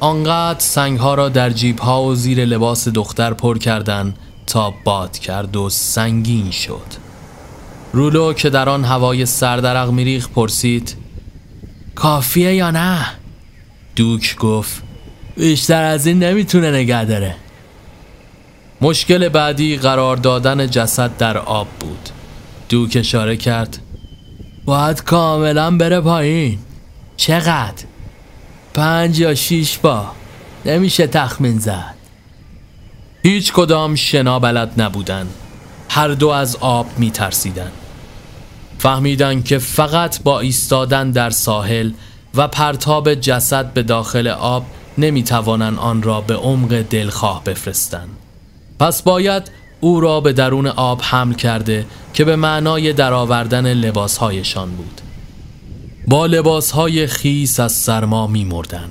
آنقدر 0.01 0.61
سنگ 0.61 0.99
ها 0.99 1.15
را 1.15 1.29
در 1.29 1.51
جیب 1.51 1.79
ها 1.79 2.03
و 2.03 2.15
زیر 2.15 2.45
لباس 2.45 2.89
دختر 2.89 3.35
پر 3.35 3.59
کردند 3.59 4.19
تا 4.47 4.75
باد 4.85 5.19
کرد 5.19 5.57
و 5.57 5.69
سنگین 5.69 6.51
شد 6.51 6.87
رولو 7.93 8.33
که 8.33 8.51
در 8.51 8.69
آن 8.69 8.85
هوای 8.85 9.27
سردرق 9.27 9.91
میریخ 9.91 10.29
پرسید 10.29 10.97
کافیه 11.95 12.55
یا 12.55 12.71
نه؟ 12.71 13.07
دوک 13.97 14.37
گفت 14.37 14.83
بیشتر 15.37 15.83
از 15.85 16.07
این 16.07 16.23
نمی‌تونه 16.23 16.71
نگه 16.71 17.05
داره 17.05 17.35
مشکل 18.81 19.29
بعدی 19.29 19.77
قرار 19.77 20.17
دادن 20.17 20.67
جسد 20.67 21.17
در 21.17 21.39
آب 21.39 21.69
بود 21.81 22.09
دوک 22.69 22.97
اشاره 23.01 23.37
کرد 23.37 23.79
باید 24.65 25.05
کاملا 25.05 25.77
بره 25.77 26.01
پایین 26.01 26.59
چقدر؟ 27.17 27.85
پنج 28.75 29.19
یا 29.19 29.35
شیش 29.35 29.79
با 29.79 30.07
نمیشه 30.65 31.07
تخمین 31.07 31.59
زد 31.59 31.95
هیچ 33.23 33.53
کدام 33.53 33.95
شنا 33.95 34.39
بلد 34.39 34.81
نبودن 34.81 35.27
هر 35.91 36.09
دو 36.09 36.29
از 36.29 36.57
آب 36.57 36.87
می 36.99 37.11
ترسیدن. 37.11 37.71
فهمیدن 38.79 39.43
که 39.43 39.59
فقط 39.59 40.23
با 40.23 40.41
ایستادن 40.41 41.11
در 41.11 41.31
ساحل 41.31 41.91
و 42.35 42.49
پرتاب 42.49 43.15
جسد 43.15 43.73
به 43.73 43.83
داخل 43.83 44.29
آب 44.29 44.67
نمی 44.99 45.23
توانن 45.23 45.79
آن 45.79 46.03
را 46.03 46.21
به 46.21 46.37
عمق 46.37 46.83
دلخواه 46.83 47.45
بفرستند. 47.45 48.09
پس 48.81 49.03
باید 49.03 49.51
او 49.81 50.01
را 50.01 50.21
به 50.21 50.33
درون 50.33 50.67
آب 50.67 51.01
حمل 51.03 51.35
کرده 51.35 51.87
که 52.15 52.25
به 52.25 52.37
معنای 52.37 52.93
درآوردن 52.93 53.73
لباسهایشان 53.73 54.71
بود 54.71 55.01
با 56.09 56.27
لباسهای 56.27 57.07
خیس 57.07 57.61
از 57.61 57.73
سرما 57.73 58.27
می 58.27 58.45
مردن. 58.45 58.89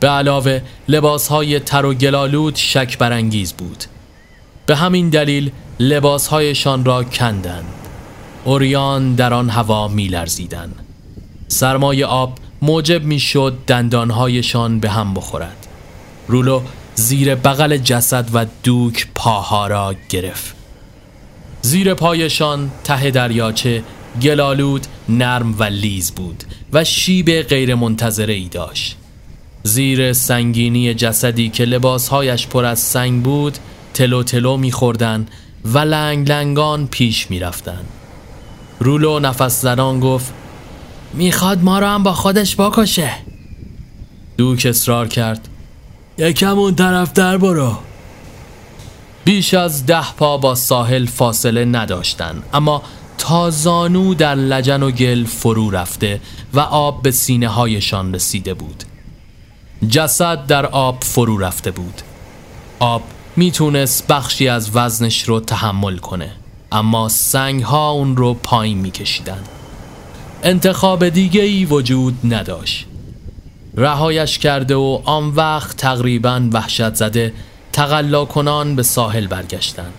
به 0.00 0.08
علاوه 0.08 0.60
لباسهای 0.88 1.60
تر 1.60 1.86
و 1.86 1.94
گلالود 1.94 2.56
شک 2.56 2.98
برانگیز 2.98 3.52
بود 3.52 3.84
به 4.66 4.76
همین 4.76 5.08
دلیل 5.08 5.50
لباسهایشان 5.80 6.84
را 6.84 7.04
کندند 7.04 7.74
اوریان 8.44 9.14
در 9.14 9.34
آن 9.34 9.50
هوا 9.50 9.88
می 9.88 10.08
لرزیدن. 10.08 10.72
سرمای 11.48 12.04
آب 12.04 12.38
موجب 12.62 13.04
می 13.04 13.20
شد 13.20 13.58
دندانهایشان 13.66 14.80
به 14.80 14.90
هم 14.90 15.14
بخورد 15.14 15.66
رولو 16.28 16.60
زیر 16.94 17.34
بغل 17.34 17.76
جسد 17.76 18.28
و 18.32 18.46
دوک 18.62 19.08
پاها 19.14 19.66
را 19.66 19.94
گرفت 20.08 20.54
زیر 21.62 21.94
پایشان 21.94 22.70
ته 22.84 23.10
دریاچه 23.10 23.82
گلالود 24.22 24.86
نرم 25.08 25.54
و 25.58 25.64
لیز 25.64 26.12
بود 26.12 26.44
و 26.72 26.84
شیب 26.84 27.42
غیر 27.42 27.74
منتظره 27.74 28.34
ای 28.34 28.48
داشت. 28.48 28.96
زیر 29.62 30.12
سنگینی 30.12 30.94
جسدی 30.94 31.48
که 31.48 31.64
لباسهایش 31.64 32.46
پر 32.46 32.64
از 32.64 32.78
سنگ 32.78 33.22
بود 33.22 33.58
تلو 33.94 34.22
تلو 34.22 34.56
میخوردن 34.56 35.26
و 35.64 35.78
لنگ 35.78 36.28
لنگان 36.28 36.86
پیش 36.86 37.30
می‌رفتن. 37.30 37.84
رولو 38.80 39.18
نفس 39.18 39.62
زنان 39.62 40.00
گفت 40.00 40.32
می‌خواد 41.14 41.62
ما 41.62 41.78
را 41.78 41.90
هم 41.90 42.02
با 42.02 42.12
خودش 42.12 42.56
بکشه. 42.56 43.10
دوک 44.36 44.66
اصرار 44.70 45.08
کرد 45.08 45.48
یکم 46.18 46.58
اون 46.58 46.74
طرف 46.74 47.12
در 47.12 47.38
برو. 47.38 47.78
بیش 49.24 49.54
از 49.54 49.86
ده 49.86 50.12
پا 50.12 50.38
با 50.38 50.54
ساحل 50.54 51.06
فاصله 51.06 51.64
نداشتن 51.64 52.42
اما 52.54 52.82
تا 53.18 53.50
زانو 53.50 54.14
در 54.14 54.34
لجن 54.34 54.82
و 54.82 54.90
گل 54.90 55.24
فرو 55.24 55.70
رفته 55.70 56.20
و 56.54 56.60
آب 56.60 57.02
به 57.02 57.10
سینه 57.10 57.48
هایشان 57.48 58.14
رسیده 58.14 58.54
بود. 58.54 58.84
جسد 59.88 60.46
در 60.46 60.66
آب 60.66 61.04
فرو 61.04 61.38
رفته 61.38 61.70
بود. 61.70 62.02
آب 62.78 63.02
می‌تونست 63.36 64.06
بخشی 64.06 64.48
از 64.48 64.70
وزنش 64.76 65.22
رو 65.22 65.40
تحمل 65.40 65.96
کنه 65.96 66.30
اما 66.72 67.08
سنگ 67.08 67.62
ها 67.62 67.90
اون 67.90 68.16
رو 68.16 68.34
پایین 68.34 68.78
میکشیدن. 68.78 69.42
انتخاب 70.42 71.08
دیگه 71.08 71.42
ای 71.42 71.64
وجود 71.64 72.34
نداشت. 72.34 72.86
رهایش 73.76 74.38
کرده 74.38 74.74
و 74.74 75.00
آن 75.04 75.28
وقت 75.28 75.76
تقریبا 75.76 76.48
وحشت 76.52 76.94
زده 76.94 77.32
تقلا 77.72 78.24
کنان 78.24 78.76
به 78.76 78.82
ساحل 78.82 79.26
برگشتن. 79.26 79.92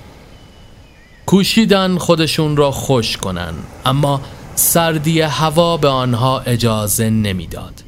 کوشیدن 1.26 1.98
خودشون 1.98 2.58
را 2.58 2.72
خوش 2.72 3.18
کنن 3.18 3.54
اما 3.86 4.22
سردی 4.56 5.22
هوا 5.22 5.78
به 5.78 5.88
آنها 5.88 6.40
اجازه 6.40 7.10
نمی‌داد. 7.10 7.84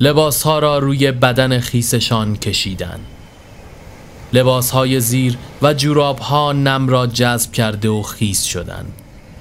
لباسها 0.00 0.58
را 0.58 0.78
روی 0.78 1.12
بدن 1.12 1.60
خیسشان 1.60 2.36
کشیدن 2.36 3.00
لباسهای 4.32 5.00
زیر 5.00 5.36
و 5.62 5.74
جورابها 5.74 6.52
نم 6.52 6.88
را 6.88 7.06
جذب 7.06 7.52
کرده 7.52 7.88
و 7.88 8.02
خیس 8.02 8.42
شدند 8.44 8.92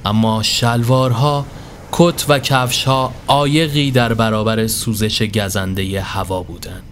اما 0.06 0.44
شلوارها 0.44 1.46
کت 1.92 2.26
و 2.30 2.40
کفش 2.40 2.84
ها 2.84 3.14
آیقی 3.28 3.92
در 3.92 4.14
برابر 4.14 4.68
سوزش 4.68 5.22
گزنده 5.22 6.02
هوا 6.02 6.44
بودند. 6.44 6.84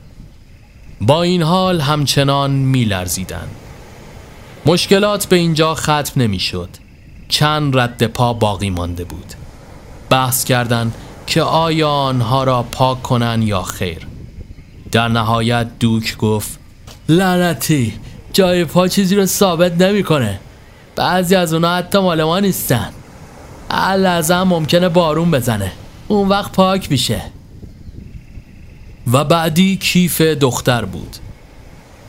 با 1.01 1.23
این 1.23 1.41
حال 1.41 1.81
همچنان 1.81 2.51
می 2.51 2.85
لرزیدن. 2.85 3.47
مشکلات 4.65 5.25
به 5.25 5.35
اینجا 5.35 5.75
ختم 5.75 6.21
نمی 6.21 6.39
شد. 6.39 6.69
چند 7.27 7.77
رد 7.77 8.07
پا 8.07 8.33
باقی 8.33 8.69
مانده 8.69 9.03
بود. 9.03 9.33
بحث 10.09 10.43
کردند 10.43 10.95
که 11.27 11.41
آیا 11.41 11.89
آنها 11.89 12.43
را 12.43 12.63
پاک 12.63 13.03
کنن 13.03 13.41
یا 13.41 13.61
خیر. 13.61 14.07
در 14.91 15.07
نهایت 15.07 15.67
دوک 15.79 16.17
گفت 16.17 16.59
لعنتی 17.09 17.93
جای 18.33 18.65
پا 18.65 18.87
چیزی 18.87 19.15
رو 19.15 19.25
ثابت 19.25 19.81
نمی‌کنه. 19.81 20.39
بعضی 20.95 21.35
از 21.35 21.53
اونا 21.53 21.75
حتی 21.75 21.99
مال 21.99 22.23
ما 22.23 22.39
نیستن. 22.39 22.89
هم 23.69 24.43
ممکنه 24.43 24.89
بارون 24.89 25.31
بزنه 25.31 25.71
اون 26.07 26.29
وقت 26.29 26.51
پاک 26.51 26.91
میشه 26.91 27.21
و 29.13 29.23
بعدی 29.23 29.77
کیف 29.77 30.21
دختر 30.21 30.85
بود 30.85 31.15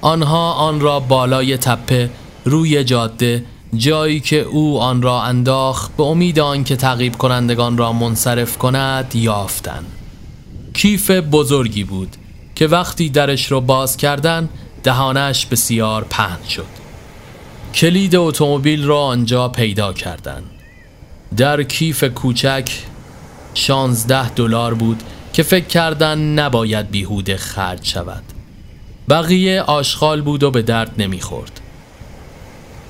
آنها 0.01 0.53
آن 0.53 0.81
را 0.81 1.01
بالای 1.01 1.57
تپه 1.57 2.11
روی 2.45 2.85
جاده 2.85 3.45
جایی 3.75 4.21
که 4.21 4.41
او 4.41 4.81
آن 4.81 5.03
را 5.03 5.23
انداخت 5.23 5.97
به 5.97 6.03
امید 6.03 6.41
آنکه 6.41 6.77
تعقیب 6.77 7.17
کنندگان 7.17 7.79
را 7.79 7.93
منصرف 7.93 8.59
کند 8.59 9.17
یافتند 9.17 9.87
کیف 10.75 11.11
بزرگی 11.11 11.85
بود 11.85 12.17
که 12.55 12.67
وقتی 12.67 13.09
درش 13.09 13.53
رو 13.53 13.61
باز 13.61 13.97
کردن 13.97 14.49
دهانش 14.83 15.47
بسیار 15.47 16.07
پهن 16.11 16.49
شد 16.49 16.83
کلید 17.75 18.17
اتومبیل 18.17 18.85
را 18.85 19.03
آنجا 19.03 19.49
پیدا 19.49 19.93
کردند. 19.93 20.51
در 21.37 21.63
کیف 21.63 22.05
کوچک 22.05 22.71
شانزده 23.55 24.31
دلار 24.31 24.75
بود 24.75 25.03
که 25.33 25.43
فکر 25.43 25.67
کردن 25.67 26.19
نباید 26.19 26.91
بیهوده 26.91 27.37
خرج 27.37 27.85
شود 27.85 28.23
بقیه 29.09 29.63
آشغال 29.63 30.23
بود 30.23 30.43
و 30.43 30.51
به 30.51 30.63
درد 30.63 30.95
نمی‌خورد. 30.99 31.62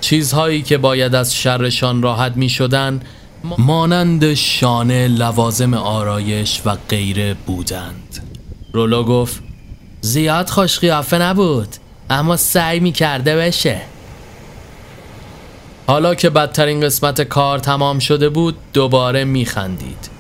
چیزهایی 0.03 0.63
که 0.63 0.79
باید 0.79 1.15
از 1.15 1.35
شرشان 1.37 2.03
راحت 2.03 2.37
می 2.37 2.49
شدن 2.49 3.01
مانند 3.59 4.35
شانه 4.35 5.09
لوازم 5.09 5.75
آرایش 5.75 6.63
و 6.65 6.77
غیره 6.89 7.35
بودند. 7.47 8.19
رولو 8.73 9.05
گفت 9.05 9.43
زیاد 10.01 10.51
خوش 10.51 10.79
قیافه 10.79 11.19
نبود 11.19 11.69
اما 12.11 12.37
سعی 12.37 12.81
می 12.81 12.93
کرده 12.93 13.37
بشه. 13.37 13.81
حالا 15.87 16.15
که 16.15 16.31
بدترین 16.31 16.81
قسمت 16.81 17.21
کار 17.21 17.59
تمام 17.59 17.99
شده 17.99 18.29
بود 18.29 18.57
دوباره 18.73 19.25
می 19.25 19.45
خندید 19.45 20.11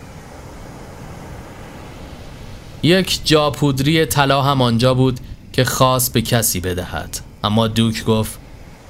یک 2.82 3.20
جاپودری 3.24 4.06
طلا 4.06 4.42
هم 4.42 4.62
آنجا 4.62 4.94
بود 4.94 5.20
که 5.52 5.64
خواست 5.64 6.12
به 6.12 6.22
کسی 6.22 6.60
بدهد. 6.60 7.20
اما 7.44 7.68
دوک 7.68 8.04
گفت 8.04 8.41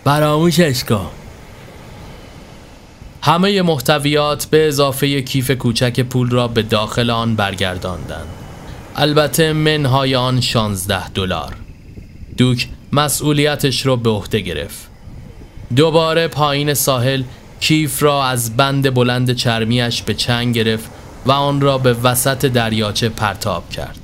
فراموشش 0.05 0.85
کن 0.85 1.11
همه 3.23 3.63
محتویات 3.63 4.47
به 4.47 4.69
اضافه 4.69 5.23
کیف 5.23 5.51
کوچک 5.51 6.01
پول 6.01 6.31
را 6.31 6.49
به 6.49 6.63
داخل 6.63 7.11
آن 7.11 7.37
برگرداندند. 7.37 8.27
البته 8.97 9.53
منهای 9.53 10.15
آن 10.15 10.41
16 10.41 11.09
دلار. 11.09 11.55
دوک 12.37 12.69
مسئولیتش 12.93 13.87
را 13.87 13.97
به 13.97 14.11
عهده 14.11 14.41
گرفت. 14.41 14.89
دوباره 15.77 16.29
پایین 16.29 16.75
ساحل 16.75 17.23
کیف 17.61 18.03
را 18.03 18.25
از 18.25 18.57
بند 18.57 18.95
بلند 18.95 19.33
چرمیش 19.33 20.03
به 20.03 20.15
چنگ 20.15 20.55
گرفت 20.55 20.91
و 21.27 21.33
آن 21.33 21.61
را 21.61 21.79
به 21.79 21.93
وسط 21.93 22.47
دریاچه 22.47 23.09
پرتاب 23.09 23.71
کرد. 23.71 23.99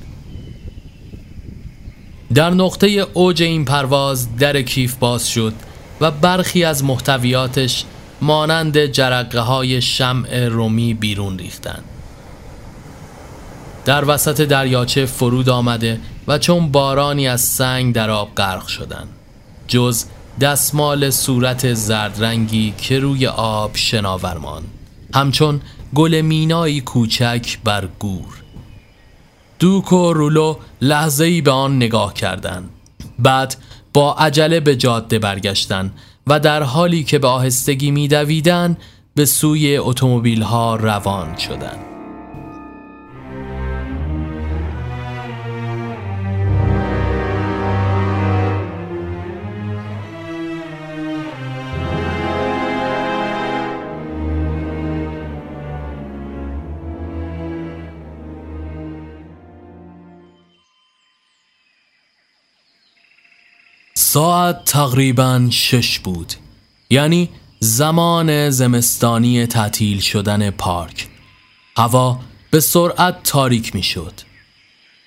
در 2.35 2.51
نقطه 2.51 2.87
اوج 2.87 3.43
این 3.43 3.65
پرواز 3.65 4.37
در 4.37 4.63
کیف 4.63 4.95
باز 4.95 5.29
شد 5.31 5.55
و 6.01 6.11
برخی 6.11 6.65
از 6.65 6.85
محتویاتش 6.85 7.85
مانند 8.21 8.87
جرقه 8.87 9.41
های 9.41 9.83
شمع 9.83 10.49
رومی 10.49 10.95
بیرون 10.95 11.39
ریختند. 11.39 11.85
در 13.85 14.05
وسط 14.05 14.41
دریاچه 14.41 15.07
فرود 15.07 15.49
آمده 15.49 16.01
و 16.29 16.39
چون 16.39 16.73
بارانی 16.73 17.29
از 17.29 17.41
سنگ 17.41 17.95
در 17.95 18.11
آب 18.11 18.35
غرق 18.35 18.67
شدند. 18.67 19.09
جز 19.69 20.05
دستمال 20.41 21.11
صورت 21.11 21.75
زردرنگی 21.75 22.75
که 22.79 22.99
روی 22.99 23.27
آب 23.27 23.77
شناورمان 23.77 24.63
همچون 25.15 25.61
گل 25.95 26.21
مینایی 26.21 26.81
کوچک 26.81 27.59
بر 27.65 27.89
گور 27.99 28.43
دوک 29.59 29.93
و 29.93 30.13
رولو 30.13 30.57
لحظه 30.81 31.25
ای 31.25 31.41
به 31.41 31.51
آن 31.51 31.77
نگاه 31.77 32.15
کردند 32.15 32.71
بعد 33.19 33.57
با 33.93 34.15
عجله 34.15 34.61
به 34.61 34.77
جاده 34.77 35.19
برگشتند 35.19 35.99
و 36.27 36.41
در 36.41 36.63
حالی 36.63 37.05
که 37.05 37.19
به 37.19 37.29
آهستگی 37.29 37.91
میدویدند 37.91 38.77
به 39.15 39.25
سوی 39.25 39.77
اتومبیل 39.77 40.43
ها 40.43 40.77
روان 40.77 41.37
شدند. 41.37 41.98
ساعت 64.19 64.65
تقریبا 64.65 65.47
شش 65.51 65.99
بود. 65.99 66.33
یعنی 66.91 67.29
زمان 67.61 68.51
زمستانی 68.51 69.47
تعطیل 69.47 70.01
شدن 70.01 70.51
پارک. 70.51 71.09
هوا 71.77 72.21
به 72.51 72.61
سرعت 72.61 73.23
تاریک 73.23 73.75
می 73.75 73.83
شد 73.83 74.13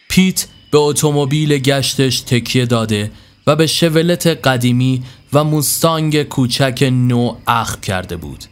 پیت 0.10 0.48
به 0.72 0.78
اتومبیل 0.78 1.58
گشتش 1.58 2.22
تکیه 2.22 2.66
داده 2.66 3.12
و 3.48 3.56
به 3.56 3.68
شولت 3.68 4.28
قدیمی 4.28 5.04
و 5.34 5.44
موستانگ 5.44 6.24
کوچک 6.24 6.90
نو 6.92 7.36
اخم 7.48 7.82
کرده 7.82 8.18
بود. 8.18 8.44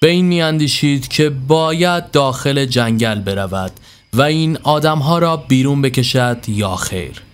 به 0.00 0.10
این 0.10 0.24
میاندیشید 0.24 1.08
که 1.08 1.30
باید 1.30 2.10
داخل 2.10 2.64
جنگل 2.64 3.20
برود 3.20 3.72
و 4.12 4.22
این 4.22 4.56
آدمها 4.62 5.18
را 5.18 5.36
بیرون 5.36 5.82
بکشد 5.82 6.44
یا 6.48 6.76
خیر. 6.76 7.29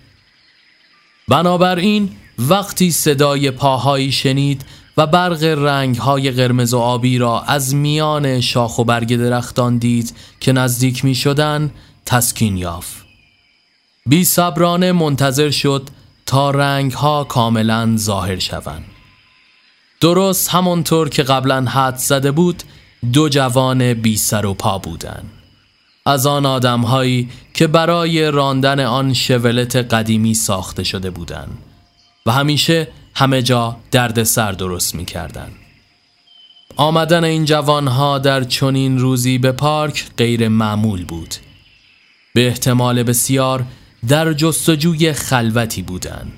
بنابراین 1.28 2.10
وقتی 2.38 2.90
صدای 2.90 3.50
پاهایی 3.50 4.12
شنید 4.12 4.64
و 4.96 5.06
برق 5.06 5.42
رنگهای 5.42 6.30
قرمز 6.30 6.74
و 6.74 6.78
آبی 6.78 7.18
را 7.18 7.40
از 7.40 7.74
میان 7.74 8.40
شاخ 8.40 8.78
و 8.78 8.84
برگ 8.84 9.16
درختان 9.16 9.78
دید 9.78 10.14
که 10.40 10.52
نزدیک 10.52 11.04
می 11.04 11.14
شدن 11.14 11.70
تسکین 12.06 12.56
یافت. 12.56 13.06
بی 14.06 14.24
صبرانه 14.24 14.92
منتظر 14.92 15.50
شد 15.50 15.88
تا 16.26 16.50
رنگها 16.50 17.24
کاملا 17.24 17.96
ظاهر 17.96 18.38
شوند. 18.38 18.84
درست 20.00 20.48
همانطور 20.48 21.08
که 21.08 21.22
قبلا 21.22 21.64
حد 21.64 21.96
زده 21.96 22.32
بود 22.32 22.62
دو 23.12 23.28
جوان 23.28 23.94
بی 23.94 24.16
سر 24.16 24.46
و 24.46 24.54
پا 24.54 24.78
بودند. 24.78 25.35
از 26.06 26.26
آن 26.26 26.46
آدمهایی 26.46 27.30
که 27.54 27.66
برای 27.66 28.30
راندن 28.30 28.80
آن 28.80 29.14
شولت 29.14 29.76
قدیمی 29.76 30.34
ساخته 30.34 30.84
شده 30.84 31.10
بودند 31.10 31.58
و 32.26 32.32
همیشه 32.32 32.88
همه 33.14 33.42
جا 33.42 33.76
درد 33.90 34.22
سر 34.22 34.52
درست 34.52 34.94
می 34.94 35.04
کردن. 35.04 35.52
آمدن 36.76 37.24
این 37.24 37.44
جوانها 37.44 38.18
در 38.18 38.44
چنین 38.44 38.98
روزی 38.98 39.38
به 39.38 39.52
پارک 39.52 40.06
غیر 40.16 40.48
معمول 40.48 41.04
بود 41.04 41.34
به 42.34 42.46
احتمال 42.46 43.02
بسیار 43.02 43.64
در 44.08 44.32
جستجوی 44.32 45.12
خلوتی 45.12 45.82
بودند. 45.82 46.32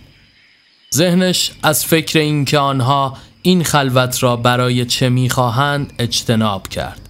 ذهنش 0.94 1.52
از 1.62 1.84
فکر 1.84 2.18
اینکه 2.18 2.58
آنها 2.58 3.16
این 3.42 3.64
خلوت 3.64 4.22
را 4.22 4.36
برای 4.36 4.84
چه 4.84 5.08
می‌خواهند 5.08 5.92
اجتناب 5.98 6.68
کرد 6.68 7.08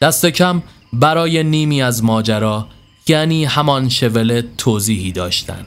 دست 0.00 0.26
کم 0.26 0.62
برای 0.92 1.42
نیمی 1.42 1.82
از 1.82 2.04
ماجرا 2.04 2.68
یعنی 3.06 3.44
همان 3.44 3.88
شوله 3.88 4.44
توضیحی 4.58 5.12
داشتند. 5.12 5.66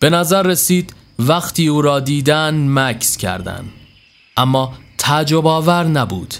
به 0.00 0.10
نظر 0.10 0.42
رسید 0.42 0.94
وقتی 1.18 1.68
او 1.68 1.82
را 1.82 2.00
دیدن 2.00 2.68
مکس 2.68 3.16
کردند 3.16 3.72
اما 4.36 4.74
تعجب 4.98 5.46
آور 5.46 5.84
نبود. 5.84 6.34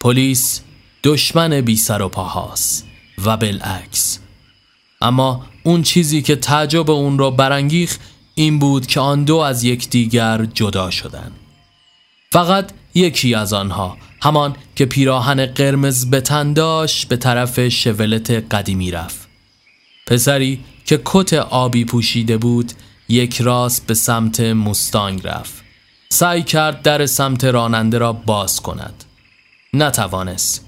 پلیس 0.00 0.60
دشمن 1.04 1.60
بی 1.60 1.76
سر 1.76 2.02
و 2.02 2.08
پاهاست 2.08 2.86
و 3.24 3.36
بالعکس. 3.36 4.18
اما 5.00 5.46
اون 5.62 5.82
چیزی 5.82 6.22
که 6.22 6.36
تعجب 6.36 6.90
اون 6.90 7.18
را 7.18 7.30
برانگیخ 7.30 7.98
این 8.34 8.58
بود 8.58 8.86
که 8.86 9.00
آن 9.00 9.24
دو 9.24 9.36
از 9.36 9.64
یکدیگر 9.64 10.44
جدا 10.44 10.90
شدند 10.90 11.32
فقط 12.32 12.72
یکی 12.94 13.34
از 13.34 13.52
آنها 13.52 13.96
همان 14.22 14.56
که 14.76 14.86
پیراهن 14.86 15.46
قرمز 15.46 16.10
به 16.10 16.20
داشت 16.54 17.08
به 17.08 17.16
طرف 17.16 17.68
شولت 17.68 18.30
قدیمی 18.30 18.90
رفت. 18.90 19.28
پسری 20.06 20.60
که 20.84 21.00
کت 21.04 21.32
آبی 21.32 21.84
پوشیده 21.84 22.36
بود 22.36 22.72
یک 23.08 23.40
راست 23.40 23.86
به 23.86 23.94
سمت 23.94 24.40
مستانگ 24.40 25.20
رفت. 25.24 25.62
سعی 26.08 26.42
کرد 26.42 26.82
در 26.82 27.06
سمت 27.06 27.44
راننده 27.44 27.98
را 27.98 28.12
باز 28.12 28.60
کند. 28.60 29.04
نتوانست. 29.72 30.66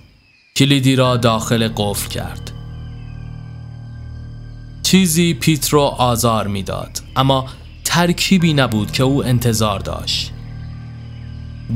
کلیدی 0.57 0.96
را 0.96 1.16
داخل 1.16 1.68
قفل 1.76 2.09
کرد. 2.09 2.53
چیزی 4.82 5.34
پیت 5.34 5.68
رو 5.68 5.80
آزار 5.80 6.46
می‌داد 6.46 6.98
اما 7.16 7.48
ترکیبی 7.84 8.55
نبود 8.55 8.92
که 8.92 9.03
او 9.03 9.24
انتظار 9.24 9.80
داشت. 9.80 10.32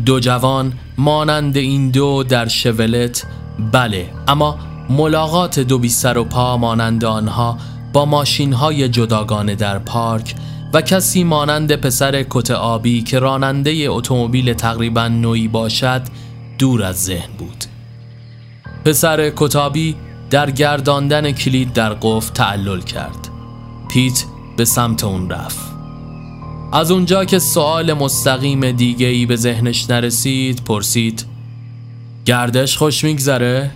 دو 0.05 0.21
جوان 0.21 0.73
مانند 0.99 1.57
این 1.57 1.91
دو 1.91 2.23
در 2.23 2.49
شولت 2.49 3.27
بله 3.73 4.11
اما 4.29 4.59
ملاقات 4.91 5.61
دو 5.61 5.79
بی 5.79 5.89
سر 5.89 6.19
و 6.19 6.25
پا 6.25 6.57
مانند 6.57 7.05
آنها 7.05 7.59
با 7.93 8.05
ماشین 8.05 8.53
های 8.53 8.89
جداگانه 8.89 9.55
در 9.55 9.79
پارک 9.79 10.35
و 10.73 10.81
کسی 10.81 11.25
مانند 11.25 11.77
پسر 11.77 12.25
کت 12.31 12.51
آبی 12.51 13.03
که 13.03 13.19
راننده 13.19 13.87
اتومبیل 13.89 14.53
تقریبا 14.53 15.09
نوعی 15.09 15.49
باشد 15.49 16.03
دور 16.59 16.83
از 16.83 17.05
ذهن 17.05 17.33
بود. 17.39 17.65
پسر 18.85 19.33
کتابی 19.37 19.97
در 20.31 20.51
گرداندن 20.51 21.33
کلید 21.33 21.73
در 21.73 21.95
قفل 21.95 22.33
تعلل 22.33 22.81
کرد. 22.81 23.29
پیت 23.89 24.25
به 24.57 24.65
سمت 24.65 25.05
اون 25.05 25.31
رفت. 25.31 25.66
از 26.77 26.91
اونجا 26.91 27.25
که 27.25 27.39
سوال 27.39 27.93
مستقیم 27.93 28.73
دیگه 28.73 29.07
ای 29.07 29.27
به 29.27 29.37
ذهنش 29.37 29.91
نرسید 29.91 30.65
پرسید 30.65 31.25
گردش 32.25 32.77
خوش 32.77 33.05
میگذره؟ 33.05 33.71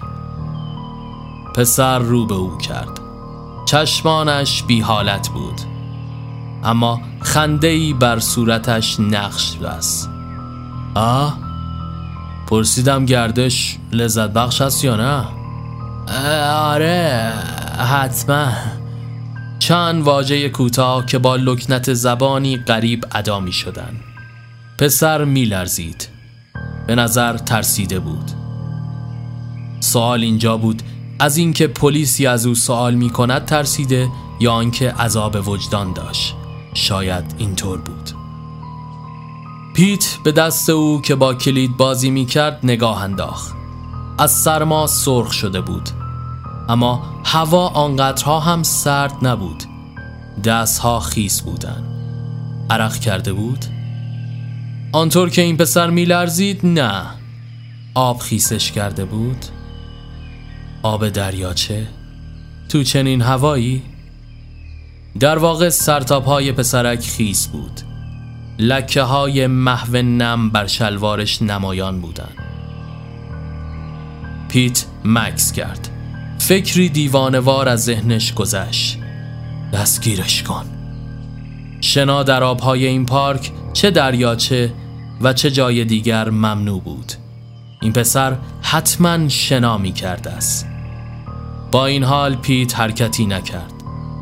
پسر 1.54 1.98
رو 1.98 2.26
به 2.26 2.34
او 2.34 2.58
کرد. 2.58 3.00
چشمانش 3.66 4.62
بی 4.62 4.80
حالت 4.80 5.28
بود. 5.28 5.60
اما 6.64 7.00
خندهی 7.20 7.92
بر 7.92 8.18
صورتش 8.18 9.00
نقش 9.00 9.56
بست. 9.56 10.10
آه 10.94 11.38
پرسیدم 12.46 13.04
گردش 13.06 13.78
لذت 13.92 14.30
بخش 14.30 14.60
است 14.60 14.84
یا 14.84 14.96
نه؟ 14.96 15.24
آره 16.50 17.32
حتما. 17.78 18.79
چند 19.70 20.02
واژه 20.02 20.48
کوتاه 20.48 21.06
که 21.06 21.18
با 21.18 21.36
لکنت 21.36 21.92
زبانی 21.92 22.56
غریب 22.56 23.04
ادا 23.12 23.40
می 23.40 23.52
شدن. 23.52 24.00
پسر 24.78 25.24
می 25.24 25.44
لرزید. 25.44 26.08
به 26.86 26.94
نظر 26.94 27.36
ترسیده 27.36 28.00
بود. 28.00 28.30
سوال 29.80 30.22
اینجا 30.22 30.56
بود 30.56 30.82
از 31.18 31.36
اینکه 31.36 31.66
پلیسی 31.66 32.26
از 32.26 32.46
او 32.46 32.54
سوال 32.54 32.94
می 32.94 33.10
کند 33.10 33.44
ترسیده 33.44 34.08
یا 34.40 34.52
آنکه 34.52 34.90
عذاب 34.90 35.48
وجدان 35.48 35.92
داشت. 35.92 36.34
شاید 36.74 37.34
اینطور 37.38 37.78
بود. 37.78 38.10
پیت 39.74 40.16
به 40.24 40.32
دست 40.32 40.70
او 40.70 41.00
که 41.00 41.14
با 41.14 41.34
کلید 41.34 41.76
بازی 41.76 42.10
می 42.10 42.26
کرد 42.26 42.60
نگاه 42.62 43.02
انداخت. 43.02 43.54
از 44.18 44.32
سرما 44.32 44.86
سرخ 44.86 45.32
شده 45.32 45.60
بود. 45.60 45.99
اما 46.70 47.02
هوا 47.24 47.68
آنقدرها 47.68 48.40
هم 48.40 48.62
سرد 48.62 49.12
نبود. 49.22 49.62
دستها 50.44 51.00
خیس 51.00 51.40
بودن. 51.40 51.84
عرق 52.70 52.96
کرده 52.96 53.32
بود؟ 53.32 53.64
آنطور 54.92 55.30
که 55.30 55.42
این 55.42 55.56
پسر 55.56 55.90
میلرزید 55.90 56.66
نه. 56.66 57.02
آب 57.94 58.18
خیسش 58.18 58.72
کرده 58.72 59.04
بود؟ 59.04 59.44
آب 60.82 61.08
دریاچه 61.08 61.88
تو 62.68 62.82
چنین 62.82 63.22
هوایی؟ 63.22 63.82
در 65.20 65.38
واقع 65.38 65.68
سرتاب 65.68 66.24
های 66.24 66.52
پسرک 66.52 67.00
خیس 67.00 67.46
بود. 67.46 67.80
لکه 68.58 69.02
های 69.02 69.46
محو 69.46 69.96
نم 69.96 70.50
بر 70.50 70.66
شلوارش 70.66 71.42
نمایان 71.42 72.00
بودن. 72.00 72.32
پیت 74.48 74.84
مکس 75.04 75.52
کرد. 75.52 75.99
فکری 76.40 76.88
دیوانوار 76.88 77.68
از 77.68 77.84
ذهنش 77.84 78.34
گذشت. 78.34 78.98
دستگیرش 79.72 80.42
کن. 80.42 80.64
شنا 81.80 82.22
در 82.22 82.42
آبهای 82.44 82.86
این 82.86 83.06
پارک 83.06 83.52
چه 83.72 83.90
دریاچه 83.90 84.72
و 85.20 85.32
چه 85.32 85.50
جای 85.50 85.84
دیگر 85.84 86.30
ممنوع 86.30 86.80
بود. 86.80 87.12
این 87.82 87.92
پسر 87.92 88.36
حتما 88.62 89.28
شنا 89.28 89.78
می 89.78 89.92
کرده 89.92 90.30
است. 90.30 90.66
با 91.72 91.86
این 91.86 92.04
حال 92.04 92.34
پیت 92.34 92.78
حرکتی 92.78 93.26
نکرد. 93.26 93.72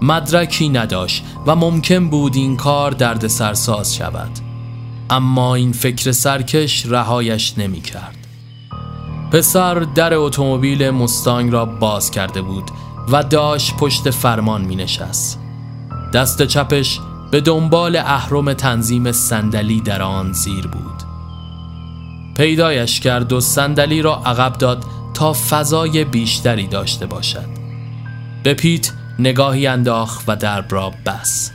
مدرکی 0.03 0.69
نداشت 0.69 1.25
و 1.47 1.55
ممکن 1.55 2.09
بود 2.11 2.37
این 2.37 2.57
کار 2.57 2.91
درد 2.91 3.27
سرساز 3.27 3.95
شود. 3.95 4.31
اما 5.11 5.55
این 5.55 5.73
فکر 5.73 6.13
سرکش 6.13 6.87
رهایش 6.87 7.55
نمی 7.59 7.81
کرد 7.81 8.18
پسر 9.33 9.75
در 9.75 10.15
اتومبیل 10.15 10.91
مستانگ 10.91 11.53
را 11.53 11.65
باز 11.65 12.11
کرده 12.11 12.43
بود 12.43 12.71
و 13.09 13.23
داشت 13.23 13.77
پشت 13.77 14.11
فرمان 14.11 14.61
می 14.63 14.77
نشست 14.77 15.41
دست 16.15 16.43
چپش 16.43 17.01
به 17.31 17.41
دنبال 17.41 17.97
اهرم 17.97 18.53
تنظیم 18.53 19.13
صندلی 19.13 19.81
در 19.81 20.03
آن 20.03 20.33
زیر 20.33 20.67
بود. 20.67 21.03
پیدایش 22.37 23.01
کرد 23.01 23.33
و 23.33 23.41
صندلی 23.41 24.03
را 24.03 24.23
عقب 24.27 24.53
داد 24.53 24.85
تا 25.15 25.33
فضای 25.33 26.05
بیشتری 26.05 26.67
داشته 26.67 27.07
باشد. 27.07 27.49
به 28.43 28.55
پیت 28.55 28.93
نگاهی 29.19 29.67
انداخت 29.67 30.25
و 30.29 30.37
در 30.37 30.65
را 30.69 30.93
بس 31.07 31.53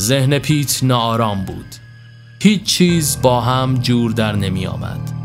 ذهن 0.00 0.38
پیت 0.38 0.84
ناآرام 0.84 1.44
بود. 1.44 1.74
هیچ 2.42 2.62
چیز 2.62 3.18
با 3.22 3.40
هم 3.40 3.74
جور 3.74 4.12
در 4.12 4.32
نمی 4.32 4.66
آمد. 4.66 5.21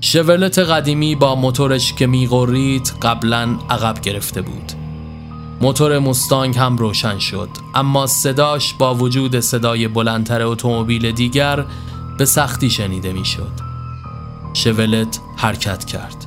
شولت 0.00 0.58
قدیمی 0.58 1.14
با 1.14 1.34
موتورش 1.34 1.92
که 1.92 2.06
میغورید 2.06 2.92
قبلا 3.02 3.58
عقب 3.70 4.00
گرفته 4.00 4.42
بود. 4.42 4.72
موتور 5.60 5.98
مستانگ 5.98 6.58
هم 6.58 6.76
روشن 6.76 7.18
شد 7.18 7.48
اما 7.74 8.06
صداش 8.06 8.74
با 8.74 8.94
وجود 8.94 9.40
صدای 9.40 9.88
بلندتر 9.88 10.42
اتومبیل 10.42 11.12
دیگر 11.12 11.64
به 12.18 12.24
سختی 12.24 12.70
شنیده 12.70 13.12
می‌شد. 13.12 13.52
شولت 14.54 15.20
حرکت 15.36 15.84
کرد. 15.84 16.26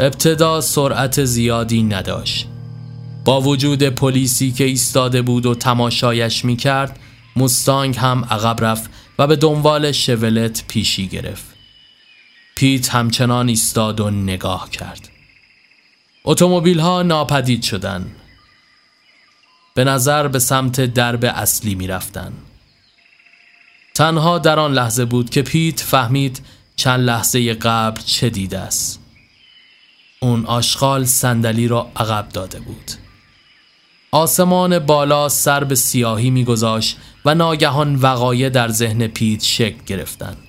ابتدا 0.00 0.60
سرعت 0.60 1.24
زیادی 1.24 1.82
نداشت. 1.82 2.46
با 3.24 3.40
وجود 3.40 3.82
پلیسی 3.82 4.52
که 4.52 4.64
ایستاده 4.64 5.22
بود 5.22 5.46
و 5.46 5.54
تماشایش 5.54 6.44
می 6.44 6.56
کرد 6.56 6.98
مستانگ 7.36 7.96
هم 7.96 8.24
عقب 8.30 8.64
رفت 8.64 8.90
و 9.18 9.26
به 9.26 9.36
دنبال 9.36 9.92
شولت 9.92 10.64
پیشی 10.68 11.06
گرفت. 11.08 11.55
پیت 12.56 12.88
همچنان 12.88 13.48
ایستاد 13.48 14.00
و 14.00 14.10
نگاه 14.10 14.70
کرد. 14.70 15.08
اتومبیل 16.24 16.80
ها 16.80 17.02
ناپدید 17.02 17.62
شدن. 17.62 18.06
به 19.74 19.84
نظر 19.84 20.28
به 20.28 20.38
سمت 20.38 20.80
درب 20.80 21.24
اصلی 21.24 21.74
می 21.74 21.86
رفتن. 21.86 22.32
تنها 23.94 24.38
در 24.38 24.58
آن 24.58 24.72
لحظه 24.72 25.04
بود 25.04 25.30
که 25.30 25.42
پیت 25.42 25.80
فهمید 25.80 26.40
چند 26.76 27.00
لحظه 27.00 27.54
قبل 27.54 28.00
چه 28.00 28.30
دیده 28.30 28.58
است. 28.58 29.00
اون 30.20 30.46
آشغال 30.46 31.04
صندلی 31.04 31.68
را 31.68 31.90
عقب 31.96 32.28
داده 32.28 32.60
بود. 32.60 32.90
آسمان 34.10 34.78
بالا 34.78 35.28
سر 35.28 35.64
به 35.64 35.74
سیاهی 35.74 36.30
میگذاشت 36.30 36.96
و 37.24 37.34
ناگهان 37.34 37.94
وقایع 37.94 38.48
در 38.48 38.68
ذهن 38.68 39.06
پیت 39.06 39.42
شکل 39.42 39.84
گرفتند. 39.86 40.45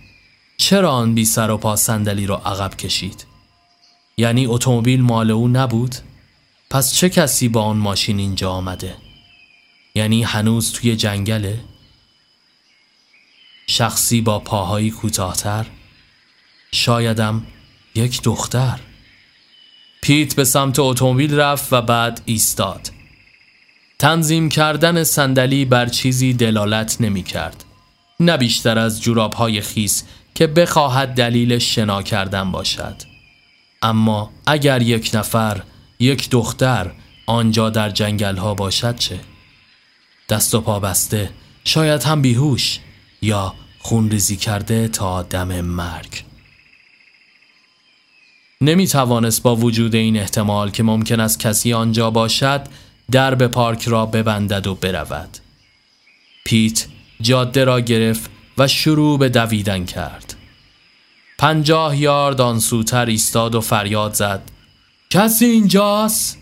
چرا 0.68 0.92
آن 0.92 1.16
بی 1.16 1.26
سر 1.26 1.50
و 1.50 1.58
پا 1.58 1.76
صندلی 1.76 2.26
را 2.26 2.42
عقب 2.46 2.78
کشید؟ 2.78 3.26
یعنی 4.18 4.46
اتومبیل 4.46 5.02
مال 5.02 5.32
او 5.32 5.48
نبود؟ 5.48 5.96
پس 6.70 6.94
چه 6.96 7.10
کسی 7.10 7.48
با 7.48 7.62
آن 7.64 7.78
ماشین 7.78 8.20
اینجا 8.20 8.52
آمده؟ 8.52 8.96
یعنی 9.96 10.24
هنوز 10.24 10.72
توی 10.72 10.96
جنگله؟ 10.96 11.60
شخصی 13.68 14.22
با 14.22 14.40
پاهایی 14.40 14.92
کوتاهتر؟ 14.92 15.66
شایدم 16.72 17.46
یک 17.96 18.22
دختر. 18.24 18.80
پیت 20.02 20.36
به 20.36 20.44
سمت 20.44 20.80
اتومبیل 20.80 21.40
رفت 21.40 21.74
و 21.74 21.82
بعد 21.82 22.22
ایستاد. 22.26 22.92
تنظیم 24.00 24.50
کردن 24.50 25.04
صندلی 25.04 25.66
بر 25.66 25.86
چیزی 25.86 26.34
دلالت 26.34 27.02
نمی 27.02 27.24
کرد 27.24 27.64
نه 28.20 28.38
بیشتر 28.38 28.80
از 28.80 29.02
جوراب 29.02 29.34
های 29.34 29.62
خیس 29.62 30.04
که 30.38 30.48
بخواهد 30.48 31.14
دلیل 31.14 31.60
شنا 31.60 32.02
کردن 32.02 32.52
باشد. 32.52 32.96
اما 33.82 34.32
اگر 34.48 34.82
یک 34.82 35.12
نفر 35.14 35.62
یک 36.00 36.30
دختر 36.30 36.92
آنجا 37.26 37.70
در 37.70 37.90
جنگل 37.90 38.38
ها 38.38 38.54
باشد 38.54 38.96
چه؟ 38.96 39.20
دست 40.30 40.56
و 40.56 40.62
پا 40.62 40.80
بسته 40.80 41.30
شاید 41.64 42.04
هم 42.04 42.22
بیهوش 42.22 42.80
یا 43.22 43.54
خون 43.80 44.10
ریزی 44.10 44.36
کرده 44.36 44.88
تا 44.88 45.24
دم 45.24 45.62
مرگ. 45.62 46.24
نمی 48.62 48.88
توانست 48.88 49.44
با 49.44 49.56
وجود 49.56 49.96
این 49.96 50.18
احتمال 50.18 50.72
که 50.72 50.84
ممکن 50.84 51.20
است 51.20 51.40
کسی 51.40 51.74
آنجا 51.74 52.12
باشد 52.12 52.68
درب 53.12 53.48
پارک 53.48 53.88
را 53.88 54.06
ببندد 54.06 54.68
و 54.68 54.76
برود. 54.76 55.38
پیت 56.46 56.88
جاده 57.22 57.64
را 57.64 57.80
گرفت 57.80 58.37
و 58.58 58.68
شروع 58.68 59.20
به 59.20 59.30
دویدن 59.30 59.86
کرد. 59.86 60.36
پنجاه 61.38 61.98
یارد 61.98 62.42
آن 62.42 62.60
سوتر 62.60 63.06
ایستاد 63.06 63.56
و 63.56 63.62
فریاد 63.62 64.14
زد. 64.14 64.42
کسی 65.10 65.46
اینجاست؟ 65.46 66.38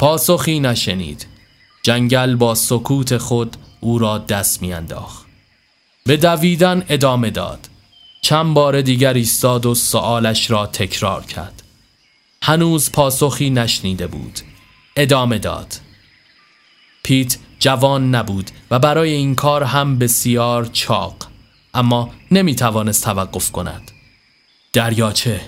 پاسخی 0.00 0.60
نشنید. 0.60 1.26
جنگل 1.82 2.36
با 2.36 2.54
سکوت 2.54 3.16
خود 3.16 3.56
او 3.80 3.98
را 3.98 4.18
دست 4.18 4.62
میانداخت. 4.62 5.26
به 6.06 6.16
دویدن 6.16 6.84
ادامه 6.88 7.30
داد. 7.30 7.68
چند 8.22 8.54
بار 8.54 8.80
دیگر 8.80 9.14
ایستاد 9.14 9.66
و 9.66 9.74
سوالش 9.74 10.50
را 10.50 10.66
تکرار 10.66 11.24
کرد. 11.24 11.62
هنوز 12.42 12.92
پاسخی 12.92 13.50
نشنیده 13.50 14.06
بود. 14.06 14.40
ادامه 14.96 15.38
داد. 15.38 15.74
پیت 17.02 17.38
جوان 17.58 18.14
نبود 18.14 18.50
و 18.70 18.78
برای 18.78 19.12
این 19.12 19.34
کار 19.34 19.62
هم 19.62 19.98
بسیار 19.98 20.66
چاق 20.66 21.28
اما 21.74 22.10
نمی 22.30 22.54
توانست 22.54 23.04
توقف 23.04 23.50
کند. 23.50 23.90
دریاچه. 24.72 25.40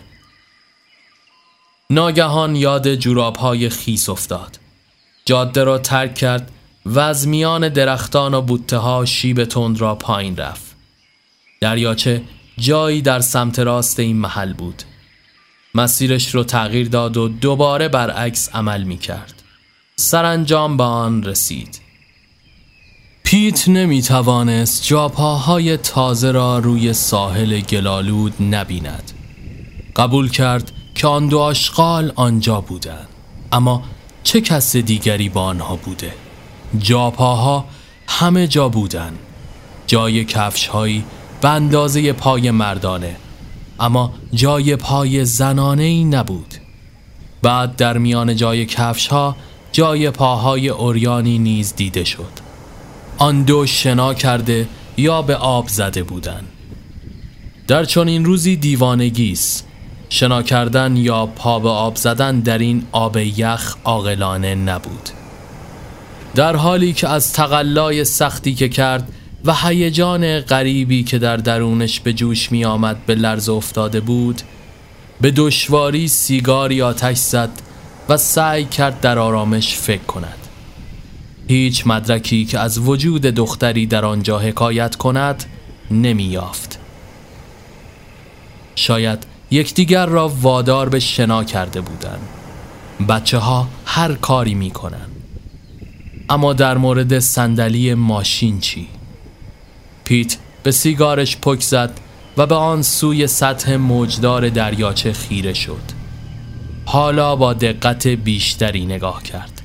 ناگهان 1.91 2.57
یاد 2.57 2.95
جوراب 2.95 3.37
های 3.37 3.69
خیس 3.69 4.09
افتاد. 4.09 4.59
جاده 5.25 5.65
را 5.65 5.79
ترک 5.79 6.15
کرد 6.15 6.53
و 6.87 6.99
از 6.99 7.29
میان 7.29 7.69
درختان 7.69 8.35
و 8.35 8.43
بوته 8.43 8.77
ها 8.77 9.05
شیب 9.05 9.45
تند 9.45 9.81
را 9.81 9.95
پایین 9.95 10.37
رفت. 10.37 10.77
دریاچه 11.61 12.23
جایی 12.59 13.03
در 13.03 13.21
سمت 13.21 13.59
راست 13.59 14.01
این 14.01 14.17
محل 14.17 14.53
بود. 14.53 14.83
مسیرش 15.75 16.35
رو 16.35 16.45
تغییر 16.45 16.89
داد 16.89 17.17
و 17.17 17.29
دوباره 17.29 17.89
برعکس 17.89 18.49
عمل 18.55 18.83
می 18.83 18.99
کرد 18.99 19.43
سرانجام 19.97 20.77
به 20.77 20.85
آن 20.85 21.23
رسید. 21.23 21.81
پیت 23.31 23.69
نمی 23.69 24.03
توانست 24.03 24.87
جاپاهای 24.87 25.77
تازه 25.77 26.31
را 26.31 26.59
روی 26.59 26.93
ساحل 26.93 27.61
گلالود 27.61 28.35
نبیند. 28.41 29.13
قبول 29.97 30.31
کرد 30.31 30.73
که 30.95 31.07
آن 31.07 31.29
دو 31.29 31.39
آشغال 31.39 32.13
آنجا 32.17 32.61
بودند. 32.61 33.09
اما 33.53 33.83
چه 34.23 34.41
کس 34.41 34.77
دیگری 34.77 35.29
با 35.29 35.43
آنها 35.43 35.77
بوده؟ 35.77 36.15
جاپاها 36.79 37.65
همه 38.09 38.47
جا 38.47 38.69
بودند. 38.69 39.19
جای 39.87 40.25
کفش 40.25 40.67
هایی 40.67 41.05
به 41.41 41.49
اندازه 41.49 42.13
پای 42.13 42.51
مردانه 42.51 43.17
اما 43.81 44.13
جای 44.33 44.77
پای 44.77 45.25
زنانه 45.25 45.83
ای 45.83 46.05
نبود. 46.05 46.55
بعد 47.43 47.77
در 47.77 47.99
میان 47.99 48.37
جای 48.37 48.67
کفش 48.67 49.07
ها 49.07 49.37
جای 49.73 50.11
پاهای 50.11 50.69
اوریانی 50.69 51.39
نیز 51.39 51.75
دیده 51.77 52.05
شد. 52.05 52.40
آن 53.23 53.43
دو 53.43 53.67
شنا 53.67 54.15
کرده 54.15 54.69
یا 54.97 55.23
به 55.23 55.37
آب 55.37 55.69
زده 55.69 56.03
بودند 56.03 56.49
در 57.69 57.85
چنین 57.85 58.25
روزی 58.25 58.57
دیوانگی 58.57 59.33
است. 59.33 59.67
شنا 60.09 60.43
کردن 60.43 60.97
یا 60.97 61.27
پا 61.27 61.59
به 61.59 61.69
آب 61.69 61.97
زدن 61.97 62.41
در 62.41 62.59
این 62.59 62.87
آب 62.93 63.17
یخ 63.17 63.77
عاقلانه 63.85 64.55
نبود. 64.55 65.09
در 66.35 66.57
حالی 66.57 66.93
که 66.93 67.09
از 67.09 67.33
تقلای 67.33 68.05
سختی 68.05 68.55
که 68.55 68.69
کرد 68.69 69.13
و 69.45 69.55
هیجان 69.55 70.41
غریبی 70.41 71.05
که 71.05 71.19
در 71.19 71.37
درونش 71.37 72.01
به 72.01 72.13
جوش 72.13 72.53
می 72.53 72.65
آمد 72.65 73.07
به 73.07 73.15
لرز 73.15 73.49
افتاده 73.49 74.01
بود 74.01 74.41
به 75.21 75.31
دشواری 75.31 76.09
سیگاری 76.09 76.83
آتش 76.83 77.17
زد 77.17 77.51
و 78.09 78.17
سعی 78.17 78.65
کرد 78.65 79.01
در 79.01 79.19
آرامش 79.19 79.75
فکر 79.77 80.03
کند. 80.03 80.40
هیچ 81.51 81.87
مدرکی 81.87 82.45
که 82.45 82.59
از 82.59 82.79
وجود 82.79 83.23
دختری 83.23 83.87
در 83.87 84.05
آنجا 84.05 84.39
حکایت 84.39 84.97
کند 84.97 85.45
نمی 85.91 86.23
یافت 86.23 86.79
شاید 88.75 89.27
یکدیگر 89.51 90.07
را 90.07 90.29
وادار 90.29 90.89
به 90.89 91.01
شنا 91.01 91.45
کرده 91.45 91.81
بودند. 91.81 92.29
بچه 93.09 93.39
ها 93.39 93.69
هر 93.87 94.15
کاری 94.15 94.55
می 94.55 94.71
کنند 94.71 95.11
اما 96.29 96.53
در 96.53 96.79
مورد 96.79 97.19
صندلی 97.19 97.95
ماشین 97.95 98.61
چی؟ 98.61 98.89
پیت 100.05 100.37
به 100.63 100.71
سیگارش 100.71 101.37
پک 101.37 101.61
زد 101.61 102.01
و 102.37 102.47
به 102.47 102.55
آن 102.55 102.83
سوی 102.83 103.27
سطح 103.27 103.77
موجدار 103.77 104.49
دریاچه 104.49 105.13
خیره 105.13 105.55
شد. 105.55 105.83
حالا 106.87 107.37
با 107.37 107.53
دقت 107.53 108.07
بیشتری 108.07 108.87
نگاه 108.87 109.23
کرد. 109.23 109.60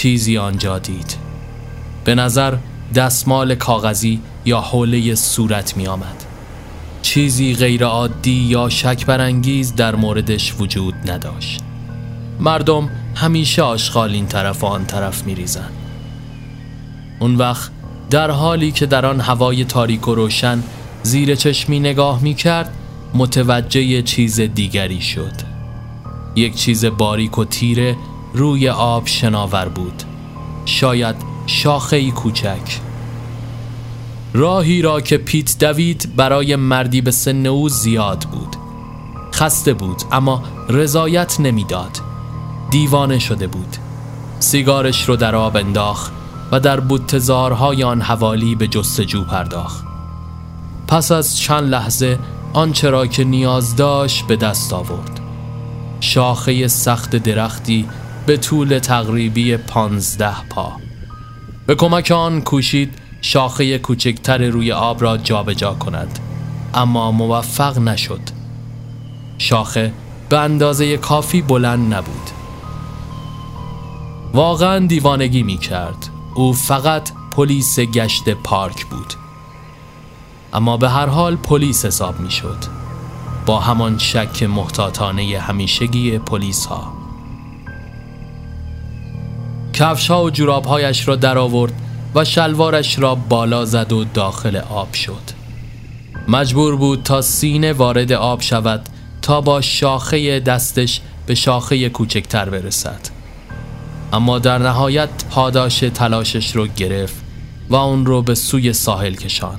چیزی 0.00 0.38
آنجا 0.38 0.78
دید. 0.78 1.16
به 2.04 2.14
نظر 2.14 2.54
دستمال 2.94 3.54
کاغذی 3.54 4.20
یا 4.44 4.60
حوله 4.60 5.14
صورت 5.14 5.76
می 5.76 5.86
آمد. 5.86 6.24
چیزی 7.02 7.54
غیر 7.54 7.84
عادی 7.84 8.30
یا 8.30 8.68
شک 8.68 9.06
برانگیز 9.06 9.74
در 9.74 9.94
موردش 9.94 10.54
وجود 10.58 10.94
نداشت. 11.10 11.60
مردم 12.40 12.90
همیشه 13.14 13.62
آشغال 13.62 14.10
این 14.10 14.26
طرف 14.26 14.64
و 14.64 14.66
آن 14.66 14.84
طرف 14.84 15.22
می 15.22 15.34
ریزن. 15.34 15.70
اون 17.18 17.36
وقت 17.36 17.70
در 18.10 18.30
حالی 18.30 18.72
که 18.72 18.86
در 18.86 19.06
آن 19.06 19.20
هوای 19.20 19.64
تاریک 19.64 20.08
و 20.08 20.14
روشن 20.14 20.62
زیر 21.02 21.34
چشمی 21.34 21.80
نگاه 21.80 22.22
می 22.22 22.34
کرد 22.34 22.74
متوجه 23.14 24.02
چیز 24.02 24.40
دیگری 24.40 25.00
شد. 25.00 25.34
یک 26.36 26.54
چیز 26.54 26.84
باریک 26.84 27.38
و 27.38 27.44
تیره 27.44 27.96
روی 28.34 28.68
آب 28.68 29.06
شناور 29.06 29.68
بود. 29.68 30.02
شاید 30.64 31.16
شاخه 31.46 32.10
کوچک. 32.10 32.80
راهی 34.34 34.82
را 34.82 35.00
که 35.00 35.18
پیت 35.18 35.58
دوید 35.58 36.16
برای 36.16 36.56
مردی 36.56 37.00
به 37.00 37.10
سن 37.10 37.46
او 37.46 37.68
زیاد 37.68 38.24
بود. 38.24 38.56
خسته 39.34 39.74
بود 39.74 40.02
اما 40.12 40.42
رضایت 40.68 41.40
نمی‌داد. 41.40 41.98
دیوانه 42.70 43.18
شده 43.18 43.46
بود. 43.46 43.76
سیگارش 44.40 45.08
رو 45.08 45.16
در 45.16 45.34
آب 45.34 45.56
انداخت 45.56 46.12
و 46.52 46.60
در 46.60 46.80
بودتزارهای 46.80 47.84
آن 47.84 48.00
حوالی 48.00 48.54
به 48.54 48.68
جستجو 48.68 49.24
پرداخت. 49.24 49.84
پس 50.88 51.12
از 51.12 51.38
چند 51.38 51.68
لحظه 51.68 52.18
آنچه 52.52 52.90
را 52.90 53.06
که 53.06 53.24
نیاز 53.24 53.76
داشت 53.76 54.26
به 54.26 54.36
دست 54.36 54.72
آورد. 54.72 55.20
شاخه 56.00 56.68
سخت 56.68 57.16
درختی 57.16 57.88
به 58.26 58.36
طول 58.36 58.78
تقریبی 58.78 59.56
پانزده 59.56 60.42
پا. 60.50 60.72
به 61.66 61.74
کمک 61.74 62.10
آن 62.10 62.40
کوشید 62.40 62.94
شاخه 63.20 63.78
کوچکتر 63.78 64.38
روی 64.38 64.72
آب 64.72 65.02
را 65.02 65.16
جابجا 65.16 65.54
جا 65.54 65.74
کند. 65.74 66.18
اما 66.74 67.12
موفق 67.12 67.78
نشد. 67.78 68.20
شاخه 69.38 69.92
به 70.28 70.38
اندازه 70.38 70.96
کافی 70.96 71.42
بلند 71.42 71.94
نبود. 71.94 72.30
واقعا 74.34 74.86
دیوانگی 74.86 75.42
می 75.42 75.58
کرد. 75.58 76.08
او 76.34 76.52
فقط 76.52 77.10
پلیس 77.36 77.80
گشت 77.80 78.28
پارک 78.28 78.86
بود. 78.86 79.14
اما 80.52 80.76
به 80.76 80.88
هر 80.88 81.06
حال 81.06 81.36
پلیس 81.36 81.84
حساب 81.84 82.20
می 82.20 82.30
شد. 82.30 82.58
با 83.46 83.60
همان 83.60 83.98
شک 83.98 84.42
محتاطانه 84.42 85.38
همیشگی 85.38 86.18
پلیس 86.18 86.66
ها 86.66 86.99
کفش 89.80 90.10
ها 90.10 90.24
و 90.24 90.30
جراب 90.30 90.64
هایش 90.64 91.08
را 91.08 91.16
در 91.16 91.38
آورد 91.38 91.72
و 92.14 92.24
شلوارش 92.24 92.98
را 92.98 93.14
بالا 93.14 93.64
زد 93.64 93.92
و 93.92 94.04
داخل 94.04 94.56
آب 94.56 94.94
شد. 94.94 95.22
مجبور 96.28 96.76
بود 96.76 97.02
تا 97.02 97.22
سینه 97.22 97.72
وارد 97.72 98.12
آب 98.12 98.40
شود 98.40 98.88
تا 99.22 99.40
با 99.40 99.60
شاخه 99.60 100.40
دستش 100.40 101.00
به 101.26 101.34
شاخه 101.34 101.88
کوچکتر 101.88 102.50
برسد. 102.50 103.00
اما 104.12 104.38
در 104.38 104.58
نهایت 104.58 105.08
پاداش 105.30 105.78
تلاشش 105.78 106.56
رو 106.56 106.66
گرفت 106.66 107.24
و 107.68 107.74
اون 107.74 108.06
رو 108.06 108.22
به 108.22 108.34
سوی 108.34 108.72
ساحل 108.72 109.14
کشان 109.14 109.58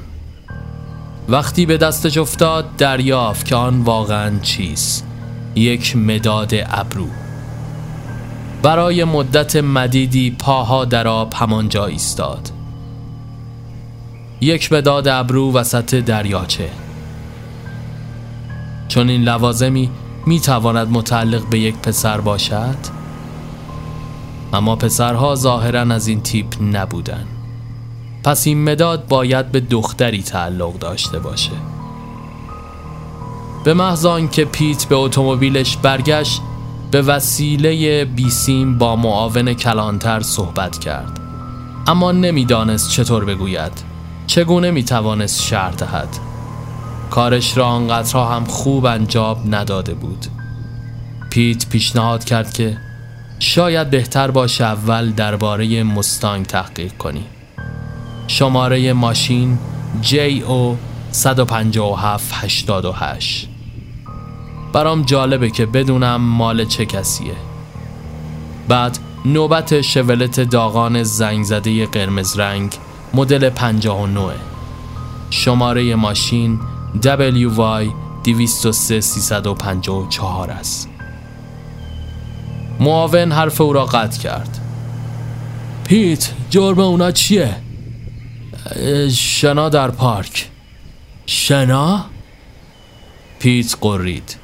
وقتی 1.30 1.66
به 1.66 1.78
دستش 1.78 2.18
افتاد 2.18 2.76
دریافت 2.76 3.46
که 3.46 3.56
آن 3.56 3.82
واقعا 3.82 4.40
چیست. 4.40 5.08
یک 5.56 5.96
مداد 5.96 6.52
ابرو. 6.54 7.08
برای 8.64 9.04
مدت 9.04 9.56
مدیدی 9.56 10.32
پاها 10.32 10.86
در 10.86 11.08
آب 11.08 11.34
همانجا 11.34 11.86
ایستاد. 11.86 12.52
یک 14.42 14.74
مداد 14.74 15.08
ابرو 15.08 15.54
وسط 15.54 15.96
دریاچه. 15.96 16.70
چون 18.88 19.10
این 19.10 19.24
لوازمی 19.24 19.90
می 20.26 20.40
تواند 20.40 20.88
متعلق 20.92 21.50
به 21.50 21.60
یک 21.60 21.76
پسر 21.76 22.22
باشد 22.22 22.78
اما 24.54 24.76
پسرها 24.76 25.36
ظاهرا 25.36 25.82
از 25.82 26.08
این 26.08 26.22
تیپ 26.22 26.48
نبودن. 26.62 27.28
پس 28.24 28.48
این 28.48 28.64
مداد 28.64 29.08
باید 29.08 29.52
به 29.52 29.60
دختری 29.60 30.24
تعلق 30.24 30.80
داشته 30.80 31.20
باشه. 31.20 31.52
به 33.64 33.74
محض 33.74 34.08
که 34.32 34.46
پیت 34.46 34.86
به 34.86 34.96
اتومبیلش 34.96 35.78
برگشت 35.78 36.42
به 36.92 37.02
وسیله 37.02 38.06
بیسیم 38.06 38.78
با 38.78 38.96
معاون 38.96 39.54
کلانتر 39.54 40.20
صحبت 40.20 40.80
کرد. 40.80 41.20
اما 41.88 42.12
نمی‌دانست 42.12 42.92
چطور 42.92 43.26
بگوید. 43.26 43.72
چگونه 44.28 44.72
می‌توانست 44.72 45.42
شهر 45.42 45.72
دهد؟ 45.72 46.10
کارش 47.10 47.58
را 47.58 47.66
آنقدرها 47.66 48.36
هم 48.36 48.46
خوب 48.46 48.86
انجام 48.86 49.56
نداده 49.56 49.94
بود. 49.94 50.26
پیت 51.30 51.70
پیشنهاد 51.70 52.24
کرد 52.24 52.54
که 52.54 52.78
شاید 53.40 53.90
بهتر 53.90 54.32
باشه 54.32 54.64
اول 54.64 55.12
درباره 55.12 55.84
مستانگ 55.84 56.46
تحقیق 56.46 56.98
کنی. 56.98 57.26
شماره 58.28 58.94
ماشین 58.94 59.60
JO 60.04 60.76
15788 61.12 63.51
برام 64.74 65.02
جالبه 65.02 65.50
که 65.50 65.66
بدونم 65.66 66.22
مال 66.22 66.66
چه 66.66 66.86
کسیه. 66.86 67.36
بعد 68.68 68.98
نوبت 69.26 69.82
شولت 69.82 70.40
داغان 70.40 71.04
زنگ 71.04 71.44
زده 71.44 71.86
قرمز 71.86 72.40
رنگ 72.40 72.76
مدل 73.14 73.50
59 73.50 74.34
شماره 75.30 75.96
ماشین 75.96 76.60
WY 77.04 77.94
203 78.24 79.02
354 79.02 80.50
است. 80.50 80.90
معاون 82.80 83.32
حرف 83.32 83.62
او 83.62 83.74
را 83.74 83.86
قطع 83.86 84.20
کرد. 84.20 84.58
پیت 85.84 86.34
جرم 86.50 86.80
اونا 86.80 87.12
چیه؟ 87.12 87.56
شنا 89.12 89.70
در 89.70 89.92
پارک. 89.92 90.50
شنا؟ 91.26 92.06
پیت 93.40 93.76
قرید. 93.82 94.41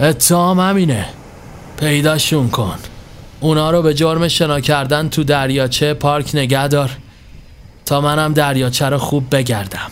اتهام 0.00 0.60
همینه. 0.60 1.06
پیداشون 1.76 2.48
کن. 2.50 2.78
اونا 3.40 3.70
رو 3.70 3.82
به 3.82 3.94
جرم 3.94 4.28
شنا 4.28 4.60
کردن 4.60 5.08
تو 5.08 5.24
دریاچه 5.24 5.94
پارک 5.94 6.30
نگه 6.34 6.68
دار. 6.68 6.90
تا 7.86 8.00
منم 8.00 8.32
دریاچه 8.32 8.86
رو 8.86 8.98
خوب 8.98 9.36
بگردم. 9.36 9.90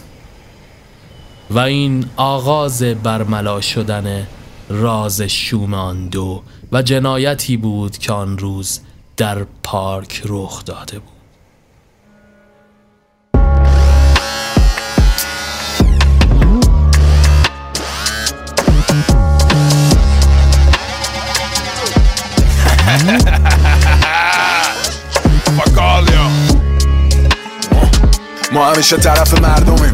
و 1.51 1.59
این 1.59 2.05
آغاز 2.17 2.83
برملا 2.83 3.61
شدن 3.61 4.27
راز 4.69 5.23
شوم 5.23 6.09
دو 6.09 6.43
و 6.73 6.83
جنایتی 6.83 7.57
بود 7.57 7.99
که 7.99 8.13
آن 8.13 8.39
روز 8.39 8.81
در 9.17 9.47
پارک 9.63 10.23
رخ 10.25 10.65
داده 10.65 10.99
بود. 10.99 11.18
Mm-hmm. 22.89 23.35
ما 28.53 28.71
همیشه 28.71 28.97
طرف 28.97 29.41
مردمیم. 29.41 29.93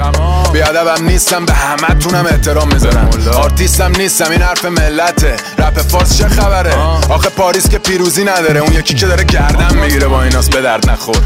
بیادبم 0.53 1.05
نیستم 1.05 1.45
به 1.45 1.53
همه 1.53 1.99
تونم 2.01 2.27
احترام 2.27 2.69
می‌ذارم. 2.73 3.09
آرتیستم 3.37 3.93
نیستم 3.97 4.31
این 4.31 4.43
حرف 4.43 4.65
ملته. 4.65 5.37
رپ 5.59 5.79
فارس 5.79 6.19
چه 6.19 6.29
خبره؟ 6.29 6.75
آخه 7.11 7.29
پاریس 7.29 7.69
که 7.69 7.79
پیروزی 7.79 8.25
نداره. 8.25 8.61
اون 8.61 8.73
یکی 8.73 8.95
که 8.95 9.07
داره 9.07 9.25
گردن 9.25 9.77
می‌گیره 9.77 10.07
با 10.07 10.23
ایناس 10.23 10.49
به 10.49 10.61
درد 10.63 10.91
نخور. 10.91 11.17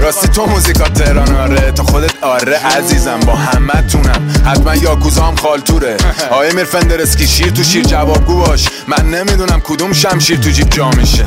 راستی 0.00 0.28
تو 0.28 0.46
موزیکا 0.46 0.84
تهران 0.84 1.36
آره. 1.36 1.72
تو 1.72 1.82
خودت 1.82 2.10
آره 2.22 2.58
عزیزم 2.78 3.20
با 3.20 3.34
همه 3.34 3.86
تونم 3.92 4.30
حتما 4.46 4.74
یاکوزا 4.74 5.24
هم 5.24 5.36
خالتوره. 5.36 5.96
آیه 6.38 6.52
میر 6.52 6.64
فندرسکی 6.64 7.26
شیر 7.26 7.50
تو 7.50 7.62
شیر 7.62 7.84
جوابگو 7.84 8.36
باش. 8.36 8.68
من 8.88 9.10
نمی‌دونم 9.10 9.60
کدوم 9.60 9.92
شمشیر 9.92 10.38
تو 10.38 10.50
جیب 10.50 10.68
جا 10.68 10.90
میشه. 10.90 11.26